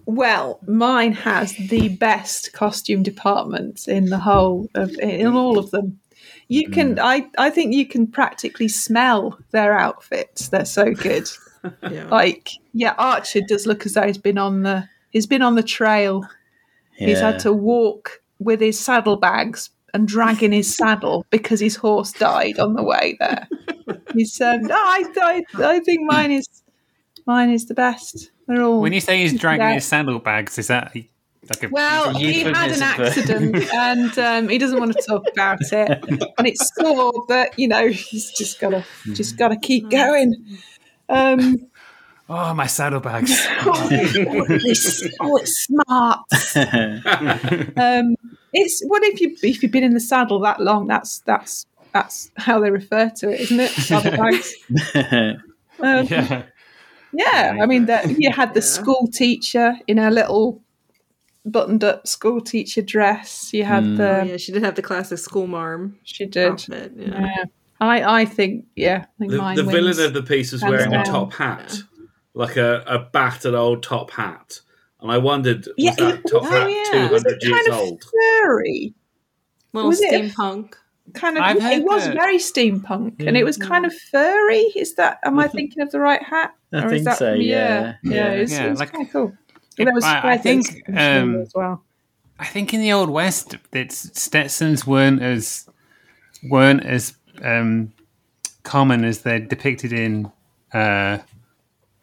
[0.05, 5.99] Well, mine has the best costume department in the whole of in all of them.
[6.49, 6.73] You mm.
[6.73, 10.49] can, I, I think you can practically smell their outfits.
[10.49, 11.29] They're so good.
[11.91, 12.07] Yeah.
[12.09, 15.63] like, yeah, Archer does look as though he's been on the he's been on the
[15.63, 16.25] trail.
[16.95, 22.59] He's had to walk with his saddlebags and dragging his saddle because his horse died
[22.59, 23.49] on the way there.
[24.13, 26.47] He's um, no, I, I, I think mine is
[27.27, 28.31] mine is the best.
[28.47, 29.75] They're all When you say he's dragging Yeah.
[29.75, 34.79] his saddlebags, is that like a well, he had an accident and um, he doesn't
[34.79, 36.05] want to talk about it.
[36.37, 38.85] And it's sore, but you know, he's just gotta
[39.15, 40.35] just gotta keep going.
[41.09, 41.57] Um,
[42.29, 43.31] oh my saddlebags?
[43.63, 46.21] oh, it's, oh, it's smart.
[47.79, 48.15] Um,
[48.53, 50.87] it's what if you if you've been in the saddle that long?
[50.87, 53.71] That's that's that's how they refer to it, isn't it?
[53.71, 54.55] Saddlebags.
[55.81, 56.43] Um, yeah.
[57.13, 60.61] Yeah, I mean that you had the school teacher in her little
[61.45, 63.53] buttoned up school teacher dress.
[63.55, 66.51] You had Oh, the yeah, she did have the classic school marm she did.
[66.51, 66.93] outfit.
[66.97, 67.21] Yeah.
[67.21, 67.45] Yeah.
[67.81, 69.73] I I think yeah, I think the mine the wins.
[69.97, 71.79] villain of the piece was Hands wearing a top hat,
[72.35, 74.61] like a, a battered old top hat.
[75.01, 77.09] And I wondered, was Yeah, that it- top oh, hat yeah.
[77.09, 78.05] 200 years kind of old?
[78.05, 78.95] furry,
[79.73, 80.75] Little Was it steampunk.
[81.15, 81.45] kind of.
[81.45, 84.73] I've it was that- very steampunk, and it was kind of furry.
[84.75, 85.19] Is that?
[85.25, 86.55] Am I thinking of the right hat?
[86.73, 87.95] I Or is think that- so, yeah.
[88.03, 88.33] yeah, Yeah.
[88.33, 89.33] It was, Yeah, it was like- kind of cool.
[89.77, 91.85] Yeah, there was I- I think, um, as well.
[92.41, 95.69] I think in the old west, that Stetsons weren't as
[96.49, 97.93] weren't as um,
[98.65, 100.31] common as they're depicted in
[100.73, 101.19] uh,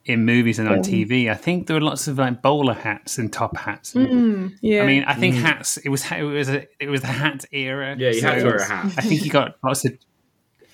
[0.05, 1.29] in movies and on TV.
[1.31, 3.93] I think there were lots of like bowler hats and top hats.
[3.95, 5.77] Yeah, I mean, I think hats.
[5.77, 7.95] It was it was a it was the hat era.
[7.97, 8.93] Yeah, you had to wear a hat.
[8.97, 9.97] I think you got lots of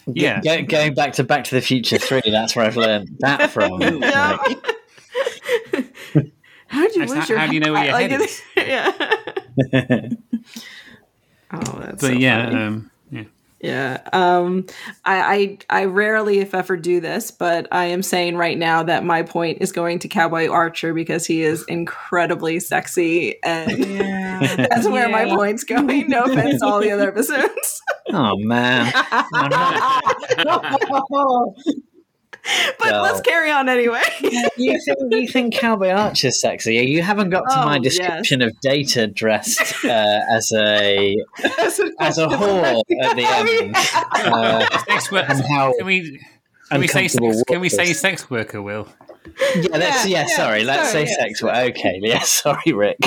[0.08, 0.42] yeah.
[0.42, 3.80] Go, going back to Back to the Future 3, that's where I've learned that from.
[4.02, 4.38] Yeah.
[6.68, 8.12] How do you Actually, lose your how do you know where your hat?
[8.12, 8.42] head Like, is?
[8.56, 10.10] yeah.
[11.52, 12.64] oh, that's But so yeah, funny.
[12.64, 12.91] um,
[13.62, 13.72] yeah.
[13.72, 14.02] Yeah.
[14.14, 14.66] Um
[15.06, 19.04] I, I I rarely if ever do this, but I am saying right now that
[19.06, 23.72] my point is going to Cowboy Archer because he is incredibly sexy and
[24.58, 26.08] that's where my point's going.
[26.10, 27.82] No offense to all the other episodes.
[28.12, 28.92] oh, man.
[29.12, 30.82] I'm not-
[32.80, 33.04] but Well.
[33.04, 34.02] let's carry on anyway.
[34.58, 36.76] you think you think Cowboy Archer's sexy?
[36.76, 37.98] You haven't got to Oh, my yes.
[37.98, 41.16] description of Data dressed uh, as a
[41.60, 43.76] As a, as a whore at the end.
[44.16, 46.20] Uh, Sex work- and how Can we?
[46.72, 48.62] Can we say uncomfortable sex, can we say sex worker?
[48.62, 48.88] Will
[49.56, 51.56] Yeah, let's, yeah, Yeah, yeah, sorry, let's sorry, say yeah, sex work.
[51.72, 52.98] Okay, yeah, sorry, Rick.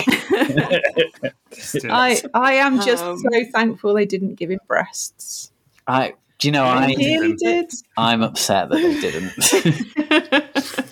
[1.51, 1.91] Just do it.
[1.91, 5.51] I, I am just Um, so thankful they didn't give him breasts.
[5.87, 7.73] I, do you know, I, They really did.
[7.97, 10.85] I'm upset that they didn't.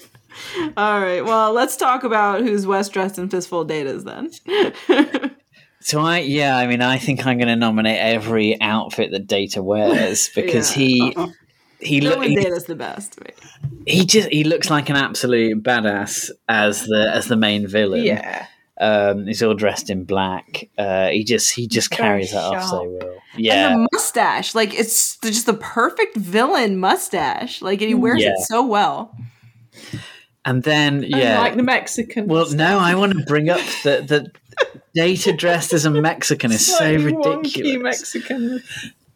[0.78, 1.20] All right.
[1.22, 5.34] Well, let's talk about who's West dressed in fistful datas then.
[5.84, 9.64] So I, yeah, I mean, I think I'm going to nominate every outfit that Data
[9.64, 10.76] wears because Yeah.
[10.76, 11.16] he,
[11.80, 13.18] he, no look, one he, data's the best.
[13.20, 13.34] Right?
[13.84, 18.04] he just he looks like an absolute badass as the as the main villain.
[18.04, 18.46] Yeah.
[18.82, 20.68] Um, he's all dressed in black.
[20.76, 23.14] Uh, he just he just carries that off so well.
[23.36, 27.62] Yeah, And the mustache, like it's just the perfect villain mustache.
[27.62, 28.30] Like and he wears Yeah.
[28.32, 29.16] it so well.
[30.44, 31.40] and then Yeah.
[31.40, 32.26] Like the Mexican.
[32.26, 34.26] well, no, I want to bring up that that
[34.94, 37.82] Data dressed as a Mexican is so ridiculous.
[37.82, 38.62] Mexican.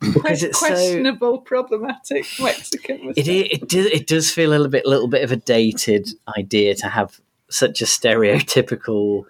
[0.00, 3.12] Because it's so- questionable, problematic Mexican.
[3.16, 6.08] It, i- it does it does feel a little bit little bit of a dated
[6.38, 7.20] idea to have
[7.50, 9.24] such a stereotypical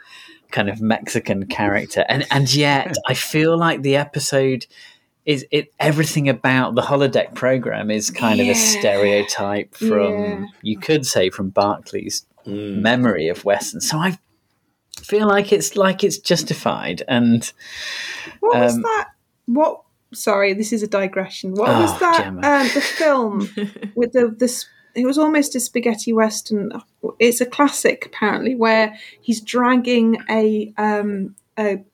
[0.51, 4.67] kind of Mexican character, and and yet I feel like the episode
[5.25, 10.45] is it everything about the holodeck program is kind of a stereotype from Yeah.
[10.63, 12.81] you could say from Barclay's Mm.
[12.81, 13.81] memory of Western.
[13.81, 14.17] So I
[15.03, 17.51] feel like it's like it's justified and
[18.39, 19.09] What was Um, that?
[19.47, 19.81] What?
[20.15, 21.55] Sorry, this is a digression.
[21.55, 22.23] What was Oh, that?
[22.23, 22.41] Gemma.
[22.47, 23.49] Um, the film
[23.97, 24.67] with the this.
[24.95, 26.71] It was almost a spaghetti western.
[27.19, 31.85] It's a classic, apparently, where he's dragging a um a.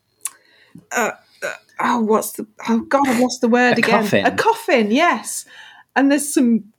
[0.91, 1.11] Uh,
[1.43, 2.47] uh, oh, what's the?
[2.69, 4.03] Oh God, I've lost the word A again.
[4.03, 4.27] coffin.
[4.27, 5.45] A coffin, yes.
[5.97, 6.73] And there's some.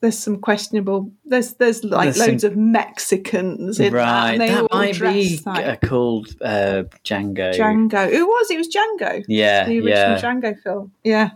[0.00, 1.12] There's some questionable.
[1.26, 4.98] There's there's like There's loads of Mexicans in that, right and they that all might
[4.98, 7.54] be like called uh, Django.
[7.54, 8.10] Django.
[8.10, 8.54] Who was it?
[8.54, 10.20] It was Django Yeah, the original yeah.
[10.20, 10.92] Django film.
[11.04, 11.30] Yeah.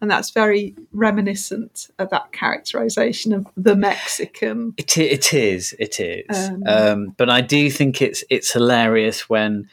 [0.00, 4.74] And that's very reminiscent of that characterization of the Mexican.
[4.76, 6.48] It, it is, it is.
[6.48, 9.68] Um, Um, but I do think it's it's hilarious when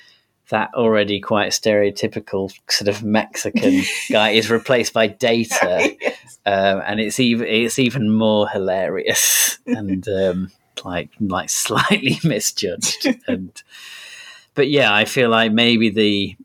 [0.49, 3.81] that already quite stereotypical sort of Mexican
[4.11, 5.95] guy is replaced by Data,
[6.45, 10.52] um, and it's even it's even more hilarious and um,
[10.84, 13.07] like like slightly misjudged.
[13.27, 13.61] And
[14.53, 16.35] but yeah, I feel like maybe the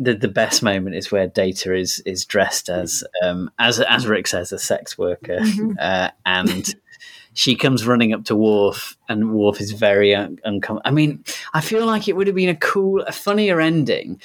[0.00, 4.26] the, the best moment is where Data is is dressed as um, as as Rick
[4.26, 5.38] says a sex worker,
[5.78, 6.74] uh, and
[7.34, 10.88] she comes running up to Worf, and Worf is very un- uncomfortable.
[10.88, 11.22] I mean,
[11.52, 14.20] I feel like it would have been a cool, a funnier ending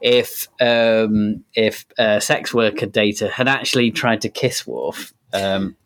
[0.00, 5.12] if um, if uh, sex worker Data had actually tried to kiss Worf.
[5.32, 5.76] Um,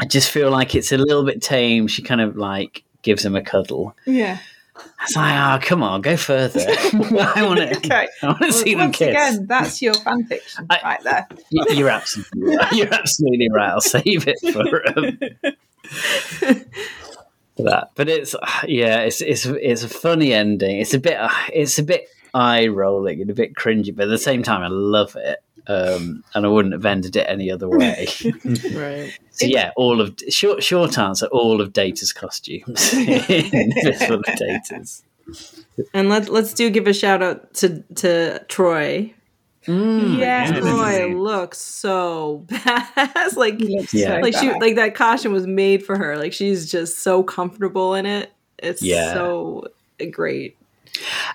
[0.00, 1.86] I just feel like it's a little bit tame.
[1.86, 3.94] She kind of like gives him a cuddle.
[4.06, 4.38] Yeah.
[5.02, 6.60] It's like, oh, come on, go further.
[6.68, 7.70] I want to.
[7.76, 8.08] Okay.
[8.22, 9.08] I want to see them Once kiss.
[9.08, 11.26] again, that's your fan fiction I- right there.
[11.50, 12.72] You- You're absolutely right.
[12.72, 13.70] You're absolutely right.
[13.70, 15.18] I'll save it for, um,
[17.56, 17.90] for that.
[17.94, 18.34] But it's
[18.66, 20.78] yeah, it's it's it's a funny ending.
[20.80, 21.16] It's a bit
[21.52, 24.68] it's a bit eye rolling and a bit cringy, but at the same time, I
[24.68, 25.38] love it.
[25.66, 28.06] Um, and I wouldn't have ended it any other way.
[28.74, 29.12] Right.
[29.40, 35.02] So yeah, all of short short answer, all of Data's costumes in Fistful of Datas.
[35.94, 39.14] And let's let's do give a shout out to to Troi.
[39.66, 40.50] Mm, yeah.
[40.52, 43.36] Troi looks so badass.
[43.36, 43.56] Like
[43.92, 44.18] Yeah.
[44.20, 44.60] like she bad.
[44.60, 46.16] like that costume was made for her.
[46.16, 48.32] Like she's just so comfortable in it.
[48.58, 49.12] It's Yeah.
[49.14, 49.66] so
[50.10, 50.56] great.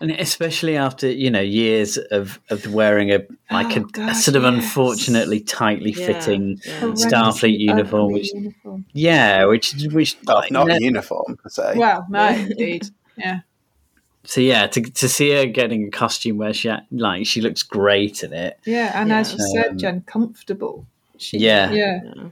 [0.02, 3.20] And especially after you know years of of wearing a
[3.52, 4.54] like Oh, a, a sort of yes.
[4.54, 6.80] unfortunately tightly Yeah, fitting yeah.
[6.80, 8.86] Horrendous, Starfleet uniform, which uniform.
[8.94, 11.74] yeah, which which Well, like, not no- a uniform per se.
[11.78, 12.86] Well, no, indeed.
[13.18, 13.40] Yeah.
[14.24, 18.24] so yeah, to to see her getting a costume where she like she looks great
[18.24, 18.60] in it.
[18.66, 18.92] Yeah.
[19.00, 20.86] And as you Um, said, Jen, comfortable.
[21.18, 21.72] She, Yeah.
[21.72, 22.00] Yeah.
[22.04, 22.24] Yeah.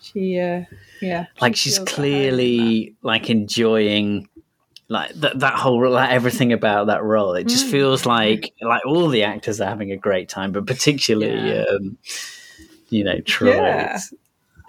[0.00, 0.64] She, uh,
[1.00, 1.26] yeah.
[1.40, 4.28] Like she she's feels at home in clearly like enjoying
[4.92, 7.34] like that that whole like everything about that role.
[7.34, 7.70] It just Mm.
[7.70, 11.64] feels like like all the actors are having a great time, but particularly Yeah.
[11.70, 11.98] um,
[12.90, 13.96] you know Troi Yeah.
[13.96, 14.14] is,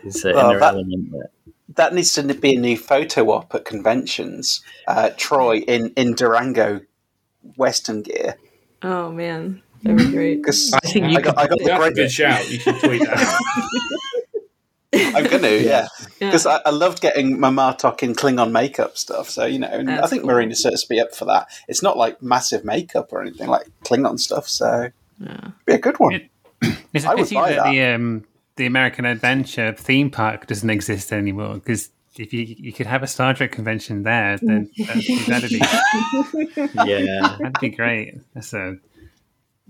[0.06, 1.30] is uh, Well, in that- element there.
[1.76, 4.62] That needs to be a new photo op at conventions.
[4.88, 6.82] Uh, Troi in, in Durango
[7.58, 8.36] Western gear.
[8.84, 9.62] Oh man.
[9.82, 10.38] That'd be great.
[10.44, 12.50] Because I think you I got, I got the That's a great good shout.
[12.52, 13.40] You should tweet that.
[15.15, 15.88] I'm going to, yeah.
[16.20, 16.28] Yeah.
[16.30, 19.30] Because I, I loved getting my Martok in Klingon makeup stuff.
[19.30, 20.32] So, you know, and I think cool.
[20.32, 21.48] Marina Sirtis be up for that.
[21.68, 24.48] It's not like massive makeup or anything like Klingon stuff.
[24.48, 24.90] So,
[25.20, 25.49] Yeah.
[25.65, 26.14] be a good one.
[26.15, 26.30] It-
[26.94, 27.72] It's a I would pity buy that, that.
[27.72, 28.24] the um,
[28.56, 31.90] the American Adventure theme park doesn't exist anymore because
[32.20, 35.57] if you you could have a Star Trek convention there, then that'd, that'd be
[36.86, 37.36] Yeah.
[37.40, 38.14] that'd be great.
[38.36, 38.78] That's a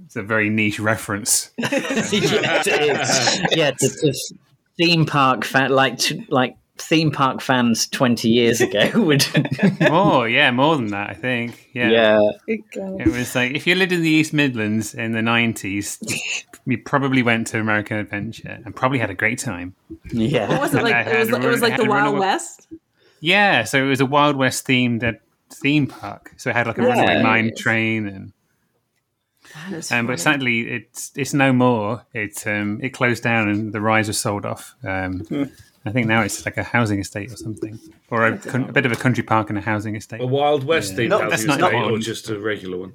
[0.06, 1.52] it's a very niche reference.
[1.58, 2.14] yeah, it
[2.68, 3.56] is.
[3.56, 4.14] yeah, to, to
[4.78, 9.26] theme park fan like to, like theme park fans twenty years ago would.
[9.90, 11.70] More, yeah, more than that, I think.
[11.74, 11.90] Yeah.
[11.90, 16.00] yeah, It was like if you lived in the East Midlands in the nineties,
[16.66, 19.76] you probably went to American Adventure and probably had a great time.
[20.12, 20.50] yeah.
[20.50, 21.06] What was it like?
[21.08, 22.68] It was, had it was like the Wild away- West.
[23.20, 25.14] Yeah, so it was a Wild West themed uh,
[25.50, 26.34] theme park.
[26.38, 28.34] So it had like a runaway mine train and That is
[29.92, 32.06] um, but sadly it's it's no more.
[32.14, 34.76] It um it closed down and the rides were sold off.
[34.84, 35.50] Um
[35.86, 37.78] I think now it's like a housing estate or something,
[38.10, 40.22] or a, con- a bit of a country park and a housing estate.
[40.22, 42.94] A Wild West themed No, housing that's not estate, or just a regular one?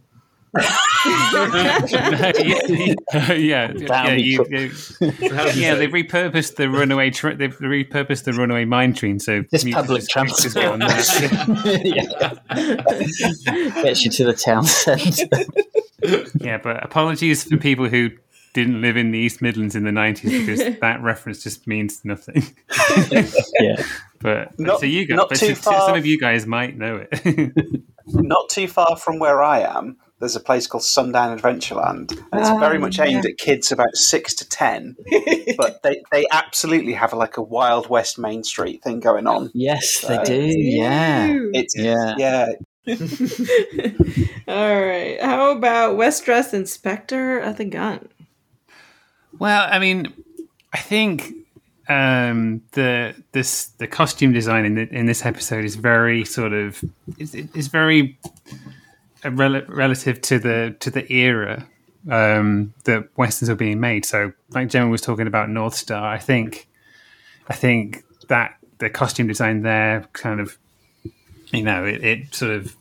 [0.57, 4.71] Yeah, yeah, yeah, That'll you- you-
[5.01, 5.75] yeah.
[5.75, 7.11] They've repurposed the runaway.
[7.11, 9.19] Tra- they've repurposed the runaway mine train.
[9.21, 11.61] So Just you- public just- just get transport.
[11.85, 12.35] yeah.
[13.83, 15.27] Gets you to the town centre.
[16.41, 18.11] yeah, but apologies for people who
[18.55, 22.43] didn't live in the East Midlands in the nineties because that reference just means nothing.
[23.61, 23.83] Yeah.
[24.21, 26.77] But Not- so you guys, not but too so- far- some of you guys might
[26.77, 27.83] know it.
[28.07, 32.11] Not too far from where I am, there's a place called Sundown Adventureland.
[32.33, 33.31] And it's Ah, very much aimed yeah.
[33.31, 34.97] at kids about six to ten.
[35.57, 39.51] but they, they absolutely have like a Wild West Main Street thing going on.
[39.55, 40.53] Yes, they Uh, do.
[40.57, 41.29] Yeah.
[41.55, 42.15] It's Yeah.
[42.19, 42.47] yeah.
[44.49, 45.19] All right.
[45.21, 48.09] How about West Dress in Spectre of the Gun?
[49.39, 50.13] Well, I mean,
[50.73, 51.33] I think
[51.89, 56.83] um, the this the costume design in the, in this episode is very sort of
[57.19, 58.19] is, is very
[59.25, 61.67] rel- relative to the to the era
[62.11, 64.05] um, that westerns were being made.
[64.05, 66.69] So, like Gemma was talking about North Star, I think
[67.49, 70.57] I think that the costume design there kind of
[71.53, 72.77] you know it, it sort of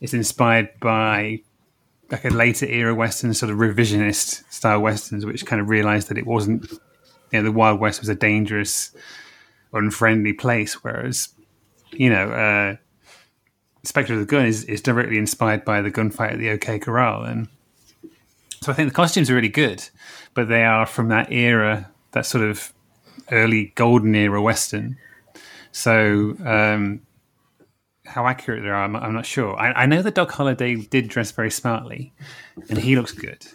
[0.00, 1.40] is inspired by
[2.10, 6.18] like a later era western sort of revisionist style westerns which kind of realized that
[6.18, 6.78] it wasn't you
[7.38, 8.92] know the wild west was a dangerous
[9.72, 11.28] unfriendly place whereas
[11.92, 12.76] you know uh
[13.88, 17.22] spectre of the gun is, is directly inspired by the gunfight at the ok corral
[17.22, 17.48] and
[18.62, 19.88] so i think the costumes are really good
[20.34, 22.72] but they are from that era that sort of
[23.32, 24.96] early golden era western
[25.72, 27.00] so um
[28.08, 29.54] how accurate they are, I'm, I'm not sure.
[29.58, 32.12] I, I know that Doc Holliday did dress very smartly,
[32.68, 33.46] and he looks good.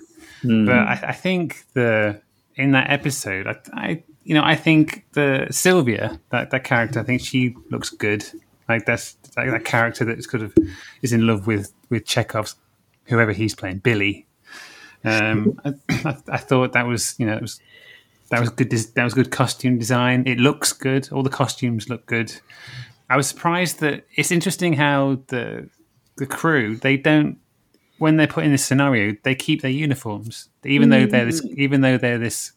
[0.66, 2.22] But I, I think the
[2.56, 7.04] in that episode, I, I you know I think the Sylvia that that character, I
[7.04, 8.26] think she looks good.
[8.70, 10.56] Like that's like that character that is kind of
[11.02, 12.56] is in love with with Chekov's
[13.06, 14.28] whoever he's playing, Billy.
[15.04, 17.60] Um, I, I, I thought that was you know it was
[18.30, 18.72] that was good.
[18.72, 20.24] That was good costume design.
[20.26, 21.12] It looks good.
[21.12, 22.34] All the costumes look good.
[23.10, 25.70] I was surprised that it's interesting how the
[26.18, 27.38] the crew they don't
[27.98, 31.82] when they're put in this scenario they keep their uniforms even though they're this even
[31.82, 32.52] though they're this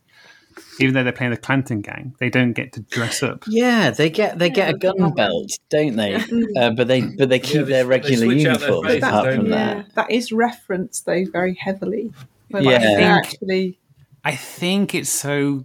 [0.81, 3.45] even though they're playing the Clanton gang they don't get to dress up.
[3.49, 6.15] Yeah, they get they get a gun belt, don't they?
[6.57, 9.45] Uh, but they but they keep they- their regular uniform their faces, apart don't from
[9.47, 9.51] they?
[9.51, 9.77] that.
[9.77, 12.13] Yeah, that is referenced though very heavily.
[12.51, 12.71] But Yeah.
[12.73, 13.79] like, I think- actually
[14.25, 15.65] I think it's so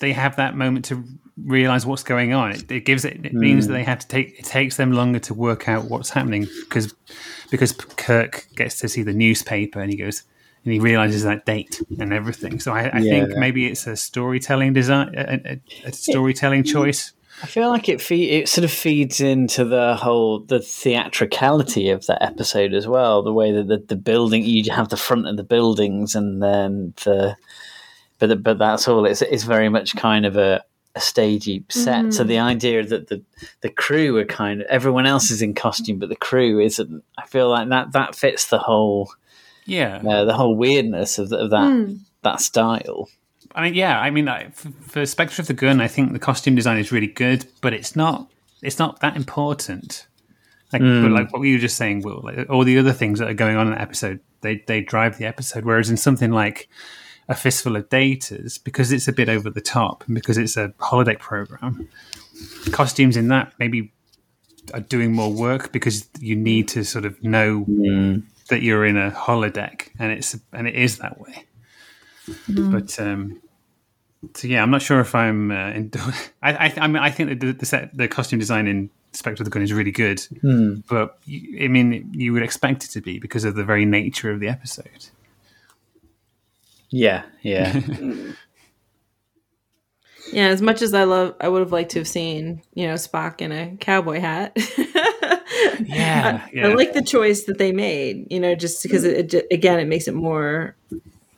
[0.00, 1.04] they have that moment to
[1.44, 2.50] realize what's going on.
[2.52, 3.24] It, it gives it.
[3.24, 4.38] It means that they have to take.
[4.38, 6.94] It takes them longer to work out what's happening because
[7.50, 10.24] because Kirk gets to see the newspaper and he goes
[10.68, 12.60] and he realizes that date and everything.
[12.60, 13.38] So I, I think Yeah.
[13.38, 17.14] maybe it's a storytelling design, a, a, a storytelling choice.
[17.42, 22.04] I feel like it fe- it sort of feeds into the whole the theatricality of
[22.04, 23.22] that episode as well.
[23.22, 26.92] The way that the, the building you have the front of the buildings and then
[27.04, 27.34] the
[28.18, 29.06] but the, but that's all.
[29.06, 30.62] It's it's very much kind of a,
[30.94, 32.12] a stagey set.
[32.12, 32.28] So mm.
[32.28, 33.22] the idea that the
[33.62, 37.02] the crew are kind of everyone else is in costume, but the crew isn't.
[37.16, 39.10] I feel like that that fits the whole
[39.68, 41.94] Yeah, uh, the whole weirdness of, the, of that Hmm.
[42.22, 43.08] that style.
[43.54, 43.98] I mean, yeah.
[43.98, 46.92] I mean, I, for, for Spectre of the Gun, I think the costume design is
[46.92, 48.30] really good, but it's not.
[48.62, 50.06] It's not that important.
[50.72, 53.28] Like, but like what you were just saying, Will, like, all the other things that
[53.30, 55.64] are going on in the episode, they they drive the episode.
[55.64, 56.68] Whereas in something like
[57.28, 60.68] a fistful of datas, because it's a bit over the top, and because it's a
[60.78, 61.88] holodeck program,
[62.70, 63.92] costumes in that maybe
[64.74, 67.64] are doing more work because you need to sort of know
[68.48, 71.44] that you're in a holodeck, and it's and it is that way.
[72.48, 73.40] But um,
[74.34, 75.50] so yeah, I'm not sure if I'm.
[75.50, 75.92] Uh, in,
[76.42, 79.42] I I, I, mean, I think that the, the set, the costume design in Spectre
[79.42, 80.22] of the Gun is really good,
[80.88, 84.30] but you, I mean, you would expect it to be because of the very nature
[84.30, 85.08] of the episode.
[86.90, 87.80] Yeah, yeah.
[90.32, 92.94] Yeah, as much as I love, I would have liked to have seen, you know,
[92.94, 94.56] Spock in a cowboy hat.
[95.84, 96.68] Yeah, I, yeah.
[96.68, 99.86] I like the choice that they made, you know, just because it, it again, it
[99.86, 100.76] makes it more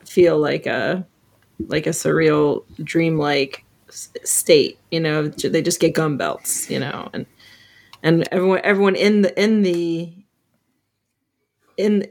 [0.05, 1.07] feel like a
[1.69, 4.79] like a surreal, dreamlike state.
[4.91, 7.27] You know, they just get gun belts, you know, and
[8.03, 10.13] and everyone everyone in the in the
[11.77, 12.07] in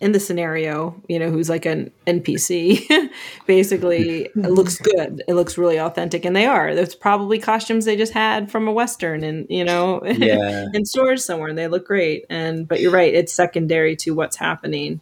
[0.00, 3.10] in the scenario, you know, who's like an NPC,
[3.46, 5.22] basically it looks good.
[5.26, 6.74] It looks really authentic, and they are.
[6.74, 10.66] There's probably costumes they just had from a western, and you know, Yeah.
[10.74, 12.24] in stores somewhere, and they look great.
[12.30, 15.00] And but you're right, it's secondary to what's happening,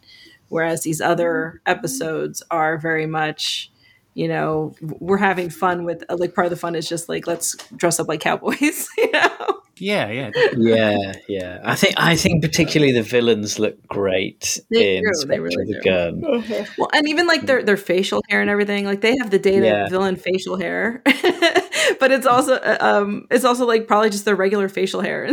[0.49, 1.71] whereas these other mm-hmm.
[1.77, 3.71] episodes are very much.
[4.17, 7.55] You know, we're having fun with like part of the fun is just like let's
[7.75, 8.87] dress up like cowboys.
[8.97, 10.31] You know, yeah, yeah.
[10.57, 11.59] yeah, yeah.
[11.63, 15.61] I think I think particularly the villains look great They in do, they Spectre really
[15.61, 15.89] of the do.
[15.91, 16.65] Gun.
[16.79, 19.67] Well, and even like their their facial hair and everything, like they have the data
[19.67, 19.87] Yeah.
[19.87, 21.03] villain facial hair,
[21.99, 25.29] but it's also uh, um it's also like probably just their regular facial hair.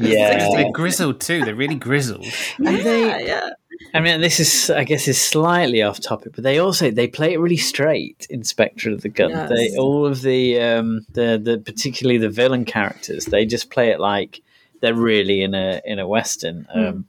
[0.00, 1.44] Yeah, They're grizzled too.
[1.44, 2.24] They're really grizzled.
[2.58, 3.48] and they, yeah, yeah.
[3.94, 7.34] I mean, this is, I guess, is slightly off topic, but they also they play
[7.34, 9.30] it really straight in Spectre of the Gun.
[9.30, 9.48] Yes.
[9.50, 14.00] They all of the um, the the particularly the villain characters, they just play it
[14.00, 14.42] like
[14.80, 17.06] they're really in a in a western, um,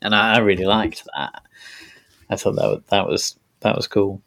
[0.00, 1.42] and I, I really liked that.
[2.30, 4.22] I thought that was, that was that was cool.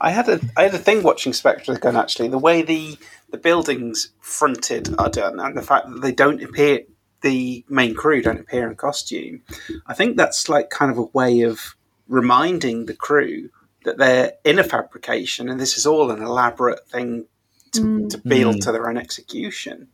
[0.00, 2.28] I had a I had a thing watching Spectre of the Gun actually.
[2.28, 2.98] The way the
[3.30, 6.82] the buildings fronted are done, and the fact that they don't appear,
[7.22, 9.42] the main crew don't appear in costume.
[9.86, 11.74] I think that's like kind of a way of
[12.06, 13.50] reminding the crew
[13.84, 17.26] that they're in a fabrication, and this is all an elaborate thing
[17.72, 18.60] to, to appeal Mm.
[18.62, 19.88] to their own execution.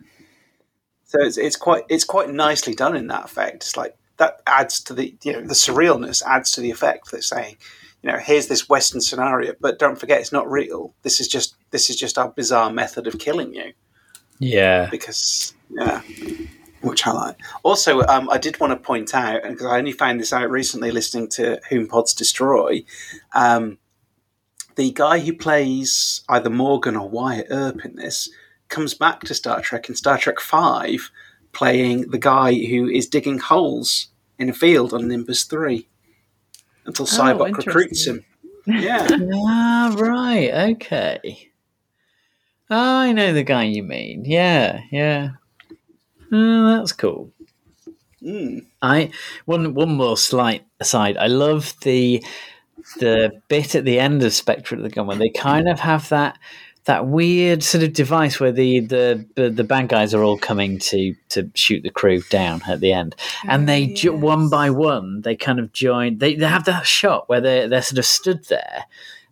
[1.04, 3.56] So it's, it's quite it's quite nicely done in that effect.
[3.56, 7.10] It's like that adds to the you know the surrealness adds to the effect.
[7.10, 7.56] They're saying,
[8.02, 10.94] you know, here's this Western scenario, but don't forget it's not real.
[11.02, 13.72] This is just this is just our bizarre method of killing you
[14.38, 16.00] Yeah, because yeah,
[16.84, 17.36] which I like.
[17.62, 20.90] Also, um, I did want to point out because I only found this out recently
[20.90, 22.84] listening to Whom Pods Destroy.
[23.34, 23.78] Um,
[24.76, 28.28] the guy who plays either Morgan or Wyatt Earp in this
[28.68, 31.10] comes back to Star Trek in Star Trek Five,
[31.52, 34.08] playing the guy who is digging holes
[34.38, 35.88] in a field on Nimbus Three
[36.84, 38.24] until Sybok recruits him.
[38.66, 39.06] Yeah.
[39.34, 41.50] ah, right, okay.
[42.70, 44.24] Oh, I know the guy you mean.
[44.24, 45.30] Yeah, yeah.
[46.34, 47.30] Oh, that's cool.
[48.20, 48.66] Mm.
[48.82, 49.10] I
[49.44, 51.16] one one more slight aside.
[51.16, 52.24] I love the
[52.98, 56.08] the bit at the end of Spectre of the Gun when they kind of have
[56.08, 56.38] that
[56.86, 61.14] that weird sort of device where the the the, bad guys are all coming to
[61.28, 63.14] to shoot the crew down at the end,
[63.46, 66.18] and they jo- one by one they kind of join.
[66.18, 68.84] They they have that shot where they they're sort of stood there.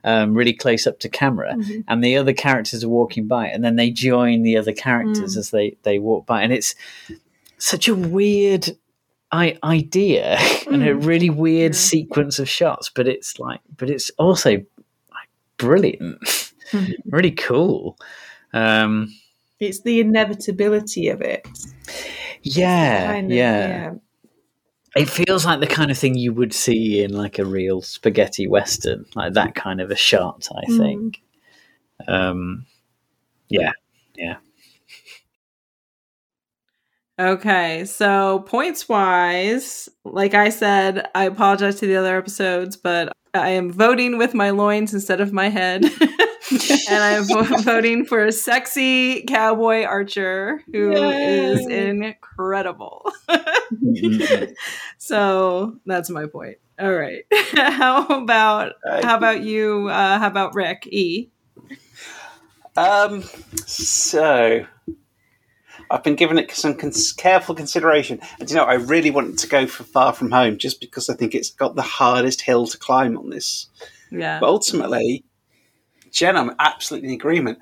[0.05, 1.57] Um, really close up to camera,
[1.87, 5.51] and the other characters are walking by, and then they join the other characters as
[5.51, 6.74] they they walk by, and it's
[7.59, 8.70] such a weird
[9.31, 10.39] I- idea
[10.70, 16.19] and a really weird sequence of shots, but it's like, but it's also like brilliant,
[17.07, 17.97] really cool.
[18.53, 19.15] Um,
[19.61, 21.47] It's the inevitability of it.
[22.43, 23.93] yeah, Kind of, yeah,
[24.94, 28.47] It feels like the kind of thing you would see in like a real spaghetti
[28.47, 30.48] western, like that kind of a shot.
[30.55, 30.78] I Mm.
[30.78, 31.23] think.
[32.09, 32.66] Um,
[33.48, 33.73] yeah,
[34.16, 34.36] yeah.
[37.20, 43.51] Okay, so points wise, like I said, I apologize to the other episodes, but I
[43.51, 45.85] am voting with my loins instead of my head.
[46.89, 47.24] and I am
[47.62, 51.89] voting for a sexy cowboy archer who is Yay.
[51.89, 53.11] incredible.
[54.99, 56.59] so that's my point.
[56.79, 57.24] All right.
[57.55, 59.89] how about how about you?
[59.89, 61.31] Uh, how about Rick E?
[62.77, 63.23] Um,
[63.66, 64.66] so
[65.91, 69.47] I've been giving it some cons- careful consideration, and you know, I really wanted to
[69.47, 72.79] go for Far From Home just because I think it's got the hardest hill to
[72.79, 73.69] climb on this.
[74.11, 74.41] Yeah.
[74.41, 75.24] But ultimately,
[76.13, 77.59] Jen, I'm absolutely in agreement.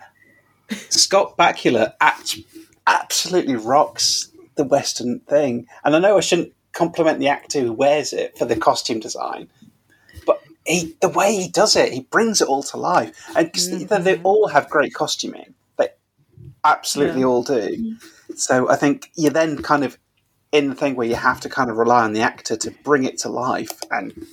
[0.71, 2.39] Scott Bakula act-
[2.87, 8.13] absolutely rocks the Western thing, and I know I shouldn't compliment the actor who wears
[8.13, 9.49] it for the costume design,
[10.27, 13.71] but he, the way he does it, he brings it all to life, and 'cause
[13.71, 14.27] they- they mm-hmm.
[14.27, 15.55] all have great costuming.
[15.79, 15.89] They
[16.65, 17.27] absolutely Yeah.
[17.27, 17.97] all do.
[18.37, 19.99] So I think you're then kind of
[20.53, 23.05] in the thing where you have to kind of rely on the actor to bring
[23.05, 24.27] it to life, and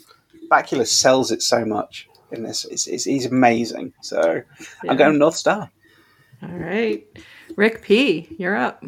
[0.51, 2.65] Bakula sells it so much in this.
[2.65, 3.93] It's, it's, he's amazing.
[4.01, 4.41] So
[4.83, 4.91] Yeah.
[4.91, 5.69] I'm going North Star.
[6.43, 7.05] All right.
[7.55, 8.83] Rick P, you're up.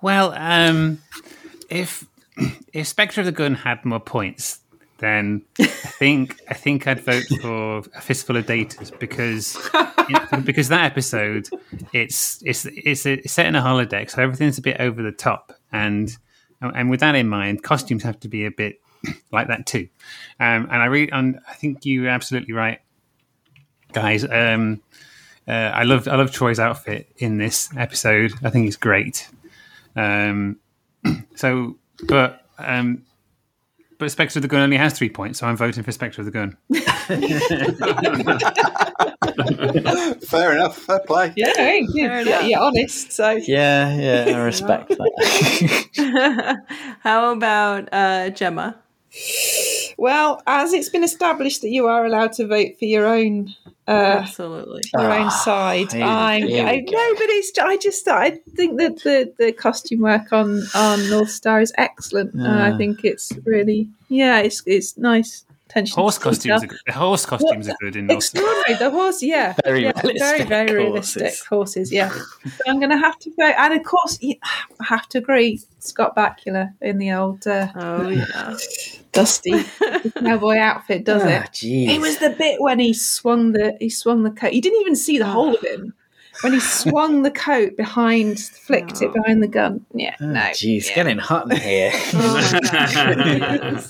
[0.00, 1.00] Well, um,
[1.70, 2.06] if
[2.72, 4.60] if Spectre of the Gun had more points,
[4.98, 9.56] then I think I think I'd vote for a fistful of datas because
[10.44, 11.48] because that episode
[11.92, 15.52] it's it's it's, it's set in a holodeck, so everything's a bit over the top,
[15.72, 16.16] and
[16.60, 18.80] and with that in mind, costumes have to be a bit
[19.32, 19.88] like that too.
[20.40, 22.80] Um, and I really, and I think you're absolutely right,
[23.92, 24.24] guys.
[24.24, 24.80] Um,
[25.46, 28.32] uh, I love I love Troi's outfit in this episode.
[28.42, 29.28] I think it's great.
[29.96, 30.58] Um,
[31.34, 31.76] so,
[32.06, 33.04] but um,
[33.98, 36.26] but Spectre of the Gun only has three points, so I'm voting for Spectre of
[36.26, 36.56] the Gun.
[40.28, 40.78] Fair enough.
[40.78, 41.32] Fair play.
[41.36, 43.10] Yeah, hey, yeah, yeah, yeah, honest.
[43.10, 46.58] So Yeah, yeah, I respect that.
[47.00, 48.76] How about uh, Gemma?
[49.96, 53.54] Well, as it's been established that you are allowed to vote for your own
[53.88, 54.82] uh, Absolutely.
[54.92, 56.46] your own Ah, side, here- I'm.
[56.46, 56.92] here we I, go.
[56.92, 57.58] no, but it's.
[57.58, 58.06] I just.
[58.06, 62.34] I think that the the costume work on on North Star is excellent.
[62.34, 63.88] and I think it's really.
[64.08, 65.44] Yeah, it's it's nice.
[65.70, 66.30] Attention to Horse detail.
[66.32, 66.78] costumes, are good.
[66.86, 68.42] the horse costumes are good in North Star.
[68.42, 68.78] Extraordinary.
[68.78, 69.54] The horse, yeah.
[69.64, 71.16] Very yeah, very, realistic very horses.
[71.16, 72.08] realistic horses, yeah.
[72.10, 73.54] So I'm going to have to vote.
[73.58, 74.38] And of course, I
[74.84, 78.56] have to agree, Scott Bakula in the old uh, Oh yeah.
[79.18, 79.64] dusty
[80.18, 81.50] cowboy outfit does Ah, it.
[81.52, 81.88] jeez.
[81.88, 84.52] It was the bit when he swung the he swung the coat.
[84.52, 85.32] You didn't even see the ah.
[85.32, 85.94] whole of him.
[86.42, 89.12] When he swung the coat behind, flicked it ah.
[89.12, 89.84] behind the gun.
[89.92, 90.40] Yeah, Oh, no.
[90.52, 90.94] Jeez, yeah.
[90.94, 91.90] getting hot in here.
[92.14, 93.88] Oh,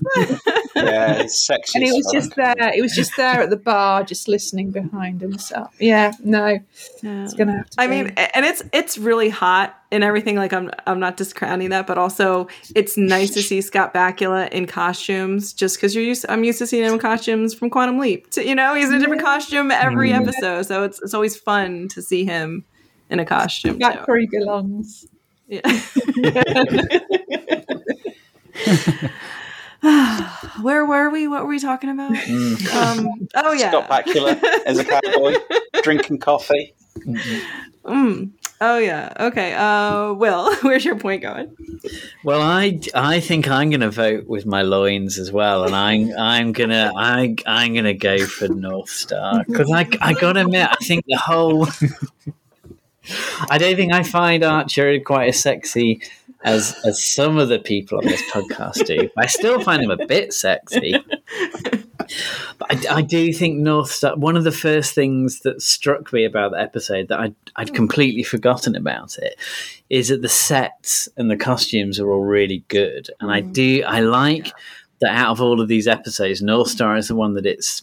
[0.76, 1.78] Yeah, it's sexy.
[1.78, 2.14] And he was fuck.
[2.14, 2.72] just there.
[2.72, 5.38] He was just there at the bar, just listening behind him.
[5.38, 6.58] So yeah, no,
[7.02, 7.24] Yeah.
[7.24, 7.80] it's gonna have to.
[7.80, 8.04] I be.
[8.04, 10.36] mean, and it's it's really hot and everything.
[10.36, 14.66] Like I'm I'm not discounting that, but also it's nice to see Scott Bakula in
[14.66, 15.52] costumes.
[15.52, 18.30] Just because you're used, I'm used to seeing him in costumes from Quantum Leap.
[18.32, 20.20] To, you know, he's in a different costume every mm.
[20.20, 22.64] episode, so it's it's always fun to see him
[23.10, 23.78] in a costume.
[23.78, 24.02] that's too.
[24.06, 25.06] where he belongs.
[25.48, 25.62] Yeah.
[30.62, 31.28] Where were we?
[31.28, 32.10] What were we talking about?
[32.10, 33.70] Um, oh yeah.
[33.70, 35.36] Scott Bakula as a cowboy,
[35.82, 36.74] drinking coffee.
[37.84, 38.30] Mm.
[38.60, 39.12] Oh yeah.
[39.20, 39.54] Okay.
[39.54, 41.56] Uh, Will, where's your point going?
[42.24, 46.12] Well, I, I think I'm going to vote with my loins as well, and I'm
[46.18, 50.76] I'm gonna I I'm gonna go for North Star because I I gotta admit I
[50.84, 51.68] think the whole
[53.48, 56.02] I don't think I find Archer quite as sexy
[56.44, 59.08] as as some of the people on this podcast do.
[59.16, 60.94] I still find him a bit sexy.
[62.58, 64.16] But I, I do think North Star.
[64.16, 68.22] One of the first things that struck me about the episode that I'd, I'd completely
[68.22, 69.36] forgotten about it
[69.90, 73.52] is that the sets and the costumes are all really good, and I mm.
[73.52, 74.52] do I like
[75.00, 77.82] that out of all of these episodes, North Star is the one that it's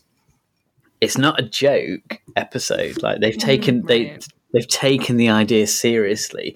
[1.01, 3.01] it's not a joke episode.
[3.03, 4.17] Like they've mm, taken they.
[4.55, 6.55] They've taken the idea seriously,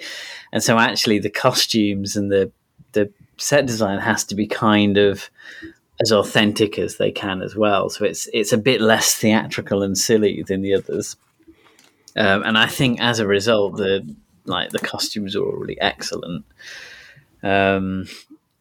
[0.52, 2.52] and so actually the costumes and the
[2.94, 5.30] the set design has to be kind of
[6.02, 7.90] as authentic as they can as well.
[7.90, 11.18] So it's it's a bit less theatrical and silly than the others.
[12.16, 14.16] Um, and I think as a result, the
[14.46, 16.46] like the costumes are all really excellent.
[17.44, 18.08] Um,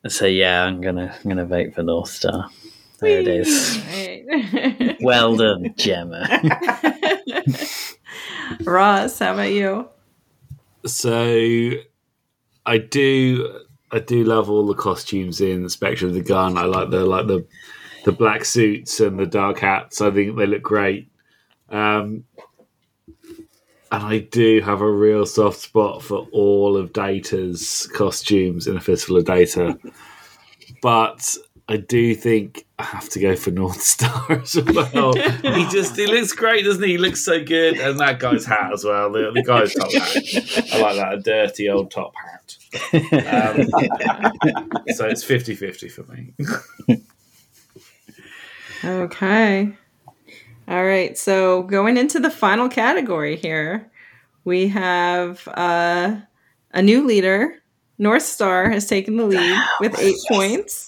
[0.07, 2.51] so yeah, I'm gonna I'm gonna vote for North Star.
[3.01, 3.81] There it is.
[4.29, 4.97] Right.
[5.01, 6.27] Well done, Gemma.
[8.65, 9.89] Ross, how about you?
[10.87, 11.71] So
[12.67, 13.61] I do
[13.91, 16.59] I do love all the costumes in Spectre of the Gun.
[16.59, 17.47] I like the like the
[18.05, 20.01] the black suits and the dark hats.
[20.01, 21.11] I think they look great.
[21.71, 22.25] Um,
[23.91, 28.81] and I do have a real soft spot for all of Data's costumes in a
[28.81, 29.79] Fistful of Data.
[30.83, 31.37] but
[31.69, 35.13] I do think I have to go for North Star as well.
[35.15, 36.93] he just he looks great, doesn't he?
[36.93, 39.11] He looks so good, and that guy's hat as well.
[39.11, 42.57] The, the guy's top hat, I like that, a dirty old top hat.
[42.93, 43.69] Um,
[44.95, 47.03] so it's 50-50 for me.
[48.85, 49.73] Okay.
[50.69, 51.17] All right.
[51.17, 53.91] So going into the final category here,
[54.45, 56.17] we have uh,
[56.73, 57.55] a new leader.
[57.99, 60.88] North Star has taken the lead with eight points.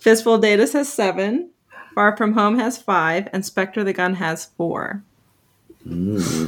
[0.00, 1.50] Fistful of Datas has seven.
[1.94, 5.02] Far From Home has five, and Spectre the Gun has four.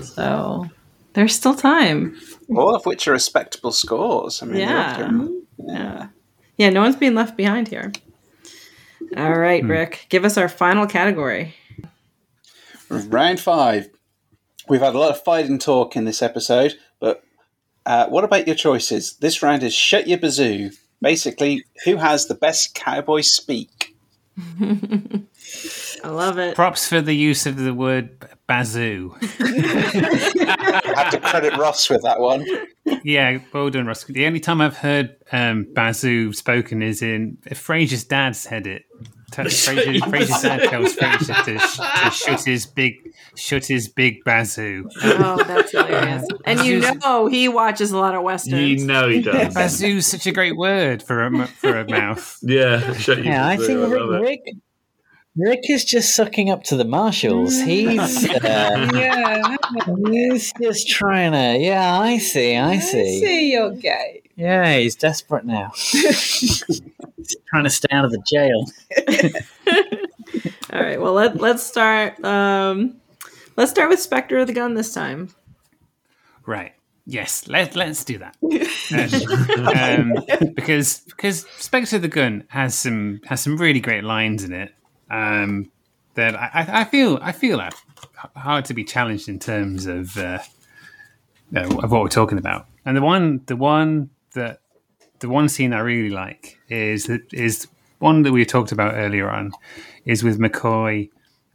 [0.03, 0.67] So
[1.15, 2.19] there's still time.
[2.55, 4.43] All of which are respectable scores.
[4.43, 4.97] I mean, Yeah.
[4.97, 6.07] they're up Yeah.
[6.59, 7.93] Yeah, no one's being left behind here.
[9.17, 11.55] All right, Rick, give us our final category.
[12.89, 13.89] Round five.
[14.69, 17.23] We've had a lot of fight and talk in this episode, but
[17.85, 19.15] uh, what about your choices?
[19.17, 20.71] This round is Shut Your Bazoo.
[21.03, 23.95] Basically, who has the best cowboy speak?
[24.61, 26.55] I love it.
[26.55, 28.11] Props for the use of the word
[28.47, 29.15] bazoo.
[29.41, 32.47] I have to credit Ross with that one.
[33.05, 34.05] Yeah, well done, Ross.
[34.05, 38.85] The only time I've heard um, bazoo spoken is in if Fraser's dad said it
[39.33, 42.95] T- Fraser, Fraser Sad tells Fraser to, to shut his big
[43.35, 44.89] shut his big bazoo.
[45.03, 46.27] Oh, that's hilarious.
[46.45, 48.83] And you know he watches a lot of westerns.
[48.83, 49.55] You know he does.
[49.55, 52.39] Bazoo's such a great word for a m- for a mouth.
[52.43, 53.25] Yeah, shut you.
[53.25, 54.21] Yeah, I think love Rick, it.
[54.21, 54.57] Rick
[55.37, 57.59] Rick is just sucking up to the marshals.
[57.61, 59.57] He's uh, yeah,
[60.11, 61.59] he's just trying to.
[61.59, 62.57] Yeah, I see.
[62.57, 63.01] I see.
[63.01, 63.21] I see.
[63.21, 64.23] see you're gay.
[64.37, 65.73] Yeah, he's desperate now.
[65.77, 66.63] he's
[67.49, 68.67] trying to stay out of the jail.
[70.73, 71.01] All right.
[71.01, 72.23] Well, let let's start.
[72.25, 72.97] Um,
[73.57, 75.35] let's start with Spectre of the Gun this time.
[76.45, 76.73] Right.
[77.07, 77.49] Yes.
[77.49, 78.37] Let Let's do that.
[78.93, 84.45] Um, um, because because Spectre of the Gun has some has some really great lines
[84.45, 84.75] in it.
[85.13, 85.71] Um,
[86.15, 87.63] that I, I feel I feel
[88.37, 90.41] hard to be challenged in terms of uh,
[91.55, 92.67] of what we're talking about.
[92.85, 94.61] And the one the one that
[95.21, 97.69] the one scene I really like is is
[97.99, 99.53] one that we talked about earlier on
[100.05, 101.09] is with McCoy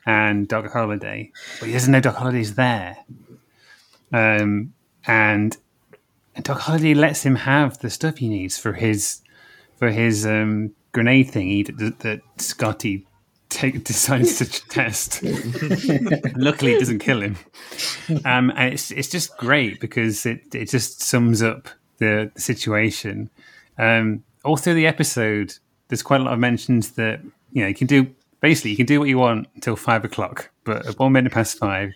[0.06, 2.98] and Doc Holliday, but he doesn't know Doc Holliday's there.
[4.14, 4.74] Um,
[5.06, 5.58] and,
[6.34, 9.22] and Doc Holliday lets him have the stuff he needs for his
[9.76, 13.07] for his um, grenade thingy that, that Scotty
[13.50, 15.24] take, decides to test.
[16.36, 17.38] Luckily, it doesn't kill him.
[18.26, 23.30] Um, and it's it's just great because it it just sums up the, the situation.
[23.78, 25.54] Um, all through the episode,
[25.88, 27.22] there's quite a lot of mentions that
[27.52, 28.08] you know you can do
[28.42, 31.58] basically you can do what you want until five o'clock, but at one minute past
[31.58, 31.94] five,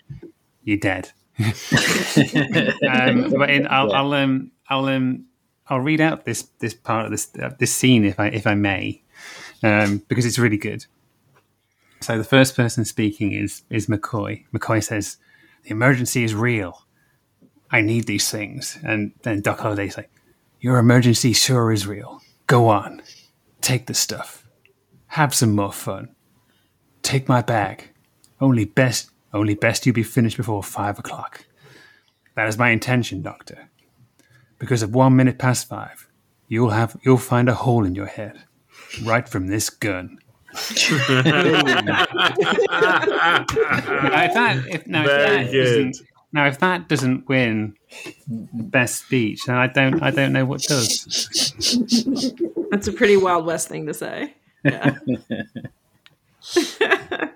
[0.63, 1.11] you're dead.
[1.39, 5.25] um, but in, I'll, I'll um I'll um
[5.67, 8.55] I'll read out this this part of this uh, this scene if I if I
[8.55, 9.01] may,
[9.63, 10.85] um, because it's really good.
[12.01, 14.45] So the first person speaking is is McCoy.
[14.51, 15.17] McCoy says,
[15.63, 16.87] "The emergency is real.
[17.69, 20.09] I need these things." And then Doc Holliday's like,
[20.59, 22.21] "Your emergency sure is real.
[22.47, 23.01] Go on,
[23.61, 24.47] take the stuff.
[25.07, 26.15] Have some more fun.
[27.03, 27.91] Take my bag.
[28.39, 31.45] Only best only best you be finished before five o'clock.
[32.35, 33.69] That is my intention, Doctor.
[34.57, 36.07] Because at one minute past five,
[36.47, 38.43] you'll have you'll find a hole in your head,
[39.03, 40.17] right from this gun."
[40.53, 42.05] Now,
[44.23, 45.63] if that, if, now, if Very that good.
[45.91, 47.75] doesn't- now, if that doesn't win
[48.27, 51.03] best speech, then I don't, I don't know what does.
[52.71, 54.33] That's a pretty Wild West thing to say.
[54.63, 54.95] Yeah.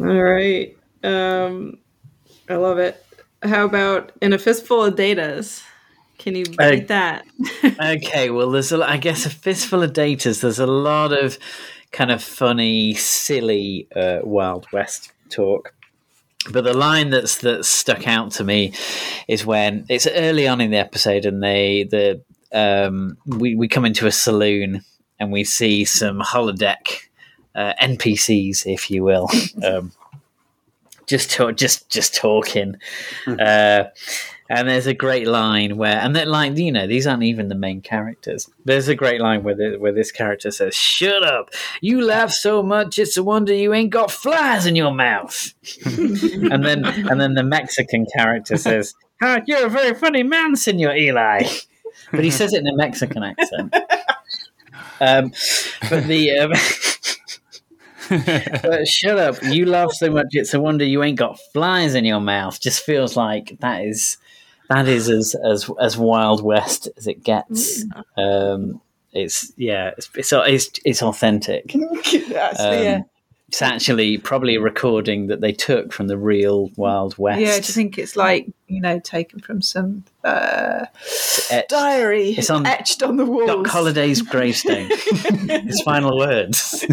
[0.00, 0.76] All right.
[1.02, 1.78] Um,
[2.48, 3.02] I love it.
[3.42, 5.62] How about in a fistful of datas?
[6.18, 7.24] Can you beat Uh, that?
[7.80, 10.40] okay, well, there's a, I guess a fistful of datas.
[10.40, 11.38] There's a lot of
[11.92, 15.74] kind of funny, silly uh, Wild West talk.
[16.52, 18.74] But the line that's that stuck out to me
[19.28, 22.20] is when it's early on in the episode, and they the
[22.52, 24.82] um, we we come into a saloon
[25.18, 27.08] and we see some holodeck
[27.54, 29.30] uh, NPCs, if you will,
[29.64, 29.92] um,
[31.06, 32.76] just talk, just just talking.
[33.26, 33.84] Uh,
[34.48, 37.54] and there's a great line where, and that line, you know, these aren't even the
[37.54, 38.50] main characters.
[38.64, 41.50] There's a great line where the, where this character says, "Shut up!
[41.80, 45.54] You laugh so much, it's a wonder you ain't got flies in your mouth."
[45.86, 50.94] and then, and then the Mexican character says, "Ah, "You're a very funny man, Senor
[50.94, 51.48] Eli,"
[52.10, 53.74] but he says it in a Mexican accent.
[55.00, 55.32] Um,
[55.88, 56.52] but the um,
[58.62, 59.42] but shut up!
[59.42, 62.60] You laugh so much, it's a wonder you ain't got flies in your mouth.
[62.60, 64.18] Just feels like that is
[64.68, 67.84] that is as as as Wild West as it gets.
[68.16, 68.80] Um,
[69.12, 71.74] it's yeah, it's it's it's, it's authentic.
[71.74, 73.02] Actually, Um, yeah.
[73.48, 77.40] It's actually probably a recording that they took from the real Wild West.
[77.40, 80.86] Yeah, do you think it's like you know taken from some uh,
[81.50, 81.68] etched.
[81.68, 83.46] diary It's on etched on the wall.
[83.46, 84.90] Doc Holliday's gravestone.
[85.66, 86.80] His final words.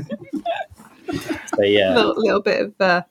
[1.56, 3.02] so yeah, little, little bit of uh,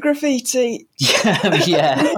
[0.00, 0.86] graffiti.
[0.98, 2.16] yeah, yeah.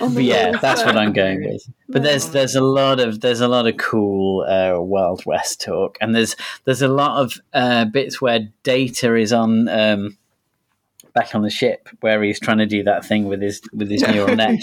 [0.00, 1.62] But yeah, that's what I'm going with.
[1.88, 5.96] But there's there's a lot of there's a lot of cool uh, Wild West talk,
[6.00, 10.18] and there's there's a lot of uh, bits where Data is on um,
[11.14, 14.02] back on the ship where he's trying to do that thing with his with his
[14.02, 14.60] neural net,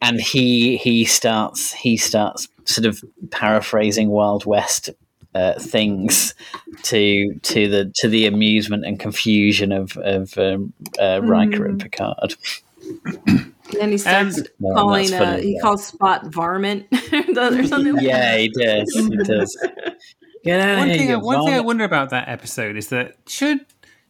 [0.00, 4.90] and he he starts he starts sort of paraphrasing Wild West.
[5.34, 6.34] Uh, things
[6.82, 12.34] to to the to the amusement and confusion of of um, uh, Riker and Picard.
[13.80, 15.10] And he starts Um, No, calling.
[15.10, 15.60] that's Uh, he yeah.
[15.62, 17.94] calls Spot varmint or something.
[17.94, 18.92] like Yeah, he does.
[18.94, 19.56] He does.
[20.44, 22.88] Get out of One here, thing, I, one thing I wonder about that episode is
[22.88, 23.60] that should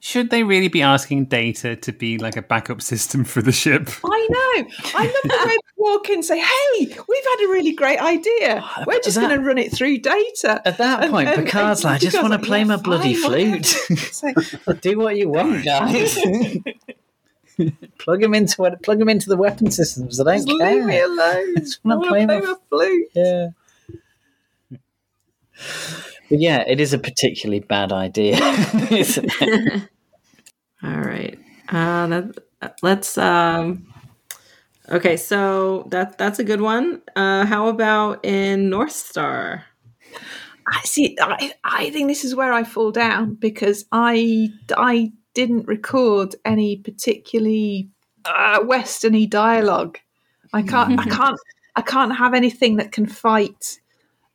[0.04, 3.88] Should they really be asking Data to be like a backup system for the ship?
[4.04, 4.68] I know.
[4.96, 6.88] I love the way they walk in and say, "Hey, we've
[7.24, 8.56] had a really great idea.
[8.76, 11.82] Uh, We're just going to run it through data." At that And- point, and- Picard's
[11.84, 13.64] and like, I just want to like, play "Yeah, my bloody flute.
[14.12, 14.32] So,
[14.80, 16.18] Do what you want, guys.
[17.98, 18.82] plug him into what?
[18.82, 20.18] Plug him into the weapon systems.
[20.18, 20.74] I don't just care.
[20.78, 21.54] leave me alone.
[21.58, 23.08] just I wanna play play my- my flute.
[23.14, 23.48] Yeah.
[26.32, 28.36] But yeah, it is a particularly bad idea.
[28.90, 29.82] isn't it?
[30.82, 31.38] All right.
[31.68, 33.18] Uh, that, let's.
[33.18, 33.92] Um,
[34.88, 37.02] okay, so that that's a good one.
[37.14, 39.66] Uh, how about in North Star?
[40.66, 41.18] I see.
[41.20, 46.76] I, I think this is where I fall down because I I didn't record any
[46.76, 47.90] particularly
[48.24, 49.98] uh, westerny dialogue.
[50.54, 50.98] I can't.
[50.98, 51.38] I can't.
[51.76, 53.81] I can't have anything that can fight.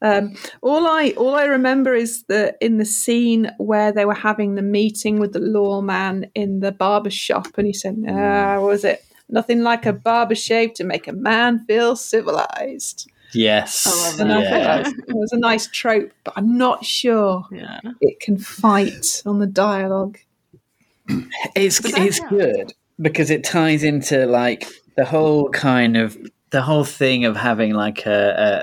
[0.02, 4.56] Um, all I all I remember is that in the scene where they were having
[4.56, 8.84] the meeting with the lawman in the barber shop, and he said, "Ah, what was
[8.84, 9.04] it?
[9.30, 13.86] Nothing like a barber shave to make a man feel civilized." yes.
[13.86, 14.68] I love And I thought Yeah.
[14.68, 17.80] that was, it was a nice trope, but I'm not sure Yeah.
[18.00, 20.18] it can fight on the dialogue.
[21.56, 26.18] It's it's good because it ties into like the whole kind of
[26.52, 28.12] the whole thing of having like a,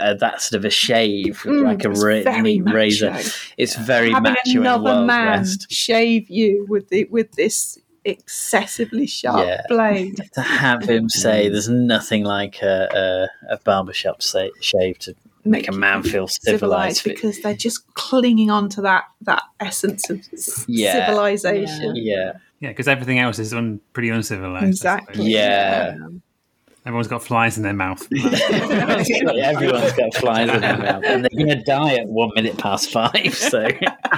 [0.03, 3.11] a, a that sort of a shave, with Mm, like a ra- very neat razor.
[3.11, 3.31] macho.
[3.59, 5.71] It's very Having macho in another man West.
[5.71, 9.63] shave you with the with this excessively sharp Yeah.
[9.69, 10.17] blade.
[10.35, 15.69] To have him say there's nothing like a, a, a barbershop say, shave to make
[15.69, 17.05] a man feel civilized.
[17.05, 20.21] because they're just clinging on to that that essence of
[20.67, 21.07] Yeah.
[21.07, 21.97] civilization.
[21.97, 24.67] yeah, Yeah, because everything else is un- pretty uncivilized.
[24.69, 25.15] Exactly.
[25.17, 25.29] suppose.
[25.29, 25.97] yeah.
[26.87, 28.07] Everyone's got flies in their mouth.
[28.13, 32.91] Everyone's got flies in their mouth, and they're going to die at one minute past
[32.91, 33.35] five.
[33.35, 33.69] So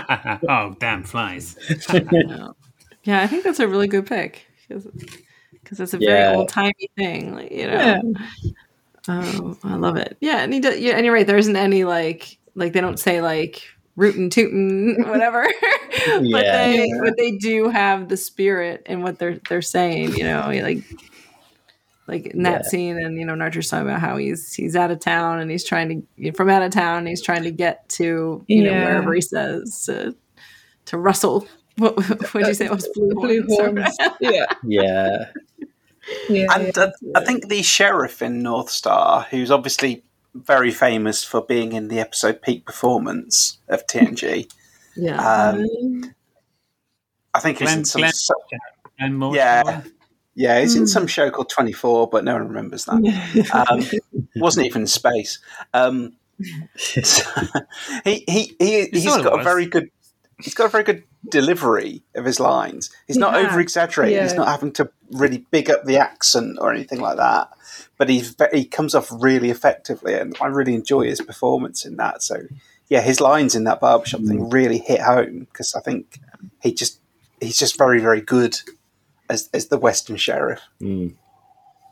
[0.48, 1.56] oh, damn flies.
[3.04, 6.10] Yeah, I think that's a really good pick because it's a Yeah.
[6.10, 7.36] very old timey thing.
[7.36, 8.02] Like, you know,
[9.06, 10.16] oh, I love it.
[10.20, 11.24] Yeah, and, he does, yeah, and you're right.
[11.24, 13.62] There isn't any like like they don't say like
[13.94, 15.46] rootin' tootin' whatever,
[16.06, 16.66] but Yeah.
[16.66, 20.16] they but they do have the spirit in what they're they're saying.
[20.16, 20.78] You know, like
[22.08, 22.68] like in that Yeah.
[22.68, 25.64] scene, and you know, Narcher's talking about how he's he's out of town and he's
[25.64, 26.98] trying to from out of town.
[26.98, 30.14] And he's trying to get to you know wherever he says to
[30.86, 31.46] to Russell.
[31.78, 31.94] What
[32.32, 33.82] would you say it was blue Blue horns?
[33.82, 33.96] horns.
[34.20, 34.46] yeah.
[34.64, 35.24] yeah,
[36.30, 36.46] Yeah.
[36.54, 40.02] And uh, I think the sheriff in North Star, who's obviously
[40.34, 44.50] very famous for being in the episode Peak Performance of TNG,
[44.96, 45.18] Yeah.
[45.18, 46.14] um,
[47.34, 48.00] I think he's Glenn, in some.
[48.00, 48.34] Glenn, so-
[48.98, 49.36] and more.
[50.36, 53.66] Yeah, yeah, he's in some show called Twenty Four, but no one remembers that.
[53.68, 55.38] Um, wasn't even in space.
[55.74, 56.12] Um,
[56.76, 57.24] so-
[58.04, 59.44] he he he he's thought it got a was.
[59.44, 59.90] very good.
[60.42, 62.90] He's got a very good delivery of his lines.
[63.06, 63.48] He's not Yeah.
[63.48, 64.22] over exaggerating.
[64.22, 67.48] He's not having to really big up the accent or anything like that.
[67.96, 71.96] But he's ve- he comes off really effectively, and I really enjoy his performance in
[71.96, 72.22] that.
[72.22, 72.42] So,
[72.88, 76.18] yeah, his lines in that barbershop thing really hit home because I think
[76.62, 77.00] he just
[77.40, 78.58] he's just very very good
[79.28, 80.60] as as the Western sheriff.
[80.80, 81.14] Mm.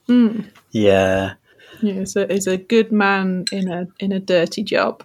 [0.06, 0.40] Hmm.
[0.70, 1.34] yeah,
[1.80, 5.02] Yeah, is a is a good man in a in a dirty job.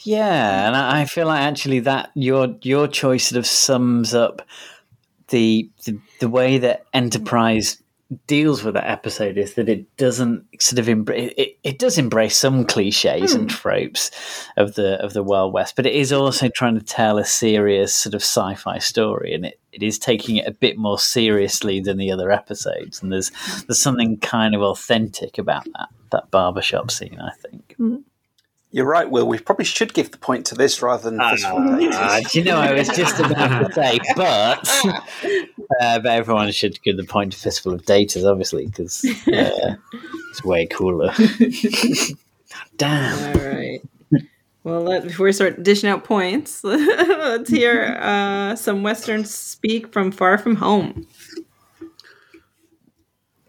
[0.00, 0.60] yeah.
[0.62, 0.66] Hmm.
[0.66, 4.42] And I I feel like actually that your your choice sort of sums up
[5.28, 6.98] the the, the way that hmm.
[6.98, 7.82] Enterprise
[8.26, 12.36] deals with that episode is that it doesn't sort of embrace it, it does embrace
[12.36, 13.56] some cliches and hmm.
[13.56, 14.12] tropes
[14.56, 17.94] of the of the Wild West, but it is also trying to tell a serious
[17.94, 21.96] sort of sci-fi story, and it, it is taking it a bit more seriously than
[21.96, 23.02] the other episodes.
[23.02, 23.32] And there's
[23.66, 27.74] there's something kind of authentic about that that barbershop scene, I think.
[27.76, 27.96] Hmm.
[28.76, 29.26] You're right, Will.
[29.26, 31.94] We probably should give the point to this rather than Fistful of Datas.
[31.94, 34.68] Ah, do you know, I was just about to say, but
[35.80, 39.76] uh, but everyone should give the point to Fistful of Datas, obviously, because uh,
[40.30, 41.12] it's way cooler.
[42.76, 43.36] Damn.
[43.38, 43.80] All right.
[44.66, 50.10] Well, let, before we start dishing out points, let's hear uh, some Western speak from
[50.10, 51.06] Far From Home.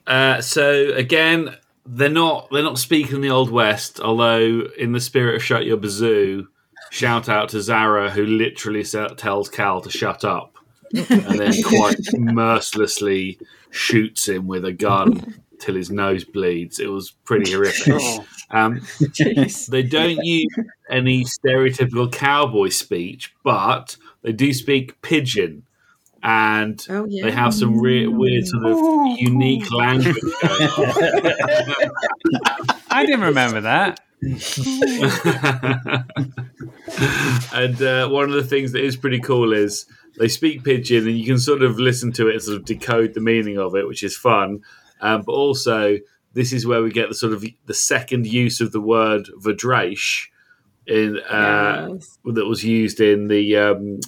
[0.05, 1.55] Uh, so again,
[1.87, 3.99] they're not they're not speaking the old west.
[3.99, 6.47] Although, in the spirit of "Shut Your Bazoo,"
[6.91, 10.56] shout out to Zareh, who literally tells Cal to shut up,
[10.93, 13.39] and then quite mercilessly
[13.69, 16.79] shoots him with a gun till his nose bleeds.
[16.79, 17.93] It was pretty horrific.
[18.01, 18.81] Oh, Um,
[19.69, 20.47] they don't use
[20.89, 25.63] any stereotypical cowboy speech, but they do speak pidgin,
[26.23, 27.25] and Oh, yeah.
[27.25, 30.15] they have some re- weird sort of unique language.
[30.41, 31.91] Going on.
[32.89, 33.99] I didn't remember that.
[37.53, 39.85] and uh, one of the things that is pretty cool is
[40.17, 43.13] they speak pidgin, and you can sort of listen to it and sort of decode
[43.13, 44.61] the meaning of it, which is fun.
[45.01, 45.97] Um, but also,
[46.33, 50.27] this is where we get the sort of the second use of the word Vadrash
[50.87, 52.17] in uh, Yes.
[52.25, 53.99] that was used in the um,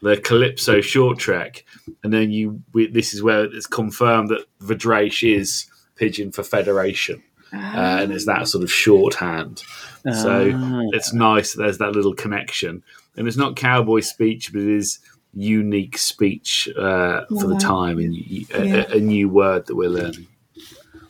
[0.00, 1.64] the Calypso short trek,
[2.02, 5.66] and then you we, this is where it's confirmed that Vadrash is
[5.96, 7.22] pidgin for Federation,
[7.52, 7.56] uh,
[8.02, 9.62] and it's that sort of shorthand.
[10.04, 10.82] So Ah.
[10.92, 11.52] it's nice.
[11.52, 12.82] that There's that little connection,
[13.16, 14.98] and it's not cowboy speech, but it is
[15.34, 18.84] unique speech uh, for the time, and y- a, Yeah.
[18.88, 20.26] a, a new word that we're learning.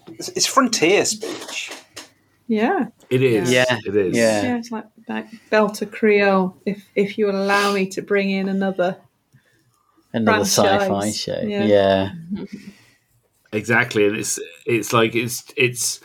[0.09, 1.70] It's, it's frontier speech.
[2.48, 2.89] Yeah.
[3.09, 3.51] It is.
[3.51, 3.78] Yeah.
[3.86, 4.16] It is.
[4.16, 4.43] Yeah.
[4.43, 6.55] Yeah, it's like, like Belter Creole.
[6.66, 8.98] If if you allow me to bring in another,
[10.12, 11.40] Another sci-fi show.
[11.47, 11.64] Yeah.
[11.64, 12.10] Yeah.
[13.55, 16.01] Exactly, and it's it's like it's it's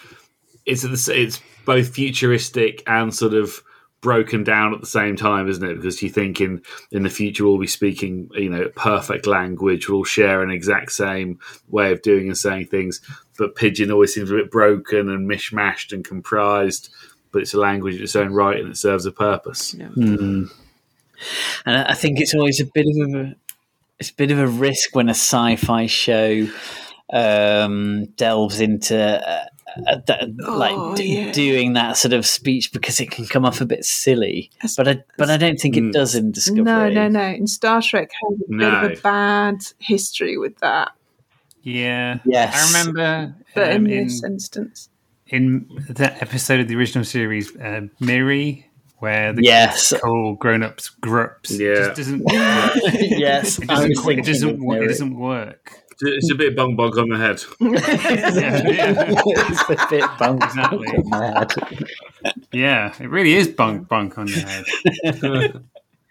[0.67, 3.63] it's it's, it's both futuristic and sort of
[4.01, 5.75] broken down at the same time, isn't it?
[5.75, 6.61] Because you think in
[6.91, 10.91] in the future we'll be speaking, you know, perfect language, we'll all share an exact
[10.91, 11.39] same
[11.69, 13.01] way of doing and saying things,
[13.37, 16.89] but pidgin always seems a bit broken and mishmashed and comprised.
[17.31, 19.71] But it's a language in its own right, and it serves a purpose.
[19.73, 20.45] Hmm.
[21.65, 23.35] And I I think it's always a bit of a
[23.99, 26.47] it's a bit of a risk when a sci-fi show
[27.11, 29.47] um, delves into
[29.87, 31.31] uh, that, like d- yeah.
[31.31, 34.49] doing that sort of speech because it can come off a bit silly.
[34.77, 35.91] But I but I don't think it Mm.
[35.93, 36.63] does in Discovery.
[36.63, 37.21] no, no, no.
[37.27, 38.81] In Star Trek, has a bit No.
[38.85, 40.91] of a bad history with that.
[41.63, 42.19] Yeah.
[42.25, 42.55] Yes.
[42.55, 44.89] I remember But um, in in, this instance,
[45.27, 48.65] in that episode of the original series, uh, Miri,
[48.99, 49.89] where the Yes.
[49.89, 51.51] kids call grown ups grups.
[51.51, 51.75] Yeah.
[51.93, 55.83] Just doesn't yes, It doesn't, it doesn't, of wo- it doesn't work.
[55.99, 57.41] It's a bit bong bong on the head.
[57.59, 57.69] Yeah,
[58.67, 58.93] yeah.
[59.07, 60.87] it's a bit bunk Exactly.
[60.87, 61.51] on the head.
[62.51, 64.65] Yeah, it really is bunk bunk on the head.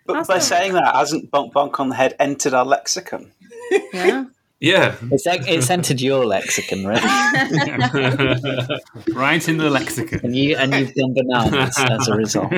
[0.06, 3.32] But by saying that, hasn't bonk bonk on the head entered our lexicon?
[3.92, 4.26] Yeah.
[4.58, 4.96] Yeah.
[5.12, 7.04] It's, it's entered your lexicon, right?
[9.12, 10.20] right in the lexicon.
[10.22, 12.54] And you and you've done bananas as a result.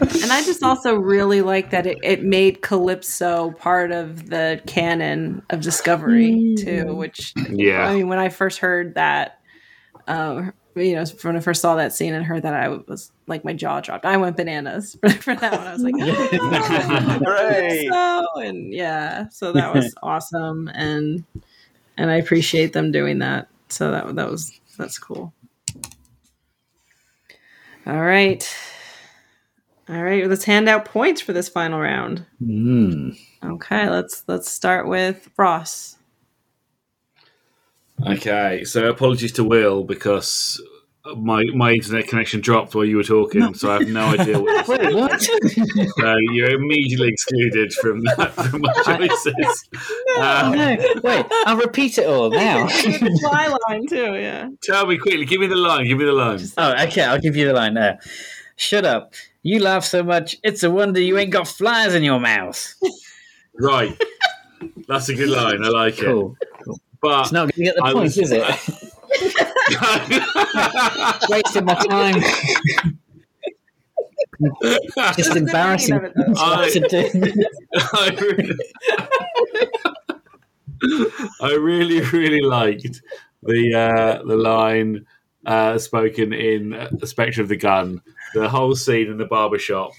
[0.00, 5.42] And I just also really like that it, it made Calypso part of the canon
[5.50, 7.86] of Discovery too, which Yeah.
[7.86, 9.40] I mean when I first heard that
[10.06, 13.44] uh, you know, when I first saw that scene and heard that I was like
[13.44, 14.04] my jaw dropped.
[14.04, 15.66] I went bananas for, for that one.
[15.66, 17.88] I was like, oh, Hooray!
[17.90, 21.24] so and yeah, so that was awesome and
[21.96, 23.48] and I appreciate them doing that.
[23.68, 25.32] So that that was that's cool.
[27.86, 28.46] All right.
[29.88, 32.26] All right, let's hand out points for this final round.
[32.42, 33.18] Mm.
[33.42, 35.96] Okay, let's let's start with Ross.
[38.06, 40.62] Okay, so apologies to Will because
[41.16, 44.68] my my internet connection dropped while you were talking, so I have no idea what.
[44.68, 45.22] Wait, what?
[45.22, 49.68] So you're immediately excluded from that from my choices.
[50.18, 52.68] Oh, Um, no, wait, I'll repeat it all now.
[53.22, 54.50] My line too, yeah.
[54.62, 55.24] tell me quickly.
[55.24, 55.86] Give me the line.
[55.86, 56.40] Give me the line.
[56.58, 57.96] oh, okay, I'll give you the line now.
[58.56, 59.14] Shut up.
[59.42, 62.74] You laugh so much, it's a wonder you ain't got flies in your mouth.
[63.54, 63.96] Right,
[64.86, 65.64] that's a good line.
[65.64, 66.36] I like Cool.
[66.40, 66.48] it.
[67.00, 68.40] But It's not going to get the I point, was- is it?
[71.30, 72.20] Wasting my time.
[75.16, 75.96] Just embarrassing.
[75.96, 76.32] of it, though.
[76.32, 77.10] what to do.
[77.92, 78.56] I really,
[81.40, 83.02] I really, really liked
[83.42, 85.06] the uh, the line
[85.46, 88.00] uh, spoken in uh, the Spectre of the Gun.
[88.34, 89.92] The whole scene in the barber shop.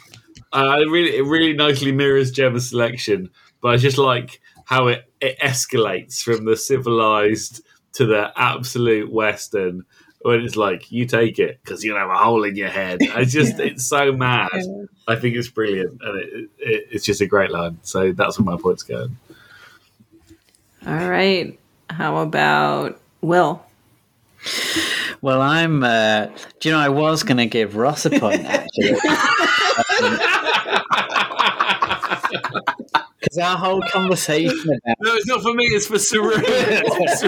[0.51, 3.29] Uh, it really, it really nicely mirrors Gemma's selection,
[3.61, 7.61] but I just like how it, it escalates from the civilized
[7.93, 9.85] to the absolute western.
[10.21, 12.97] When it's like you take it because you'll have a hole in your head.
[12.99, 14.49] It's just it's so mad.
[15.07, 17.79] I think it's brilliant, and it, it, it's just a great line.
[17.83, 19.07] So that's where my points go.
[20.85, 21.57] All right.
[21.89, 23.63] How about Will?
[25.21, 25.83] Well, I'm.
[25.83, 26.27] Uh,
[26.59, 28.95] do you know, I was going to give Ross a point, actually.
[33.19, 35.65] Because our whole conversation about No, it's not for me.
[35.65, 36.31] It's for Saru.
[36.35, 37.21] It's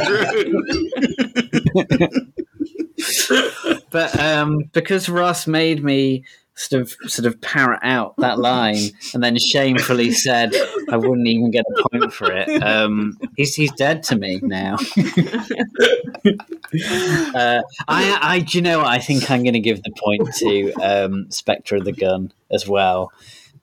[2.98, 3.82] for Saru.
[3.90, 6.24] but um, because Ross made me
[6.62, 10.54] sort of sort of parrot out that line and then shamefully said
[10.90, 12.62] I wouldn't even get a point for it.
[12.64, 14.76] Um, he's he's dead to me now.
[17.36, 18.88] uh, I I do you know what?
[18.88, 22.68] I think I'm going to give the point to um, Spectre of the Gun as
[22.68, 23.12] well.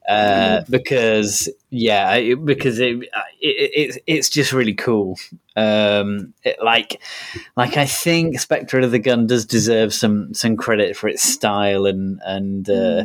[0.08, 3.10] Uh, because yeah, it, because it, it,
[3.40, 5.18] it it's just really cool.
[5.54, 7.02] Um, it, like
[7.56, 11.84] like I think Spectre of the Gun does deserve some some credit for its style
[11.84, 13.04] and and uh,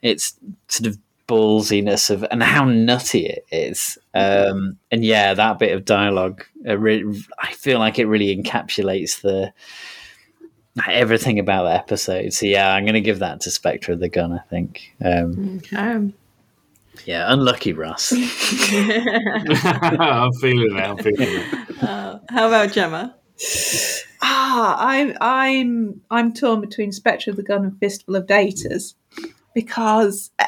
[0.00, 0.34] its
[0.68, 0.98] sort of
[1.28, 3.98] ballsiness of and how nutty it is.
[4.14, 6.76] Um, and yeah, that bit of dialogue, uh,
[7.38, 9.52] I feel like it really encapsulates the
[10.88, 12.32] everything about the episode.
[12.32, 14.32] So yeah, I'm going to give that to Spectre of the Gun.
[14.32, 14.94] I think.
[15.04, 16.12] Um, Okay.
[17.06, 18.12] Yeah, unlucky Russ.
[18.16, 18.20] I'm
[20.34, 20.80] feeling it.
[20.80, 21.82] I'm feeling it.
[21.82, 23.16] Uh, how about Gemma?
[24.22, 28.94] Ah, I'm I'm I'm torn between Spectre of the Gun and Fistful of Datas
[29.54, 30.44] because uh,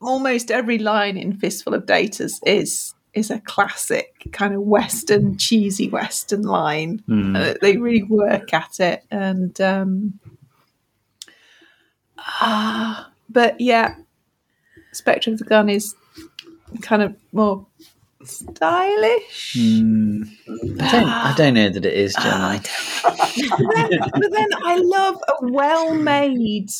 [0.00, 5.88] almost every line in Fistful of Datas is is a classic kind of western cheesy
[5.88, 7.02] western line.
[7.36, 10.18] Uh, they really work at it, and um,
[12.18, 13.96] ah, but yeah,
[14.92, 15.94] Spectre of the Gun is
[16.82, 17.66] kind of more
[18.24, 19.54] stylish.
[19.58, 20.22] Hmm.
[20.80, 21.08] I don't.
[21.08, 22.60] I don't know that it is, Gemma.
[23.02, 23.34] but,
[23.74, 26.70] then, but then I love a well-made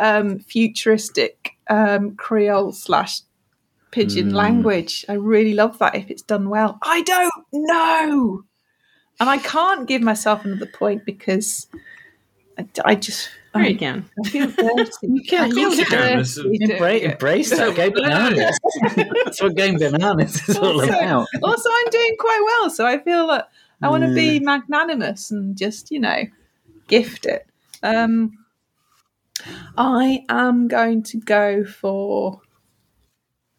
[0.00, 3.20] um, futuristic um, Creole slash
[3.90, 5.04] pidgin language.
[5.08, 6.78] I really love that if it's done well.
[6.82, 8.44] I don't know,
[9.20, 11.66] and I can't give myself another point because
[12.58, 14.08] I, I just There I, you can.
[14.24, 14.90] I feel dirty.
[15.02, 16.18] You can, you can.
[16.18, 17.74] Embrace, embrace that.
[17.76, 18.58] Go bananas.
[19.24, 21.26] That's what going bananas is all Also- about.
[21.42, 23.50] also, I'm doing quite well, so I feel that
[23.82, 26.24] I want to be magnanimous and just, you know,
[26.88, 27.46] gift it.
[27.82, 28.38] Um,
[29.76, 32.40] I am going to go for.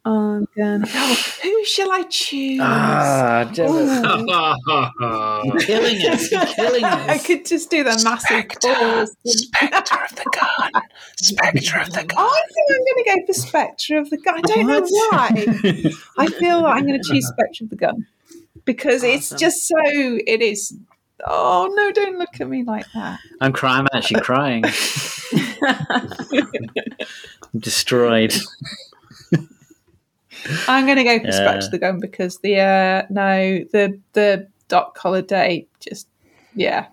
[0.06, 0.84] I'm going.
[0.88, 2.60] Oh, who shall I choose?
[2.62, 5.42] Ah, Gemma, Ooh.
[5.46, 6.32] you're killing us.
[6.32, 9.16] You're killing I could just do the massive pause.
[9.26, 10.84] Spectre of the gun.
[11.18, 12.18] Spectre of the gun.
[12.18, 14.36] I think I'm going to go for Spectre of the Gun.
[14.38, 15.30] I don't know why.
[16.18, 18.08] I feel like I'm going to choose Spectre of the Gun
[18.66, 19.76] because it's just so.
[19.86, 20.78] It is.
[21.26, 21.92] Oh no!
[21.92, 23.20] Don't look at me like that.
[23.42, 23.82] I'm crying.
[23.82, 24.64] I'm actually crying.
[27.54, 28.34] I'm destroyed.
[30.68, 31.32] I'm going to go for Yeah.
[31.32, 36.08] Spectre the Gun because the uh no the the Doc Holliday just
[36.56, 36.88] yeah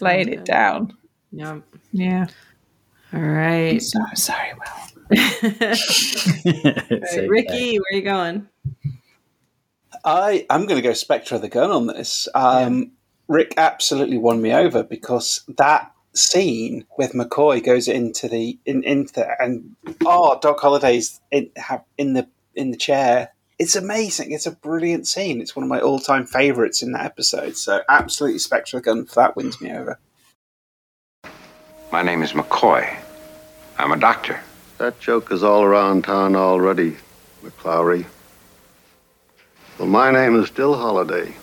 [0.00, 0.92] laid it down.
[1.32, 1.60] Yeah.
[1.92, 2.26] Yeah.
[3.12, 3.80] All right.
[3.82, 4.90] So sorry, Will.
[5.16, 7.28] It's okay.
[7.28, 8.48] Ricky, where are you going?
[10.04, 12.28] I I'm going to go Spectre of the Gun on this.
[12.34, 12.92] Um,
[13.28, 19.14] Rick absolutely won me over because that scene with McCoy goes into the in into
[19.14, 23.30] the, and oh Doc Holliday's in have in the in the chair.
[23.58, 24.32] It's amazing.
[24.32, 25.40] It's a brilliant scene.
[25.40, 27.56] It's one of my all time favourites in that episode.
[27.56, 29.98] So absolutely Spectre Gun for that wins me over.
[31.92, 32.96] My name is McCoy.
[33.78, 34.40] I'm a doctor.
[34.78, 36.96] That joke is all around town already,
[37.44, 38.06] McLowery.
[39.78, 41.34] Well, my name is still Holliday.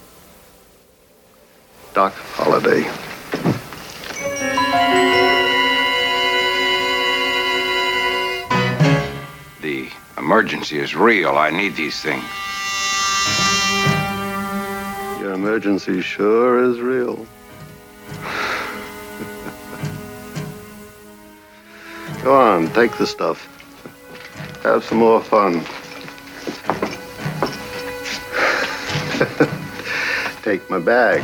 [1.94, 2.90] Doc Holliday.
[10.22, 11.36] Emergency is real.
[11.36, 12.24] I need these things.
[15.20, 17.16] Your emergency sure is real.
[22.24, 23.48] Go on, take the stuff.
[24.62, 25.54] Have some more fun.
[30.44, 31.24] take my bag.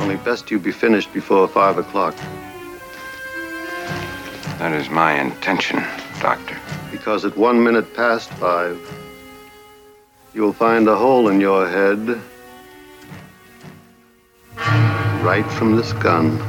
[0.00, 2.16] Only best you be finished before five o'clock,
[4.58, 5.84] That is my intention,
[6.22, 6.56] Doctor.
[6.92, 8.78] because at one minute past five,
[10.32, 11.98] you'll find a hole in your head
[15.24, 16.40] right from this gun.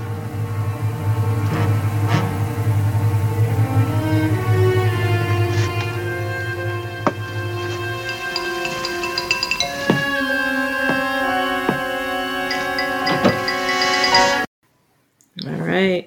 [15.48, 16.06] All right.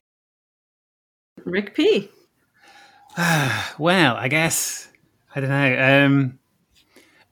[1.44, 2.10] Rick P.
[3.78, 4.88] well, I guess
[5.34, 6.04] I don't know.
[6.04, 6.38] Um,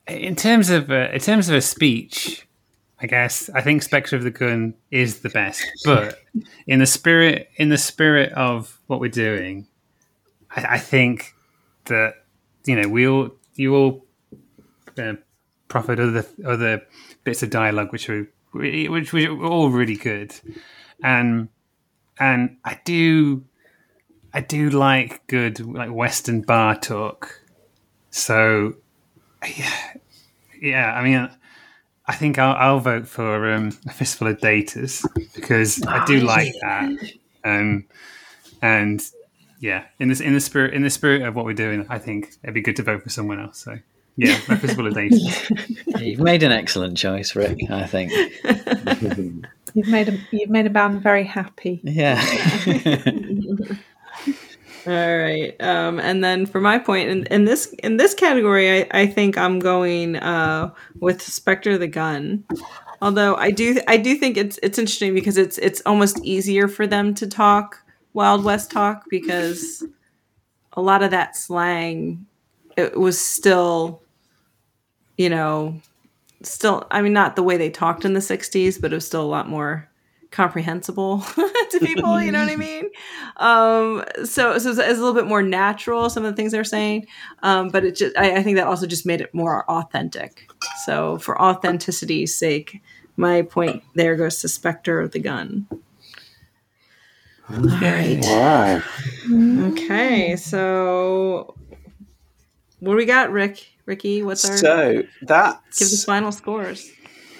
[0.07, 2.47] in terms of uh, in terms of a speech,
[2.99, 5.63] I guess I think Spectre of the Gun is the best.
[5.83, 6.19] But
[6.65, 9.67] in the spirit in the spirit of what we're doing,
[10.55, 11.35] I, I think
[11.85, 12.15] that
[12.65, 14.05] you know we all you all
[14.97, 15.13] uh,
[15.67, 16.81] proffered other other
[17.23, 20.33] bits of dialogue which were which were all really good,
[21.03, 21.49] and
[22.19, 23.43] and I do
[24.35, 27.39] I do like good like Western bar talk.
[28.11, 28.75] So
[29.55, 29.93] yeah,
[30.61, 30.93] yeah.
[30.93, 31.29] I mean,
[32.05, 36.53] I think I'll, I'll vote for um, a fistful of datas because I do like
[36.61, 37.13] that.
[37.45, 37.85] Um,
[38.61, 39.01] and
[39.61, 42.35] yeah, in this in the spirit in the spirit of what we're doing, I think
[42.43, 43.59] it'd be good to vote for someone else.
[43.59, 43.77] So
[44.17, 45.49] yeah, my Fistful of Dates.
[46.01, 47.71] You've made an excellent choice, Rick.
[47.71, 48.11] I think.
[49.73, 51.79] You've made a you've made a man very happy.
[51.83, 52.21] Yeah.
[54.87, 55.55] All right.
[55.61, 59.37] Um, and then for my point in, in this in this category, I, I think
[59.37, 62.43] I'm going uh, with Spectre the Gun.
[63.01, 66.85] Although I do I do think it's it's interesting because it's it's almost easier for
[66.85, 67.83] them to talk
[68.13, 69.83] Wild West talk because
[70.73, 72.25] a lot of that slang
[72.77, 74.01] it was still
[75.17, 75.81] you know
[76.43, 79.23] still I mean not the way they talked in the 60s but it was still
[79.23, 79.89] a lot more
[80.35, 81.19] comprehensible
[81.71, 82.89] to people you know what i mean?
[83.37, 86.65] Um so so it's, it's a little bit more natural some of the things they're
[86.65, 87.07] saying
[87.41, 90.51] um but it just I, I think that also just made it more authentic.
[90.83, 92.81] So for authenticity's sake
[93.15, 95.67] my point there goes to spectre of the gun.
[97.49, 98.19] All right.
[98.21, 98.81] Wow.
[99.69, 101.55] okay so
[102.81, 103.69] what do we got rick?
[103.85, 106.91] Ricky what's our So that give the final scores.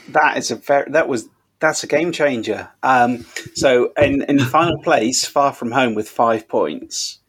[0.09, 1.27] that is a very that was
[1.65, 2.69] that's a game changer.
[2.83, 3.25] Um,
[3.55, 7.19] so in in final place, Far From Home with five points.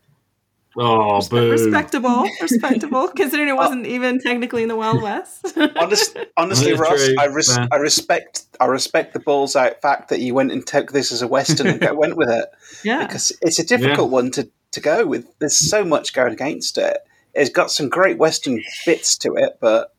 [0.78, 1.50] Oh, boo.
[1.50, 7.14] respectable respectable considering it wasn't even technically in the wild west Honest, honestly, Ross, true.
[7.18, 10.92] I, res- I respect I respect the balls out fact that you went and took
[10.92, 12.44] this as a western and went with it
[12.84, 15.26] yeah because it's a difficult one to, to go with.
[15.38, 16.98] There's so much going against it.
[17.32, 19.94] It's got some great western bits to it, but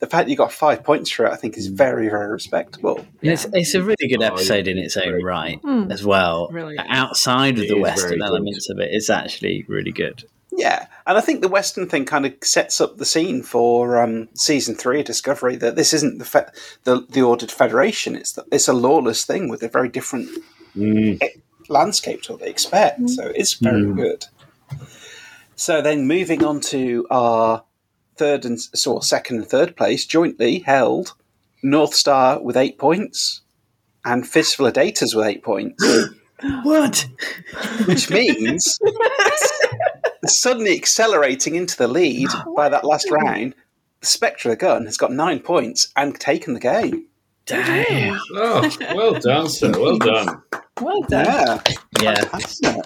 [0.00, 3.06] the fact you got five points for it, I think, is very very respectable.
[3.22, 5.90] It's, it's a really good Oh, episode in its own right Hmm.
[5.92, 6.48] as well.
[6.50, 6.76] Really.
[6.78, 8.26] Outside of It the Western very good.
[8.26, 10.24] elements of it, it's actually really good.
[10.52, 14.28] Yeah, and I think the Western thing kind of sets up the scene for um,
[14.34, 15.54] season three of Discovery.
[15.56, 16.50] That this isn't the fe-
[16.84, 20.28] the, the ordered Federation; it's the, it's a lawless thing with a very different
[20.76, 21.20] Mm.
[21.68, 23.08] landscape to what they expect.
[23.10, 24.26] So it's very good.
[25.56, 27.64] So then, moving on to our
[28.20, 31.14] third and so second and third place, jointly held,
[31.62, 33.40] North Star with eight points,
[34.04, 35.82] and Fistful of Datas with eight points,
[36.62, 37.06] What?
[37.86, 38.78] which means
[40.26, 43.54] suddenly accelerating into the lead by that last round.
[44.00, 47.06] The Spectre of the Gun has got nine points and taken the game.
[47.46, 48.18] Damn.
[48.34, 49.72] Oh, well done, sir.
[49.72, 50.42] Well done.
[50.80, 51.60] Well done.
[52.00, 52.24] Yeah,
[52.62, 52.80] Yeah.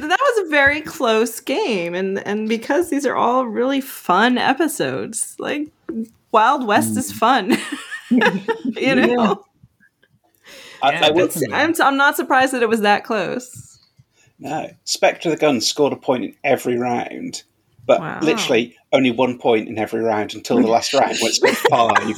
[0.00, 0.08] Fantastic.
[0.08, 5.36] that was a very close game and and because these are all really fun episodes
[5.38, 5.68] like
[6.32, 7.16] wild west is mm.
[7.16, 7.56] fun
[8.76, 9.44] you know
[10.80, 11.54] I, Yeah, I will, definitely.
[11.54, 13.80] I'm, I'm not surprised that it was that close
[14.38, 17.42] No, Spectre of the Gun scored a point in every round,
[17.86, 18.20] but Wow.
[18.22, 21.96] literally only one point in every round until the last round, when it scored five.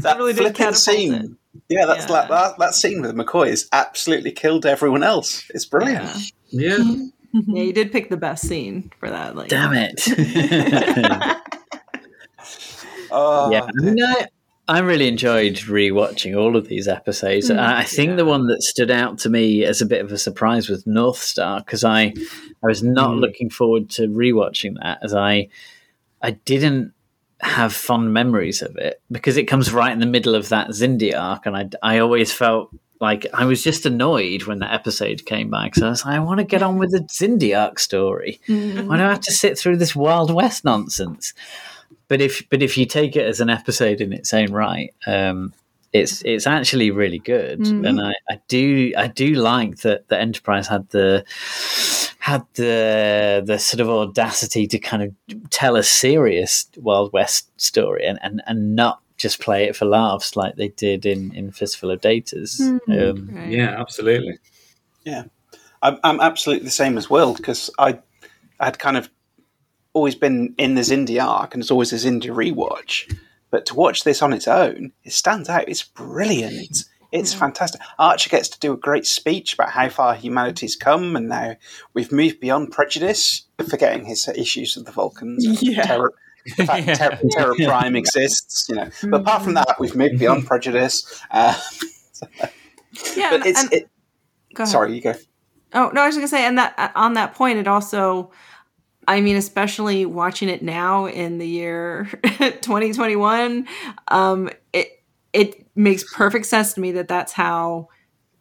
[0.00, 1.30] that really did flipping catapult scene, it.
[1.68, 2.12] Yeah, that's Yeah.
[2.12, 5.50] Like, that, that scene with McCoy has absolutely killed everyone else.
[5.54, 6.32] It's brilliant.
[6.48, 6.76] yeah.
[6.78, 7.06] yeah.
[7.32, 11.36] yeah you did pick the best scene for that like Damn it.
[13.10, 13.62] Oh, yeah.
[13.62, 14.26] I, mean, I,
[14.68, 17.48] I really enjoyed rewatching all of these episodes.
[17.48, 20.12] Mm, and I think the one that stood out to me as a bit of
[20.12, 22.14] a surprise was North Star because I,
[22.62, 23.20] I was not mm.
[23.20, 25.48] looking forward to rewatching that as I,
[26.20, 26.92] I didn't
[27.40, 31.18] have fond memories of it because it comes right in the middle of that Xindi
[31.18, 32.70] arc, and I, I always felt
[33.00, 35.76] like I was just annoyed when that episode came back.
[35.76, 38.40] So I was like, I want to get on with the Xindi arc story.
[38.46, 41.32] Why do I have to sit through this Wild West nonsense?
[42.08, 45.52] But if but if you take it as an episode in its own right, um,
[45.92, 50.68] it's it's actually really good, and I, I do I do like that the Enterprise
[50.68, 51.24] had the
[52.18, 55.14] had the the sort of audacity to kind of
[55.50, 60.36] tell a serious Wild West story and, and, and not just play it for laughs
[60.36, 62.60] like they did in, in Fistful of Datas.
[62.88, 63.48] Um, Right.
[63.48, 64.38] Yeah, absolutely.
[65.04, 65.24] Yeah,
[65.82, 67.98] I'm, I'm absolutely the same as Will because I
[68.60, 69.08] had kind of
[69.94, 73.16] always been in the Xindi arc and it's always a Xindi rewatch.
[73.50, 75.68] But to watch this on its own, it stands out.
[75.68, 76.84] It's brilliant.
[77.12, 77.80] It's fantastic.
[77.98, 81.56] Archer gets to do a great speech about how far humanity's come and now
[81.94, 85.46] we've moved beyond prejudice, forgetting his issues with the Vulcans.
[85.62, 85.84] Yeah.
[85.84, 86.10] Terra,
[86.58, 88.90] the fact that Terra, Terra Prime exists, you know.
[89.04, 91.22] But apart from that, we've moved beyond prejudice.
[91.30, 91.58] Uh,
[93.16, 93.88] yeah but and- it's and- it,
[94.54, 95.14] go sorry, you go.
[95.74, 98.30] Oh no, I was gonna say, and that on that point, it also,
[99.08, 103.66] I mean, especially watching it now in the year 2021,
[104.08, 105.02] um, it
[105.32, 107.88] it makes perfect sense to me that that's how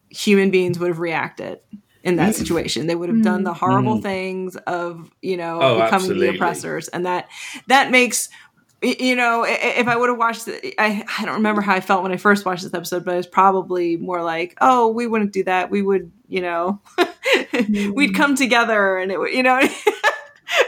[0.10, 1.60] human beings would have reacted
[2.04, 2.38] in that mm.
[2.38, 2.88] situation.
[2.88, 3.58] They would have done the mm.
[3.58, 4.02] horrible mm.
[4.04, 6.28] things of you know Oh, becoming absolutely.
[6.28, 7.30] the oppressors, and that
[7.68, 8.30] that makes.
[8.84, 11.74] You know, i- i- if I would have watched it, I, I don't remember how
[11.74, 15.08] I felt when I first watched this episode, but it's probably more like, oh, we
[15.08, 15.72] wouldn't do that.
[15.72, 16.80] We would you know
[17.96, 19.60] we'd come together and it would you know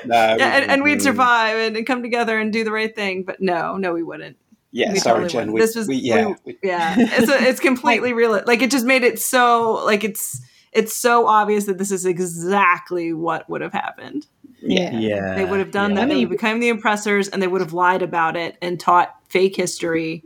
[0.06, 3.42] No, and, and we'd survive and, and come together and do the right thing but
[3.42, 4.38] no no we wouldn't
[4.72, 5.52] Yeah, We sorry, totally Jen.
[5.54, 8.86] We, this was we, yeah, we- yeah it's a, it's completely real like it just
[8.86, 10.42] made it so like it's
[10.72, 14.28] it's so obvious that this is exactly what would have happened
[14.62, 16.02] yeah, Yeah, they would have done yeah.
[16.02, 16.10] that.
[16.10, 19.56] They would become the oppressors, and they would have lied about it and taught fake
[19.56, 20.26] history.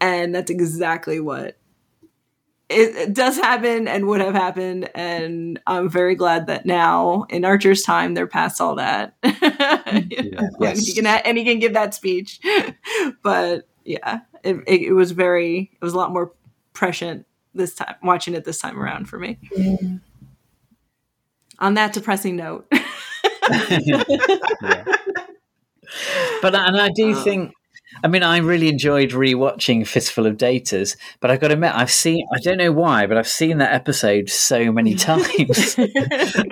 [0.00, 1.56] And that's exactly what
[2.74, 4.90] it, it does happen and would have happened.
[4.94, 9.14] And I'm very glad that now, in Archer's time, they're past all that.
[9.94, 10.86] You know, like, Yes.
[10.86, 12.40] he can ha- and he can give that speech.
[13.22, 15.70] but yeah, it, it, it was very.
[15.72, 16.32] It was a lot more
[16.72, 17.94] prescient this time.
[18.02, 19.38] Watching it this time around for me.
[21.60, 22.66] On that depressing note.
[26.42, 27.22] But and I do Uh.
[27.22, 27.52] think,
[28.02, 30.96] I mean, I really enjoyed rewatching Fistful of Datas.
[31.20, 33.72] But I've got to admit, I've seen, I don't know why, but I've seen that
[33.72, 35.26] episode so many times.
[35.78, 35.78] it's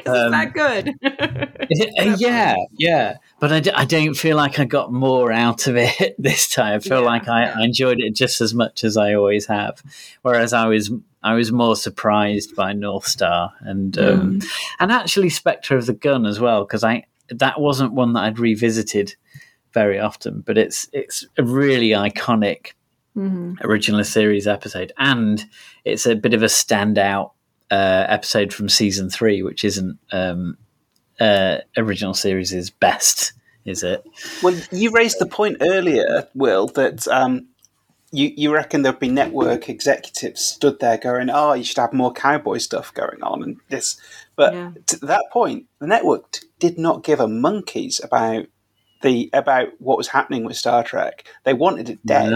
[0.07, 0.95] not good.
[1.01, 3.17] It- uh, yeah, yeah.
[3.41, 6.77] But I, d- I don't feel like I got more out of it this time.
[6.77, 7.07] I feel Yeah.
[7.07, 9.83] like I, I enjoyed it just as much as I always have.
[10.23, 10.91] Whereas I was
[11.25, 14.41] I was more surprised by North Star and um,
[14.81, 18.39] and actually Spectre of the Gun as well because I that wasn't one that I'd
[18.39, 19.15] revisited
[19.73, 20.43] very often.
[20.47, 22.73] But it's it's a really iconic
[23.63, 25.45] original series episode, and
[25.85, 27.33] it's a bit of a standout
[27.71, 30.57] uh, episode from season three, which isn't um,
[31.21, 33.33] uh, original series' best,
[33.65, 34.05] is it?
[34.43, 37.49] Well, you raised the point earlier, Will, that um,
[38.11, 42.13] you you reckon there'd be network executives stood there going, "Oh, you should have more
[42.13, 44.01] cowboy stuff going on," and this.
[44.37, 44.71] But Yeah.
[44.87, 48.47] to that point, the network t- did not give a monkeys about
[49.03, 51.25] the about what was happening with Star Trek.
[51.45, 52.33] They wanted it dead.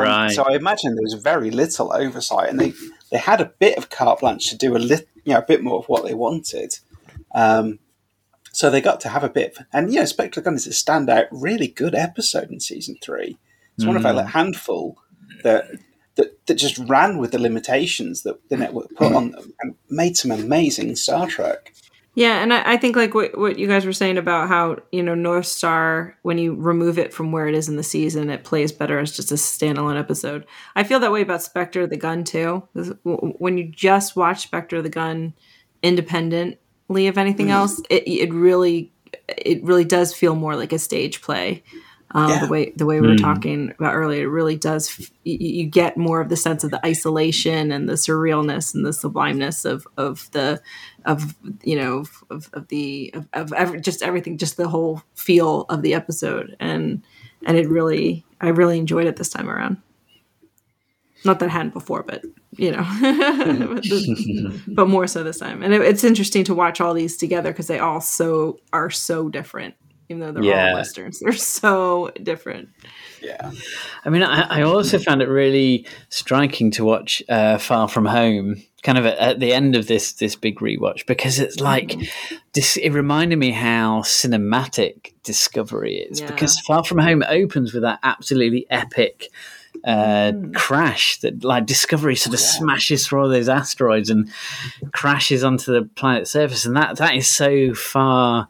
[0.00, 0.30] Right.
[0.32, 2.72] So I imagine there was very little oversight, and they,
[3.10, 5.62] they had a bit of carte blanche to do a lit, you know, a bit
[5.62, 6.78] more of what they wanted.
[7.34, 7.78] Um,
[8.52, 10.70] so they got to have a bit, of, and you know, Spectre Gun is a
[10.70, 13.36] standout, really good episode in season three.
[13.76, 14.18] It's one of Mm.
[14.18, 14.98] a handful
[15.44, 15.66] that,
[16.16, 20.16] that that just ran with the limitations that the network put on them and made
[20.16, 21.74] some amazing Star Trek.
[22.18, 25.04] Yeah, and I, I think like what what you guys were saying about how you
[25.04, 28.42] know North Star when you remove it from where it is in the season, it
[28.42, 30.44] plays better as just a standalone episode.
[30.74, 32.66] I feel that way about Spectre of the Gun too.
[33.04, 35.32] When you just watch Spectre of the Gun
[35.80, 37.52] independently of anything mm.
[37.52, 38.92] else, it it really
[39.28, 41.62] it really does feel more like a stage play.
[42.12, 42.40] Um, Yeah.
[42.40, 44.88] The way the way we were talking about earlier, it really does.
[44.88, 48.84] f- You, you get more of the sense of the isolation and the surrealness and
[48.86, 50.60] the sublimeness of of the
[51.04, 55.66] of you know of, of the of, of every, just everything, just the whole feel
[55.68, 57.02] of the episode, and
[57.44, 59.76] and it really, I really enjoyed it this time around.
[61.24, 62.22] Not that I hadn't before, but
[62.56, 65.62] you know, but, the- but more so this time.
[65.62, 69.28] And it, it's interesting to watch all these together because they all so are so
[69.28, 69.74] different,
[70.08, 70.68] even though they're Yeah.
[70.70, 71.20] all westerns.
[71.22, 72.68] They're so different.
[73.22, 73.50] Yeah,
[74.04, 78.62] I mean, I, I also found it really striking to watch uh, Far From Home,
[78.84, 81.96] kind of at, at the end of this this big rewatch, because it's like
[82.52, 82.76] this.
[82.76, 86.28] It reminded me how cinematic Discovery is, Yeah.
[86.28, 89.28] because Far From Home opens with that absolutely epic.
[89.84, 94.28] Uh, crash that like discovery sort of smashes through all those asteroids and
[94.92, 98.48] crashes onto the planet's surface and that that is so far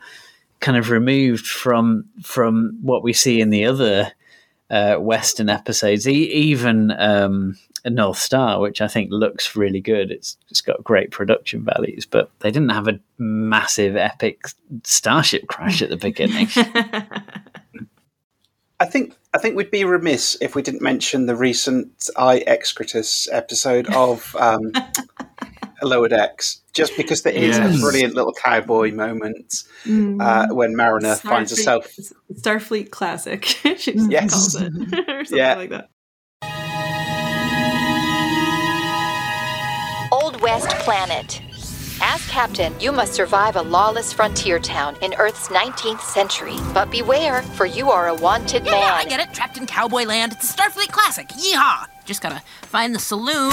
[0.61, 4.13] kind of removed from from what we see in the other
[4.71, 10.11] uh, Western episodes, e- even um, North Star, which I think looks really good.
[10.11, 14.47] It's it's got great production values, but they didn't have a massive epic
[14.85, 16.49] starship crash at the beginning.
[18.81, 23.29] I think I think we'd be remiss if we didn't mention the recent I Excretus
[23.33, 24.73] episode of um,
[25.83, 27.77] Lower Decks, just because there is Yes.
[27.77, 29.65] a brilliant little cowboy moment
[30.21, 31.87] uh, when Mariner finds herself.
[32.33, 33.45] Starfleet classic.
[33.77, 34.31] she Yes.
[34.33, 34.73] calls it,
[35.09, 35.55] or something Yeah.
[35.63, 35.89] like that.
[40.13, 41.43] Old West Planet.
[42.01, 46.55] As captain, you must survive a lawless frontier town in Earth's 19th century.
[46.73, 49.35] But beware, for you are a wanted Yeah, yeah, I get it.
[49.35, 50.33] Trapped in cowboy land.
[50.33, 51.29] It's a Starfleet classic.
[51.31, 51.87] Yeehaw!
[52.05, 53.53] Just gotta find the saloon.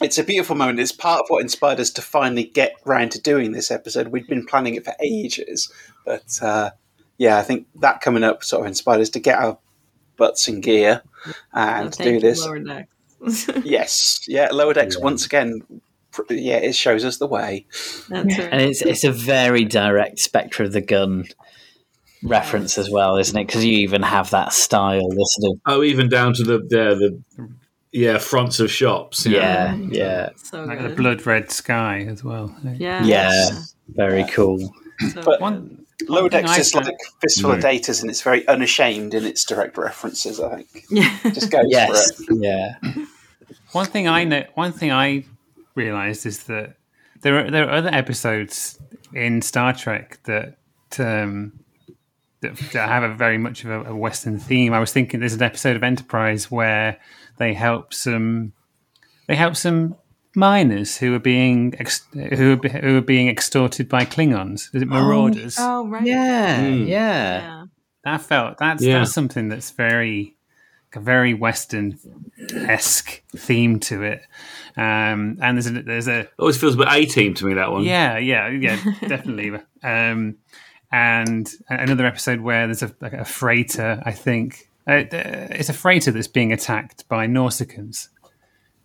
[0.00, 0.80] It's a beautiful moment.
[0.80, 4.08] It's part of what inspired us to finally get round to doing this episode.
[4.08, 5.72] We'd been planning it for ages,
[6.04, 6.70] but uh,
[7.18, 9.58] yeah, I think that coming up sort of inspired us to get our
[10.16, 11.02] butts in gear
[11.52, 12.44] and Oh, do this.
[12.44, 13.48] Lower Decks.
[13.64, 15.62] Yes, yeah, Lower Decks once again.
[16.30, 17.66] Yeah, it shows us the way.
[18.08, 18.48] That's right.
[18.52, 21.26] and it's it's a very direct Spectre of the Gun
[22.24, 23.46] reference as well, isn't it?
[23.46, 26.94] Because you even have that style, the sort of Oh, even down to the yeah,
[26.94, 27.22] the
[27.92, 29.26] yeah fronts of shops.
[29.26, 30.30] Yeah, yeah.
[30.36, 32.54] So like the blood red sky as well.
[32.76, 33.04] Yeah.
[33.04, 33.50] Yeah,
[33.88, 34.58] very cool.
[35.12, 38.22] So But One, Lower one thing Decks is found- like Fistful of Datas, and it's
[38.22, 40.38] very unashamed in its direct references.
[40.40, 41.16] I think Yeah.
[41.32, 42.38] just goes Yes, for it.
[42.40, 42.74] yeah.
[43.72, 45.24] One thing I know, one thing I
[45.74, 46.76] realized is that
[47.22, 48.78] there are there are other episodes
[49.12, 50.58] in Star Trek that
[50.98, 51.52] um,
[52.42, 54.72] that, that have a very much of a, a Western theme.
[54.72, 56.98] I was thinking there's an episode of Enterprise where
[57.38, 58.52] they help some
[59.26, 59.96] they help some
[60.34, 64.74] miners who are being ex, who are, who are being extorted by Klingons.
[64.74, 65.56] Is it Marauders?
[65.58, 66.04] Oh right.
[66.06, 66.86] Yeah, Mm.
[66.86, 67.38] yeah.
[67.40, 67.64] Yeah.
[68.04, 68.98] That felt that's Yeah.
[69.00, 70.36] that's something that's very
[70.94, 71.98] a very Western
[72.54, 74.22] esque theme to it.
[74.76, 77.70] Um, and there's a there's a Always feels a bit A team to me that
[77.70, 77.82] one.
[77.84, 78.76] yeah yeah yeah
[79.06, 79.60] definitely.
[79.82, 80.36] Um,
[80.90, 84.00] and another episode where there's a, like a freighter.
[84.06, 88.08] I think uh, it's a freighter that's being attacked by Nausicaans.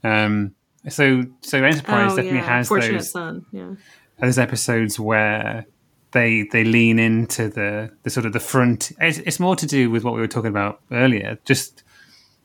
[0.04, 0.54] Um,
[0.90, 2.58] so so Enterprise Oh, definitely yeah.
[2.58, 3.46] has Fortunate those son.
[3.52, 3.76] Yeah.
[4.20, 5.66] there's episodes where
[6.12, 8.92] they they lean into the the sort of the front.
[9.00, 11.38] It's, it's more to do with what we were talking about earlier.
[11.46, 11.84] Just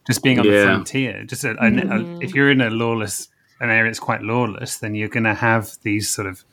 [0.07, 1.25] just being on the frontier.
[1.25, 3.29] Just a, a- a- if you're in a lawless
[3.61, 6.45] an area that's quite lawless, then you're going to have these sort of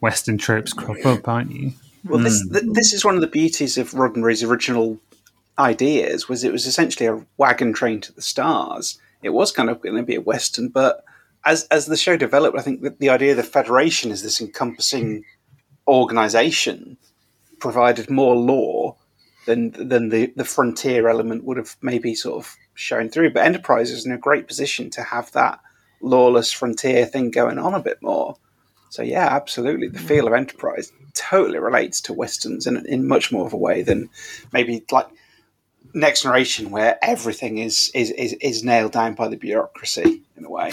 [0.00, 1.72] Western tropes crop up, aren't you?
[2.04, 5.00] Well, this th- this is one of the beauties of Roddenberry's original
[5.58, 6.28] ideas.
[6.28, 8.98] Was it was essentially a wagon train to the stars.
[9.22, 11.04] It was kind of going to be a western, but
[11.44, 14.40] as as the show developed, I think that the idea of the Federation as this
[14.40, 15.24] encompassing
[15.86, 16.96] organization
[17.58, 18.96] provided more law
[19.46, 23.32] than than the the frontier element would have maybe sort of shown through.
[23.32, 25.60] But Enterprise is in a great position to have that
[26.00, 28.36] lawless frontier thing going on a bit more.
[28.90, 29.88] So yeah, absolutely.
[29.88, 33.82] The feel of Enterprise totally relates to westerns in, in much more of a way
[33.82, 34.08] than
[34.52, 35.08] maybe like
[35.94, 40.50] Next Generation, where everything is is, is, is nailed down by the bureaucracy in a
[40.50, 40.72] way.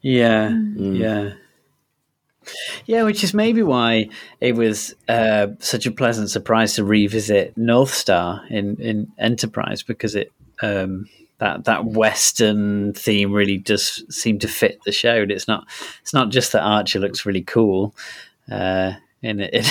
[0.00, 1.34] Yeah, yeah.
[2.86, 4.08] Yeah, which is maybe why
[4.40, 10.16] it was uh, such a pleasant surprise to revisit North Star in, in Enterprise because
[10.16, 15.22] it um, that that Western theme really does seem to fit the show.
[15.22, 15.66] And It's not
[16.00, 17.94] it's not just that Archer looks really cool
[18.50, 19.64] uh, in a, in,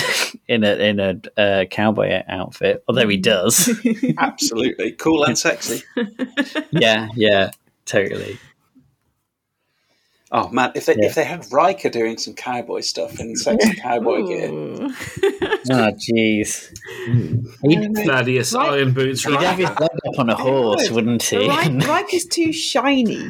[0.48, 3.70] in a in a uh, cowboy outfit, although he does.
[4.18, 4.92] Absolutely.
[4.92, 5.82] Cool and sexy.
[6.70, 7.50] yeah, yeah,
[7.84, 8.38] totally.
[10.34, 11.06] Oh man, if they Yeah.
[11.08, 14.48] if they had Riker doing some cowboy stuff in sexy cowboy gear.
[14.50, 16.72] Oh, jeez.
[17.62, 18.70] He'd, Thaddeus Right.
[18.72, 21.46] Iron Boots he'd have his leg up on a horse, wouldn't he?
[21.46, 23.28] Right, Riker's too shiny.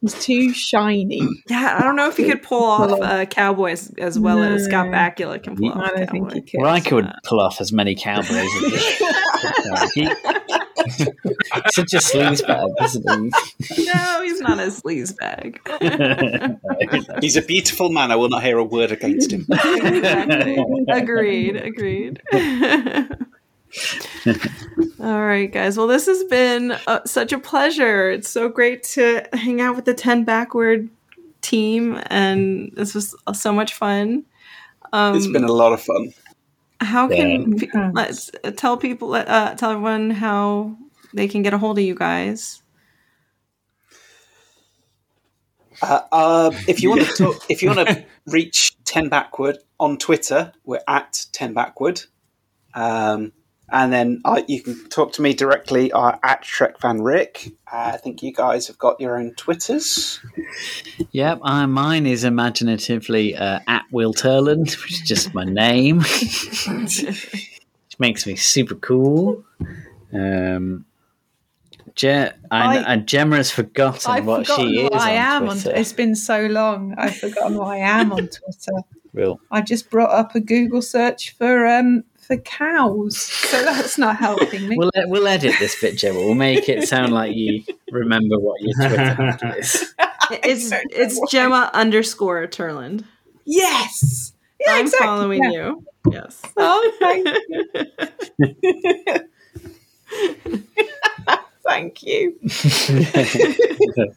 [0.00, 1.28] He's too shiny.
[1.48, 4.86] Yeah, I don't know if he could pull off uh, cowboys as well as Scott
[4.88, 4.92] No.
[4.92, 5.76] Bakula can pull off.
[5.76, 6.34] I don't think cowboy.
[6.34, 6.62] he could.
[6.62, 10.08] Riker would pull off as many cowboys as he
[11.72, 13.34] Such a sleazebag, isn't
[13.68, 13.84] he?
[13.84, 15.60] No, he's not a sleaze bag.
[17.20, 18.10] He's a beautiful man.
[18.10, 19.46] I will not hear a word against him.
[19.50, 20.56] exactly.
[20.88, 21.56] Agreed.
[21.56, 22.22] Agreed.
[25.00, 25.76] All right, guys.
[25.76, 28.10] Well, this has been uh, such a pleasure.
[28.10, 30.88] It's so great to hang out with the 10 Backward
[31.40, 34.24] team, and this was so much fun.
[34.92, 36.12] Um, It's been a lot of fun.
[36.80, 37.90] how can Yeah.
[37.94, 40.76] let's uh, tell people, uh, tell everyone how
[41.14, 42.62] they can get a hold of you guys?
[45.82, 49.96] Uh, uh, if you want to talk, if you want to reach Ten Backward on
[49.96, 52.02] Twitter, we're at Ten Backward,
[52.74, 53.32] um,
[53.72, 57.52] and then uh, you can talk to me directly uh, at TrekFanRick.
[57.72, 60.20] Uh, I think you guys have got your own Twitters.
[61.12, 65.98] Yep, uh, mine is imaginatively uh, at Will Turland, which is just my name,
[66.68, 69.42] which makes me super cool.
[70.12, 70.84] Um,
[71.94, 75.16] Je- I, I- and Gemma has forgotten I've what forgotten she what is I on
[75.16, 75.70] am Twitter.
[75.70, 75.76] on.
[75.76, 76.94] It's been so long.
[76.96, 78.82] I've forgotten what I am on Twitter.
[79.12, 79.40] Will.
[79.50, 84.68] I just brought up a Google search for um for cows, so that's not helping
[84.68, 84.76] me.
[84.76, 86.20] We'll, we'll edit this bit, Gemma.
[86.20, 89.94] We'll make it sound like you remember what your Twitter handle is.
[90.32, 93.02] It's it's Gemma underscore Turland.
[93.44, 94.32] yes,
[94.64, 95.04] yeah, I'm exactly.
[95.04, 95.50] following yeah.
[95.50, 95.84] you.
[96.08, 96.40] Yes.
[96.56, 97.26] Oh, thank
[102.04, 102.38] you.
[103.12, 104.14] thank you.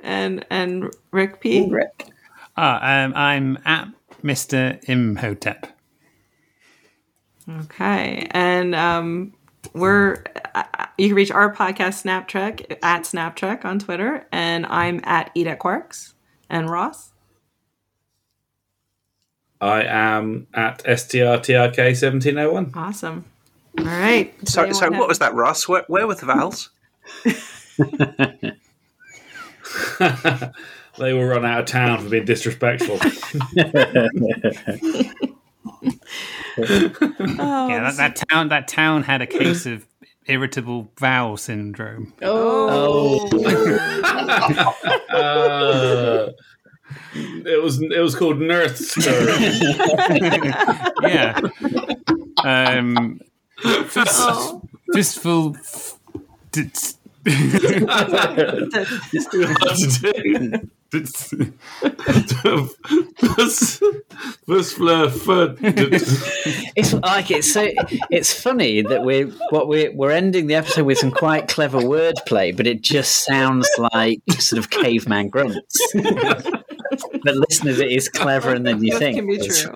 [0.00, 1.70] and and Rick P.
[1.70, 2.08] Rick.
[2.54, 3.88] Ah, um, I'm at
[4.22, 5.77] Mister Imhotep.
[7.48, 9.32] Okay, and um,
[9.72, 10.22] we're
[10.54, 10.64] uh,
[10.98, 15.30] you can reach our podcast Snap Trek at Snap Trek on Twitter, and I'm at
[15.34, 16.12] Eat at Quarks,
[16.50, 17.12] and Ross.
[19.60, 22.70] I am at STRTRK seventeen oh one.
[22.74, 23.24] Awesome.
[23.78, 24.34] All right.
[24.48, 25.68] So, so what was that, Ross?
[25.68, 26.70] Where, where were the vowels?
[30.98, 32.98] they were run out of town for being disrespectful.
[36.60, 39.86] Oh, yeah, that, that town that town had a case of
[40.26, 42.12] irritable bowel syndrome.
[42.20, 43.28] Oh.
[45.08, 46.30] Uh,
[47.14, 48.96] it was it was called Nurse
[51.02, 51.40] yeah.
[52.44, 53.20] Um,
[53.62, 54.62] just, Oh.
[54.94, 55.56] just full.
[56.56, 56.98] It's
[67.02, 67.68] like it's so.
[68.10, 72.56] It's funny that we're what we're we're ending the episode with some quite clever wordplay,
[72.56, 75.76] but it just sounds like sort of caveman grunts.
[75.94, 79.16] but listeners, it is cleverer than you Both think.
[79.16, 79.74] can be true.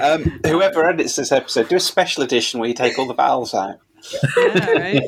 [0.00, 3.54] Um, whoever edits this episode, do a special edition where you take all the vowels
[3.54, 3.76] out.
[4.36, 5.02] yeah, right.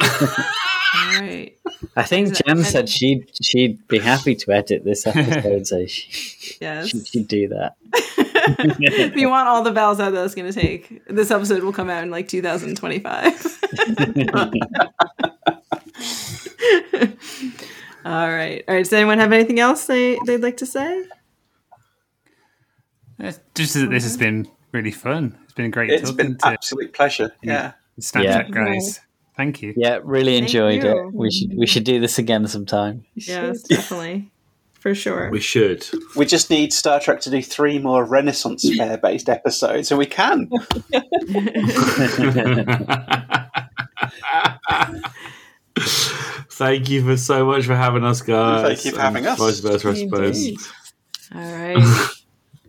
[0.00, 1.52] All right.
[1.96, 6.56] I think Is it- said she'd she'd be happy to edit this episode, so she,
[6.60, 6.88] Yes.
[6.88, 7.76] she, she'd do that.
[7.92, 11.72] if you want all the vowels out that it's going to take, this episode will
[11.72, 13.60] come out in like 2025.
[18.04, 18.62] all right.
[18.68, 18.82] All right.
[18.84, 21.04] Does anyone have anything else they, they'd like to say?
[23.54, 25.38] Just that this has been really fun.
[25.44, 27.32] It's been great It's talking been to absolute pleasure.
[27.42, 27.72] Yeah.
[27.96, 29.00] the Snap Trek guys.
[29.36, 29.74] Thank you.
[29.76, 31.12] Yeah, really enjoyed it.
[31.12, 33.04] We should we should do this again sometime.
[33.14, 34.30] Yes, definitely.
[34.74, 35.30] For sure.
[35.30, 35.86] We should.
[36.14, 40.06] We just need Star Trek to do three more Renaissance fair based episodes, and we
[40.06, 40.50] can.
[45.76, 48.62] Thank you for so much for having us, guys.
[48.62, 49.38] Thank you for having And us.
[49.38, 50.72] Vice versa, I suppose.
[51.34, 52.08] All right.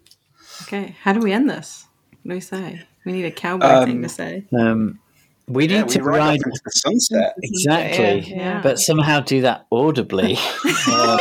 [0.64, 0.96] okay.
[1.02, 1.86] How do we end this?
[2.24, 2.82] What do we say?
[3.06, 4.46] We need a cowboy Um, thing to say.
[4.58, 5.00] Um,
[5.48, 7.34] we need Yeah, to we ride ride into the sunset.
[7.42, 8.62] exactly, Yeah, yeah.
[8.62, 10.38] but somehow do that audibly.
[10.88, 11.18] Uh,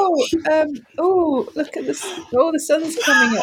[0.00, 2.02] Oh, um, oh, look at this!
[2.34, 3.38] Oh, the sun's coming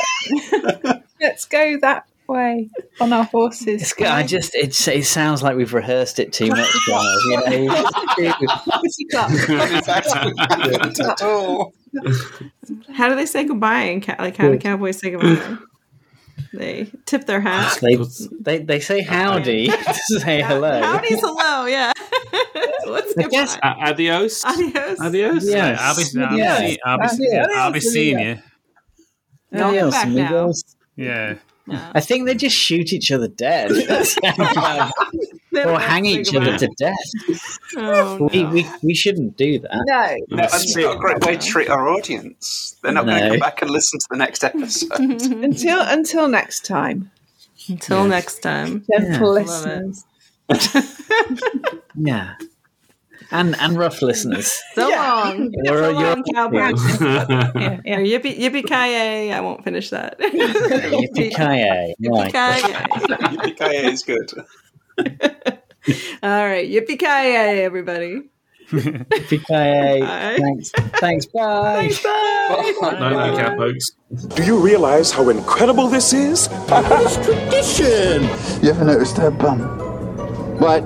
[0.86, 1.04] up.
[1.22, 2.70] Let's go that way
[3.02, 3.82] on our horses.
[3.82, 7.06] it's, I just it's, it sounds like we've rehearsed it too much, guys.
[7.26, 9.32] You know, you just do- Pussy clap.
[9.90, 11.74] At all.
[12.94, 13.82] How do they say goodbye?
[13.82, 15.58] And ca- like, how do cowboys say goodbye?
[16.54, 17.78] They tip their hat.
[17.82, 17.98] they,
[18.40, 19.68] they they say howdy
[20.10, 20.82] to say hello.
[20.82, 21.66] Howdy's hello.
[21.66, 21.92] Yeah.
[22.86, 23.28] What's I goodbye?
[23.30, 24.46] guess A- adios.
[24.46, 25.00] Adios.
[25.02, 25.48] Adios.
[25.48, 25.80] Yes.
[25.82, 26.58] I'll be, I'll be, Yeah.
[26.58, 27.48] see- I'll be, Yeah.
[27.56, 28.36] I'll be seeing you.
[29.52, 30.22] Don't come Adios, back now.
[30.28, 30.76] amigos.
[30.96, 31.36] Yeah.
[31.70, 33.72] I think they just shoot each other dead.
[35.56, 36.96] That's how- They or hang each other to death.
[37.78, 38.50] Oh, We, no.
[38.52, 39.72] we, we shouldn't do that.
[39.86, 42.78] No, No, and it's not a great way to treat our audience.
[42.82, 44.92] They're not going to come back and listen to the next episode.
[45.00, 47.12] until until next time,
[47.68, 48.86] Until next time.
[48.92, 50.06] gentle Love it.
[50.50, 50.96] listeners.
[51.96, 52.36] Yeah.
[53.32, 54.54] And and rough listeners.
[54.76, 55.24] So Yeah.
[55.26, 55.52] long.
[55.64, 57.02] You're- so you're- long, cowboys.
[57.02, 60.18] Yeah, Yeah, yippee yippee ki I won't finish that.
[60.20, 61.96] Yippee-ki-yay.
[62.08, 62.32] Right.
[62.32, 62.74] Yippee-ki-yay.
[63.36, 64.32] Yippee-ki-yay is good.
[66.24, 68.24] All right, yippee ki everybody.
[68.72, 70.02] Yippee-ki-yay.
[70.02, 70.38] Bye.
[70.40, 70.72] Thanks.
[71.00, 71.26] Thanks.
[71.28, 71.92] Bye.
[72.82, 73.92] No, no, cat folks.
[74.36, 76.50] Do you realize how incredible this is?
[76.52, 78.24] It's tradition.
[78.64, 79.60] You ever noticed her bum?
[80.60, 80.82] What?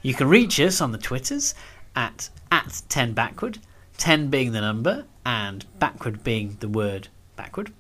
[0.03, 1.55] You can reach us on the Twitters
[1.95, 3.59] at at 10 backward,
[3.99, 7.73] 10 being the number and backward being the word backward.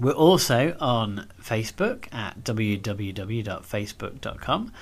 [0.00, 4.72] We're also on Facebook at www.facebook.com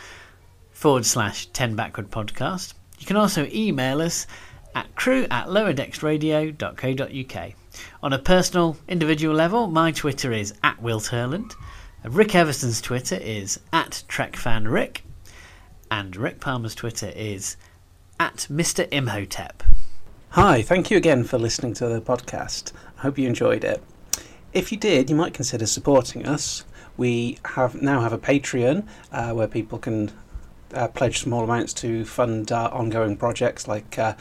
[0.71, 2.73] forward slash 10 backward podcast.
[2.99, 4.27] You can also email us
[4.75, 7.55] at crew at lowerdecksradio.co.uk.
[8.03, 11.53] On a personal, individual level, my Twitter is at Will Turland.
[12.03, 15.03] Rick Everson's Twitter is at TrekFanRick.
[15.91, 17.59] And Rick Palmer's Twitter is
[18.19, 18.89] at Mr.
[18.91, 19.63] Imhotep.
[20.31, 22.73] Hi, thank you again for listening to the podcast.
[22.97, 23.83] I hope you enjoyed it.
[24.55, 26.65] If you did, you might consider supporting us.
[26.97, 30.11] We have now have a Patreon uh, where people can
[30.73, 34.15] uh, pledge small amounts to fund our ongoing projects like uh,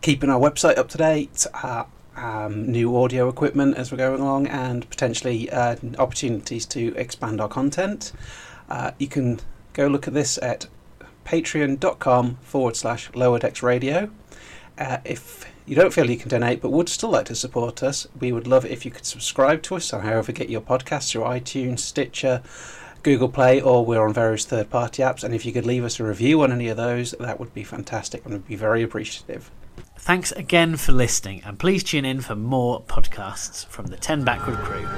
[0.00, 1.84] keeping our website up to date, uh,
[2.18, 7.48] um, new audio equipment as we're going along, and potentially uh, opportunities to expand our
[7.48, 8.12] content.
[8.68, 9.40] Uh, you can
[9.72, 10.66] go look at this at
[11.24, 14.10] patreon.com forward slash lower decks radio.
[14.78, 18.06] Uh, if you don't feel you can donate but would still like to support us,
[18.18, 21.10] we would love it if you could subscribe to us on however get your podcast
[21.10, 22.42] through iTunes, Stitcher,
[23.02, 25.22] Google Play, or we're on various third party apps.
[25.22, 27.64] And if you could leave us a review on any of those, that would be
[27.64, 29.50] fantastic and we'd be very appreciative.
[30.08, 34.56] Thanks again for listening, and please tune in for more podcasts from the 10 Backward
[34.56, 34.88] crew.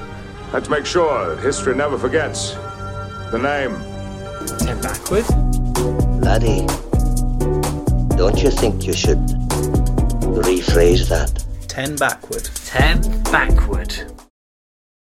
[0.52, 2.52] Let's make sure that history never forgets
[3.32, 3.72] the name.
[4.60, 5.28] 10 Backward?
[6.22, 6.64] Laddie,
[8.16, 9.18] don't you think you should
[10.30, 11.44] rephrase that?
[11.66, 12.44] 10 backward.
[12.66, 14.19] 10 Backward.